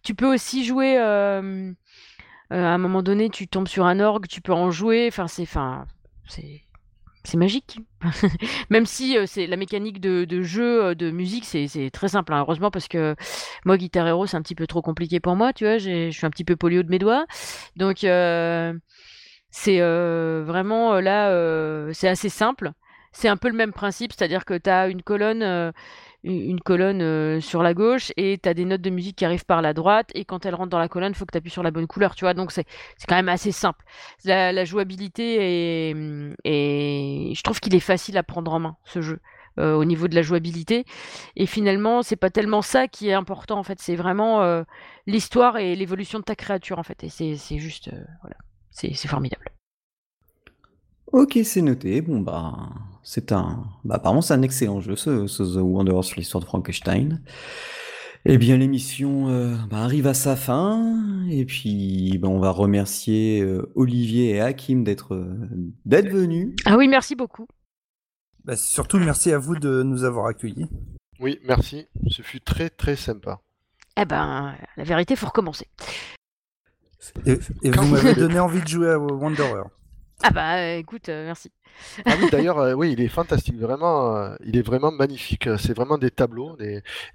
tu 0.04 0.16
peux 0.16 0.32
aussi 0.32 0.66
jouer 0.66 0.98
euh, 1.00 1.72
à 2.50 2.74
un 2.74 2.78
moment 2.78 3.04
donné, 3.04 3.30
tu 3.30 3.48
tombes 3.48 3.68
sur 3.68 3.86
un 3.86 4.00
orgue, 4.00 4.28
tu 4.28 4.42
peux 4.42 4.54
en 4.54 4.72
jouer. 4.72 5.08
Enfin, 5.08 5.28
c'est, 5.28 5.44
enfin, 5.44 5.86
c'est, 6.28 6.64
c'est 7.24 7.38
magique. 7.38 7.80
Même 8.70 8.86
si 8.86 9.18
euh, 9.18 9.26
c'est 9.26 9.48
la 9.48 9.58
mécanique 9.58 10.00
de, 10.00 10.42
jeu, 10.42 10.86
euh, 10.86 10.96
de 10.96 11.12
musique, 11.12 11.46
c'est, 11.46 11.68
c'est 11.68 11.90
très 11.90 12.08
simple. 12.08 12.34
Hein. 12.34 12.40
Heureusement 12.42 12.72
parce 12.72 12.88
que 12.88 13.16
moi, 13.66 13.78
Guitar 13.78 14.08
Hero, 14.08 14.26
c'est 14.26 14.38
un 14.38 14.42
petit 14.42 14.56
peu 14.56 14.68
trop 14.68 14.82
compliqué 14.82 15.20
pour 15.20 15.36
moi. 15.36 15.54
Tu 15.54 15.66
vois, 15.66 15.78
je 15.78 16.10
suis 16.10 16.26
un 16.26 16.30
petit 16.30 16.46
peu 16.46 16.56
polio 16.56 16.84
de 16.84 16.90
mes 16.90 17.00
doigts. 17.00 17.26
Donc, 17.76 17.98
c'est 19.50 19.80
vraiment 19.80 21.00
là, 21.02 21.92
c'est 21.94 22.08
assez 22.08 22.30
simple. 22.30 22.72
C'est 23.12 23.30
un 23.30 23.38
peu 23.38 23.48
le 23.48 23.56
même 23.56 23.74
principe, 23.74 24.14
c'est-à-dire 24.14 24.46
que 24.46 24.58
tu 24.58 24.70
as 24.70 24.88
une 24.88 25.02
colonne 25.02 25.74
une 26.28 26.60
colonne 26.60 27.02
euh, 27.02 27.40
sur 27.42 27.64
la 27.64 27.74
gauche 27.74 28.12
et 28.18 28.38
tu 28.42 28.50
as 28.50 28.54
des 28.54 28.66
notes 28.66 28.82
de 28.82 28.90
musique 28.90 29.18
qui 29.18 29.26
arrivent 29.26 29.46
par 29.46 29.62
la 29.62 29.74
droite 29.74 30.10
et 30.14 30.26
quand 30.26 30.46
elles 30.46 30.56
rentrent 30.56 30.70
dans 30.70 30.80
la 30.80 30.90
colonne, 30.90 31.12
il 31.12 31.16
faut 31.16 31.26
que 31.26 31.32
tu 31.32 31.38
appuies 31.38 31.52
sur 31.52 31.64
la 31.64 31.72
bonne 31.72 31.88
couleur, 31.88 32.16
tu 32.16 32.26
vois. 32.26 32.34
Donc 32.34 32.52
c'est 32.52 32.66
quand 33.08 33.16
même 33.16 33.30
assez 33.30 33.52
simple. 33.52 33.84
La, 34.26 34.66
jouabilité 34.66 35.90
et 36.44 37.34
je 37.34 37.42
trouve 37.42 37.60
qu'il 37.60 37.74
est 37.76 37.80
facile 37.80 38.18
à 38.18 38.24
prendre 38.24 38.52
en 38.52 38.60
main 38.60 38.78
ce 38.84 39.02
jeu. 39.02 39.20
Euh, 39.60 39.74
au 39.74 39.86
niveau 39.86 40.08
de 40.08 40.14
la 40.14 40.22
jouabilité 40.22 40.86
et 41.36 41.48
finalement 41.48 42.04
c'est 42.04 42.16
pas 42.16 42.30
tellement 42.30 42.62
ça 42.62 42.88
qui 42.88 43.10
est 43.10 43.14
important 43.14 43.58
en 43.58 43.64
fait 43.64 43.80
c'est 43.82 43.96
vraiment 43.96 44.44
euh, 44.44 44.62
l'histoire 45.08 45.58
et 45.58 45.76
l'évolution 45.76 46.20
de 46.20 46.24
ta 46.24 46.36
créature 46.36 46.78
en 46.78 46.84
fait 46.84 47.04
et 47.04 47.10
c'est 47.10 47.58
juste 47.58 47.90
voilà 48.22 48.36
c'est 48.70 48.94
formidable 49.08 49.57
Ok, 51.12 51.40
c'est 51.44 51.62
noté. 51.62 52.02
Bon, 52.02 52.20
bah, 52.20 52.70
c'est 53.04 53.32
un. 53.32 53.66
Bah, 53.86 53.96
apparemment, 53.96 54.22
c'est 54.22 54.34
un 54.34 54.42
excellent 54.42 54.82
jeu, 54.82 54.96
ce, 54.96 55.26
The 55.28 55.62
Wanderer 55.62 56.04
sur 56.04 56.18
l'histoire 56.18 56.42
de 56.42 56.48
Frankenstein. 56.48 57.22
Eh 58.26 58.38
bien, 58.38 58.58
l'émission 58.58 59.30
euh, 59.30 59.56
bah, 59.70 59.78
arrive 59.78 60.08
à 60.08 60.14
sa 60.14 60.36
fin. 60.36 61.26
Et 61.30 61.46
puis, 61.46 62.18
bah, 62.18 62.28
on 62.28 62.40
va 62.40 62.50
remercier 62.50 63.42
euh, 63.42 63.72
Olivier 63.76 64.32
et 64.32 64.42
Hakim 64.42 64.84
d'être 64.84 65.16
euh, 65.16 65.50
d'être 65.86 66.10
venus. 66.10 66.54
Ah 66.66 66.76
oui, 66.78 66.90
merci 66.90 67.16
beaucoup. 67.16 67.48
Bah, 68.44 68.58
surtout, 68.58 68.98
merci 68.98 69.32
à 69.32 69.38
vous 69.38 69.56
de 69.56 69.84
nous 69.84 70.04
avoir 70.04 70.26
accueillis. 70.28 70.68
Oui, 71.20 71.40
merci. 71.46 71.88
Ce 72.10 72.22
fut 72.22 72.42
très, 72.42 72.70
très 72.70 72.96
sympa. 72.96 73.40
Eh 74.00 74.06
ben, 74.06 74.56
la 74.76 74.84
vérité, 74.84 75.16
faut 75.16 75.28
recommencer. 75.28 75.68
Et, 77.26 77.72
vous 77.72 77.88
m'avez 77.88 78.14
donné 78.14 78.40
envie 78.40 78.62
de 78.62 78.68
jouer 78.68 78.90
à 78.92 79.00
Wanderer. 79.00 79.64
Ah 80.24 80.32
bah 80.32 80.74
écoute, 80.74 81.10
euh, 81.10 81.26
merci. 81.26 81.52
Ah 82.06 82.14
oui, 82.20 82.28
d'ailleurs, 82.32 82.58
euh, 82.58 82.74
oui, 82.74 82.92
il 82.92 83.02
est 83.02 83.08
fantastique, 83.08 83.58
vraiment, 83.60 84.16
euh, 84.16 84.36
il 84.44 84.58
est 84.58 84.64
vraiment 84.64 84.92
magnifique. 84.92 85.48
C'est 85.60 85.76
vraiment 85.76 85.98
des 85.98 86.10
tableaux. 86.10 86.58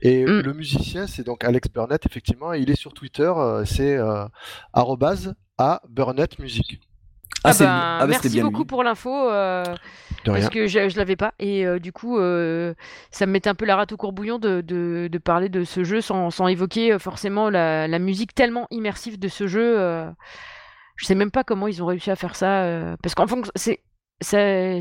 Et 0.01 0.25
mm. 0.25 0.41
le 0.41 0.53
musicien, 0.53 1.07
c'est 1.07 1.25
donc 1.25 1.45
Alex 1.45 1.69
Burnett, 1.69 2.07
effectivement. 2.07 2.53
il 2.53 2.71
est 2.71 2.77
sur 2.77 2.95
Twitter, 2.95 3.33
c'est 3.65 3.99
arrobase 4.73 5.35
à 5.59 5.83
Burnett 5.89 6.39
Music. 6.39 6.81
Ah, 7.45 7.51
ah 7.51 7.59
bah, 7.59 7.67
ah 7.69 7.99
bah, 8.03 8.07
merci 8.07 8.41
beaucoup 8.41 8.65
pour 8.65 8.85
l'info. 8.85 9.11
parce 10.25 10.49
que 10.49 10.69
je, 10.69 10.89
je 10.89 10.97
l'avais 10.97 11.17
pas. 11.17 11.35
Et 11.41 11.67
du 11.81 11.93
coup, 11.93 12.19
ça 12.19 13.27
me 13.27 13.33
mettait 13.33 13.51
un 13.51 13.57
peu 13.57 13.65
la 13.65 13.75
rate 13.75 13.91
au 13.91 13.97
courbouillon 13.97 14.39
de, 14.39 14.61
de, 14.61 15.09
de 15.11 15.19
parler 15.19 15.49
de 15.49 15.65
ce 15.65 15.83
jeu 15.83 16.01
sans, 16.01 16.31
sans 16.31 16.47
évoquer 16.47 16.97
forcément 17.01 17.51
la, 17.51 17.89
la, 17.89 17.99
musique 17.99 18.33
tellement 18.33 18.69
immersive 18.71 19.19
de 19.19 19.27
ce 19.27 19.49
jeu. 19.49 20.07
Je 21.03 21.09
sais 21.09 21.17
même 21.17 21.33
pas 21.33 21.43
comment 21.43 21.67
ils 21.67 21.83
ont 21.83 21.87
réussi 21.87 22.13
à 22.13 22.17
faire 22.17 22.37
ça. 22.37 22.63
Euh, 22.63 22.97
parce 23.03 23.17
qu'en 23.17 23.27
fonction. 23.27 23.53
C'est. 24.21 24.81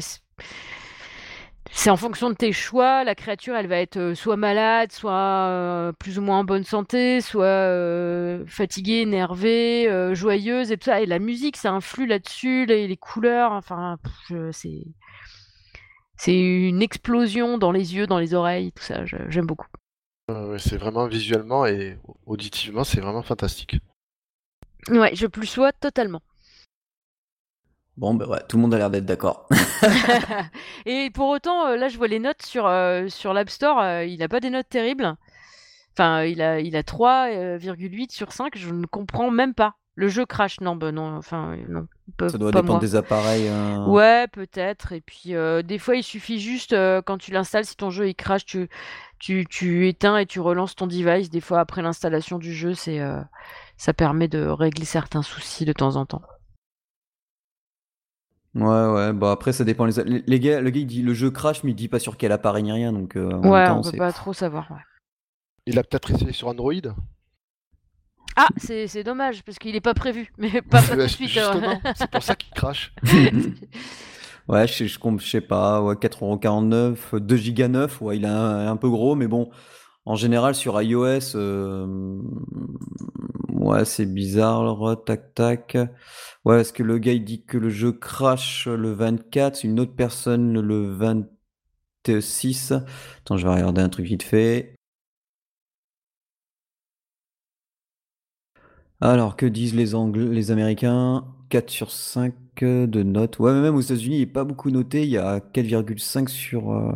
En 1.87 1.97
fonction 1.97 2.29
de 2.29 2.35
tes 2.35 2.51
choix, 2.51 3.03
la 3.03 3.15
créature, 3.15 3.55
elle 3.55 3.65
va 3.65 3.77
être 3.77 3.97
euh, 3.97 4.13
soit 4.13 4.37
malade, 4.37 4.91
soit 4.91 5.11
euh, 5.13 5.91
plus 5.93 6.19
ou 6.19 6.21
moins 6.21 6.39
en 6.39 6.43
bonne 6.43 6.63
santé, 6.63 7.21
soit 7.21 8.45
fatiguée, 8.45 9.01
énervée, 9.01 10.13
joyeuse 10.13 10.71
et 10.71 10.77
tout 10.77 10.85
ça. 10.85 11.01
Et 11.01 11.07
la 11.07 11.17
musique, 11.17 11.57
ça 11.57 11.71
influe 11.71 12.05
là-dessus, 12.05 12.67
les, 12.67 12.87
les, 12.87 12.97
couleurs, 12.97 13.53
enfin, 13.53 13.97
c'est 14.51 14.85
c'est 16.17 16.37
une 16.37 16.83
explosion 16.83 17.57
dans 17.57 17.71
les 17.71 17.95
yeux, 17.95 18.05
dans 18.05 18.19
les 18.19 18.35
oreilles, 18.35 18.73
tout 18.73 18.83
ça. 18.83 19.05
J'aime 19.05 19.47
beaucoup. 19.47 19.67
c'est 20.59 20.77
vraiment 20.77 21.07
visuellement 21.07 21.65
et 21.65 21.97
auditivement, 22.27 22.83
c'est 22.83 23.01
vraiment 23.01 23.23
fantastique. 23.23 23.77
Ouais, 24.89 25.15
je 25.15 25.27
plus 25.27 25.47
sois 25.47 25.71
totalement. 25.73 26.21
Bon, 27.97 28.13
ben 28.15 28.25
ouais, 28.27 28.39
tout 28.47 28.57
le 28.57 28.61
monde 28.61 28.73
a 28.73 28.77
l'air 28.77 28.89
d'être 28.89 29.05
d'accord. 29.05 29.47
et 30.85 31.09
pour 31.11 31.27
autant, 31.29 31.67
euh, 31.67 31.75
là, 31.75 31.89
je 31.89 31.97
vois 31.97 32.07
les 32.07 32.19
notes 32.19 32.41
sur, 32.41 32.65
euh, 32.65 33.09
sur 33.09 33.33
l'App 33.33 33.49
Store, 33.49 33.79
euh, 33.79 34.05
il 34.05 34.19
n'a 34.19 34.29
pas 34.29 34.39
des 34.39 34.49
notes 34.49 34.69
terribles. 34.69 35.15
Enfin, 35.93 36.23
il 36.23 36.41
a, 36.41 36.61
il 36.61 36.75
a 36.75 36.83
3,8 36.83 38.11
sur 38.11 38.31
5, 38.31 38.57
je 38.57 38.69
ne 38.69 38.85
comprends 38.85 39.29
même 39.29 39.53
pas. 39.53 39.75
Le 39.95 40.07
jeu 40.07 40.25
crash, 40.25 40.61
non, 40.61 40.75
ben 40.75 40.93
non, 40.93 41.17
enfin, 41.17 41.57
non. 41.67 41.87
Ça 42.19 42.37
doit 42.37 42.51
dépendre 42.51 42.79
des 42.79 42.95
appareils. 42.95 43.47
Hein. 43.47 43.85
Ouais, 43.87 44.27
peut-être. 44.27 44.93
Et 44.93 45.01
puis, 45.01 45.33
des 45.63 45.77
fois, 45.79 45.95
il 45.95 46.03
suffit 46.03 46.39
juste, 46.39 46.71
quand 47.05 47.17
tu 47.17 47.31
l'installes, 47.31 47.65
si 47.65 47.75
ton 47.75 47.89
jeu 47.89 48.07
il 48.07 48.15
crash, 48.15 48.45
tu, 48.45 48.69
tu, 49.19 49.45
tu 49.49 49.87
éteins 49.87 50.17
et 50.17 50.25
tu 50.25 50.39
relances 50.39 50.75
ton 50.75 50.87
device. 50.87 51.29
Des 51.29 51.41
fois, 51.41 51.59
après 51.59 51.81
l'installation 51.81 52.39
du 52.39 52.53
jeu, 52.53 52.73
c'est 52.73 53.01
ça 53.75 53.93
permet 53.93 54.27
de 54.27 54.45
régler 54.45 54.85
certains 54.85 55.23
soucis 55.23 55.65
de 55.65 55.73
temps 55.73 55.95
en 55.95 56.05
temps. 56.05 56.21
Ouais, 58.53 58.63
ouais, 58.63 59.13
bah 59.13 59.31
après 59.31 59.53
ça 59.53 59.63
dépend. 59.63 59.85
Les, 59.85 60.23
les, 60.27 60.39
gars, 60.39 60.59
le 60.59 60.69
gars 60.71 60.81
il 60.81 60.85
dit 60.85 61.01
le 61.01 61.13
jeu 61.13 61.31
crash, 61.31 61.63
mais 61.63 61.71
il 61.71 61.75
dit 61.75 61.87
pas 61.87 61.99
sur 61.99 62.17
quel 62.17 62.33
appareil 62.33 62.63
ni 62.63 62.71
rien, 62.71 62.91
donc. 62.91 63.15
Euh, 63.15 63.31
ouais, 63.39 63.69
on 63.69 63.81
peut 63.81 63.97
pas 63.97 64.11
trop 64.11 64.33
savoir. 64.33 64.69
Ouais. 64.71 64.81
Il 65.67 65.79
a 65.79 65.83
peut-être 65.83 66.11
essayé 66.11 66.33
sur 66.33 66.49
Android. 66.49 66.73
Ah, 68.35 68.47
c'est 68.57 69.03
dommage 69.03 69.43
parce 69.43 69.57
qu'il 69.59 69.75
est 69.75 69.81
pas 69.81 69.93
prévu, 69.93 70.31
mais 70.37 70.61
pas, 70.61 70.81
tout 70.81 70.95
de 70.95 71.07
suite. 71.07 71.39
c'est 71.95 72.09
pour 72.09 72.23
ça 72.23 72.35
qu'il 72.35 72.53
crache. 72.53 72.93
ouais, 74.47 74.67
je, 74.67 74.85
je, 74.85 74.99
je, 75.17 75.29
sais 75.29 75.41
pas, 75.41 75.81
ouais, 75.81 75.95
4,49€, 75.95 77.19
2 77.19 77.51
Go 77.51 77.67
9, 77.67 78.01
ouais, 78.01 78.17
il 78.17 78.23
est 78.23 78.27
un, 78.27 78.67
un, 78.67 78.77
peu 78.77 78.89
gros, 78.89 79.15
mais 79.15 79.27
bon, 79.27 79.49
en 80.05 80.15
général 80.15 80.55
sur 80.55 80.81
iOS, 80.81 81.35
euh, 81.35 82.17
Ouais, 83.61 83.85
c'est 83.85 84.07
bizarre, 84.07 85.03
tac 85.05 85.35
tac. 85.35 85.77
Ouais, 86.45 86.61
est-ce 86.61 86.73
que 86.73 86.81
le 86.81 86.97
gars 86.97 87.13
il 87.13 87.23
dit 87.23 87.45
que 87.45 87.59
le 87.59 87.69
jeu 87.69 87.91
crash 87.91 88.67
le 88.67 88.91
24, 88.91 89.63
une 89.63 89.79
autre 89.79 89.93
personne 89.95 90.59
le 90.59 90.91
26. 90.95 92.71
Attends, 93.19 93.37
je 93.37 93.47
vais 93.47 93.53
regarder 93.53 93.81
un 93.81 93.89
truc 93.89 94.07
vite 94.07 94.23
fait. 94.23 94.73
Alors, 99.01 99.35
que 99.35 99.47
disent 99.47 99.75
les 99.75 99.95
Anglais, 99.95 100.25
les 100.25 100.51
Américains? 100.51 101.25
4 101.49 101.69
sur 101.69 101.91
5 101.91 102.33
de 102.61 103.03
notes. 103.03 103.39
Ouais, 103.39 103.51
mais 103.51 103.61
même 103.61 103.75
aux 103.75 103.81
États-Unis, 103.81 104.17
il 104.17 104.19
n'est 104.19 104.25
pas 104.25 104.43
beaucoup 104.43 104.69
noté. 104.69 105.03
Il 105.03 105.09
y 105.09 105.17
a 105.17 105.39
4,5 105.39 106.27
sur. 106.27 106.71
Euh, 106.71 106.91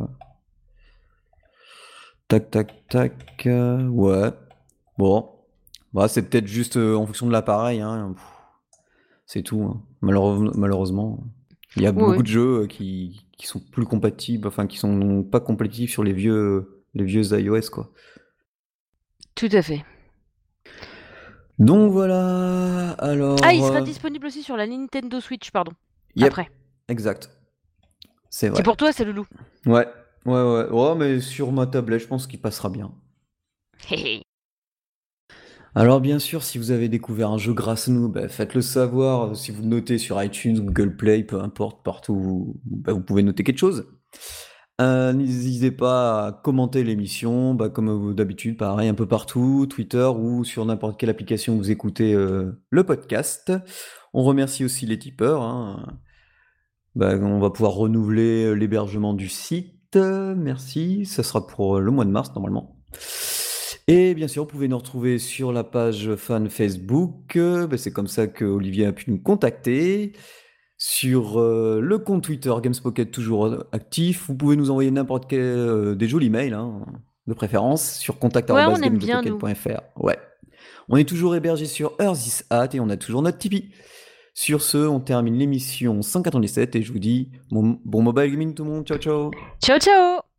tac, 2.28 2.52
tac, 2.52 2.88
tac. 2.88 3.48
Ouais. 3.48 4.32
Bon. 4.98 5.30
Bah, 5.94 6.08
c'est 6.08 6.30
peut-être 6.30 6.48
juste 6.48 6.78
euh, 6.78 6.96
en 6.96 7.06
fonction 7.06 7.28
de 7.28 7.32
l'appareil. 7.32 7.82
Hein. 7.82 8.16
C'est 9.26 9.42
tout. 9.42 9.64
Hein. 9.64 9.82
malheureusement. 10.02 11.20
Il 11.78 11.84
y 11.84 11.88
a 11.88 11.92
beaucoup 11.92 12.22
de 12.22 12.28
jeux 12.28 12.62
euh, 12.62 12.68
qui, 12.68 13.26
qui, 13.38 13.48
sont 13.48 13.60
plus 13.60 13.86
compatibles, 13.86 14.48
enfin 14.48 14.66
qui 14.66 14.78
sont 14.78 15.24
pas 15.24 15.42
compatibles 15.42 15.90
sur 15.90 16.04
les 16.04 16.14
vieux, 16.14 16.84
les 16.94 17.04
vieux 17.04 17.24
iOS, 17.38 17.70
quoi. 17.72 17.92
Tout 19.36 19.50
à 19.52 19.62
fait. 19.62 19.84
Donc 21.60 21.92
voilà, 21.92 22.92
alors... 23.00 23.40
Ah, 23.44 23.54
il 23.54 23.62
sera 23.62 23.80
euh, 23.80 23.82
disponible 23.82 24.28
aussi 24.28 24.44
sur 24.44 24.58
la 24.58 24.68
Nintendo 24.68 25.22
Switch, 25.22 25.52
pardon. 25.52 25.72
yep, 26.16 26.28
Après. 26.28 26.50
Exact. 26.90 27.30
C'est 28.30 28.50
vrai. 28.50 28.58
C'est 28.58 28.64
pour 28.64 28.76
toi, 28.76 28.92
c'est 28.92 29.06
Loulou. 29.06 29.26
Ouais, 29.66 29.88
ouais, 30.26 30.44
ouais. 30.44 30.66
Oh, 30.72 30.96
mais 30.96 31.22
sur 31.22 31.52
ma 31.54 31.66
tablette, 31.66 32.02
je 32.02 32.08
pense 32.08 32.28
qu'il 32.28 32.42
passera 32.42 32.70
bien. 32.70 32.92
Alors 35.78 36.00
bien 36.00 36.20
sûr, 36.20 36.42
si 36.44 36.58
vous 36.58 36.72
avez 36.72 36.88
découvert 36.88 37.30
un 37.30 37.38
jeu 37.38 37.54
grâce 37.54 37.90
à 37.90 37.92
nous, 37.92 38.08
bah, 38.08 38.30
faites-le 38.30 38.62
savoir. 38.62 39.36
Si 39.36 39.52
vous 39.52 39.62
le 39.62 39.68
notez 39.68 39.98
sur 39.98 40.22
iTunes, 40.24 40.62
Google 40.62 40.96
Play, 40.96 41.24
peu 41.24 41.42
importe, 41.42 41.84
partout, 41.84 42.56
bah, 42.66 42.94
vous 42.94 43.02
pouvez 43.02 43.24
noter 43.24 43.44
quelque 43.44 43.58
chose. 43.58 43.86
Euh, 44.82 45.14
N'hésitez 45.14 45.72
pas 45.72 46.28
à 46.28 46.32
commenter 46.34 46.84
l'émission, 46.84 47.54
bah, 47.54 47.70
comme 47.70 48.14
d'habitude, 48.14 48.58
pareil, 48.58 48.90
un 48.90 48.94
peu 48.94 49.08
partout, 49.08 49.68
Twitter 49.70 50.06
ou 50.18 50.44
sur 50.44 50.66
n'importe 50.66 51.00
quelle 51.00 51.10
application 51.10 51.54
où 51.56 51.58
vous 51.58 51.72
écoutez 51.72 52.14
euh, 52.14 52.62
le 52.70 52.84
podcast. 52.84 53.54
On 54.14 54.24
remercie 54.24 54.66
aussi 54.66 54.86
les 54.86 55.00
tipeurs. 55.00 55.42
hein. 55.44 56.00
Bah, 56.96 57.16
on 57.22 57.40
va 57.40 57.50
pouvoir 57.50 57.74
renouveler 57.74 58.46
euh, 58.46 58.54
l'hébergement 58.54 59.14
du 59.14 59.30
site. 59.30 59.74
Merci, 59.96 61.06
ça 61.06 61.24
sera 61.24 61.48
pour 61.48 61.80
le 61.80 61.90
mois 61.90 62.04
de 62.04 62.10
mars 62.10 62.34
normalement. 62.36 62.76
Et 63.88 64.14
bien 64.14 64.28
sûr, 64.28 64.44
vous 64.44 64.50
pouvez 64.50 64.68
nous 64.68 64.78
retrouver 64.78 65.20
sur 65.20 65.54
la 65.54 65.64
page 65.64 66.16
fan 66.16 66.50
Facebook. 66.50 67.38
bah, 67.38 67.78
c'est 67.78 67.92
comme 67.94 68.08
ça 68.08 68.28
que 68.28 68.44
Olivier 68.44 68.88
a 68.88 68.92
pu 68.92 69.10
nous 69.10 69.20
contacter. 69.22 70.12
Sur 70.78 71.40
euh, 71.40 71.80
le 71.82 71.98
compte 71.98 72.24
Twitter 72.24 72.54
Gamespocket 72.62 73.10
toujours 73.12 73.46
euh, 73.46 73.68
actif. 73.72 74.28
Vous 74.28 74.36
pouvez 74.36 74.56
nous 74.56 74.72
envoyer 74.72 74.92
n'importe 74.92 75.26
quel 75.30 75.40
euh, 75.40 75.96
des 75.96 76.08
jolis 76.08 76.30
mails, 76.30 76.54
hein, 76.54 76.86
de 77.28 77.34
préférence, 77.34 77.98
sur 77.98 78.20
contact 78.20 78.50
Ouais, 78.50 78.66
on. 78.66 78.76
Ouais. 79.96 80.18
Est 80.98 81.06
toujours 81.06 81.36
hébergé 81.36 81.66
sur 81.66 81.94
Earthis 82.00 82.42
et 82.74 82.80
on 82.80 82.90
a 82.90 82.98
toujours 82.98 83.22
notre 83.22 83.38
Tipeee. 83.38 83.72
Sur 84.34 84.62
ce, 84.62 84.78
on 84.78 85.00
termine 85.00 85.38
l'émission 85.38 86.02
197 86.02 86.76
et 86.76 86.82
je 86.82 86.92
vous 86.92 87.00
dis 87.00 87.32
bon, 87.52 87.80
bon 87.86 88.02
mobile 88.02 88.30
gaming 88.30 88.54
tout 88.54 88.66
le 88.66 88.72
monde. 88.72 88.86
Ciao 88.86 88.98
ciao 88.98 89.32
Ciao, 89.64 89.80
ciao 89.80 90.26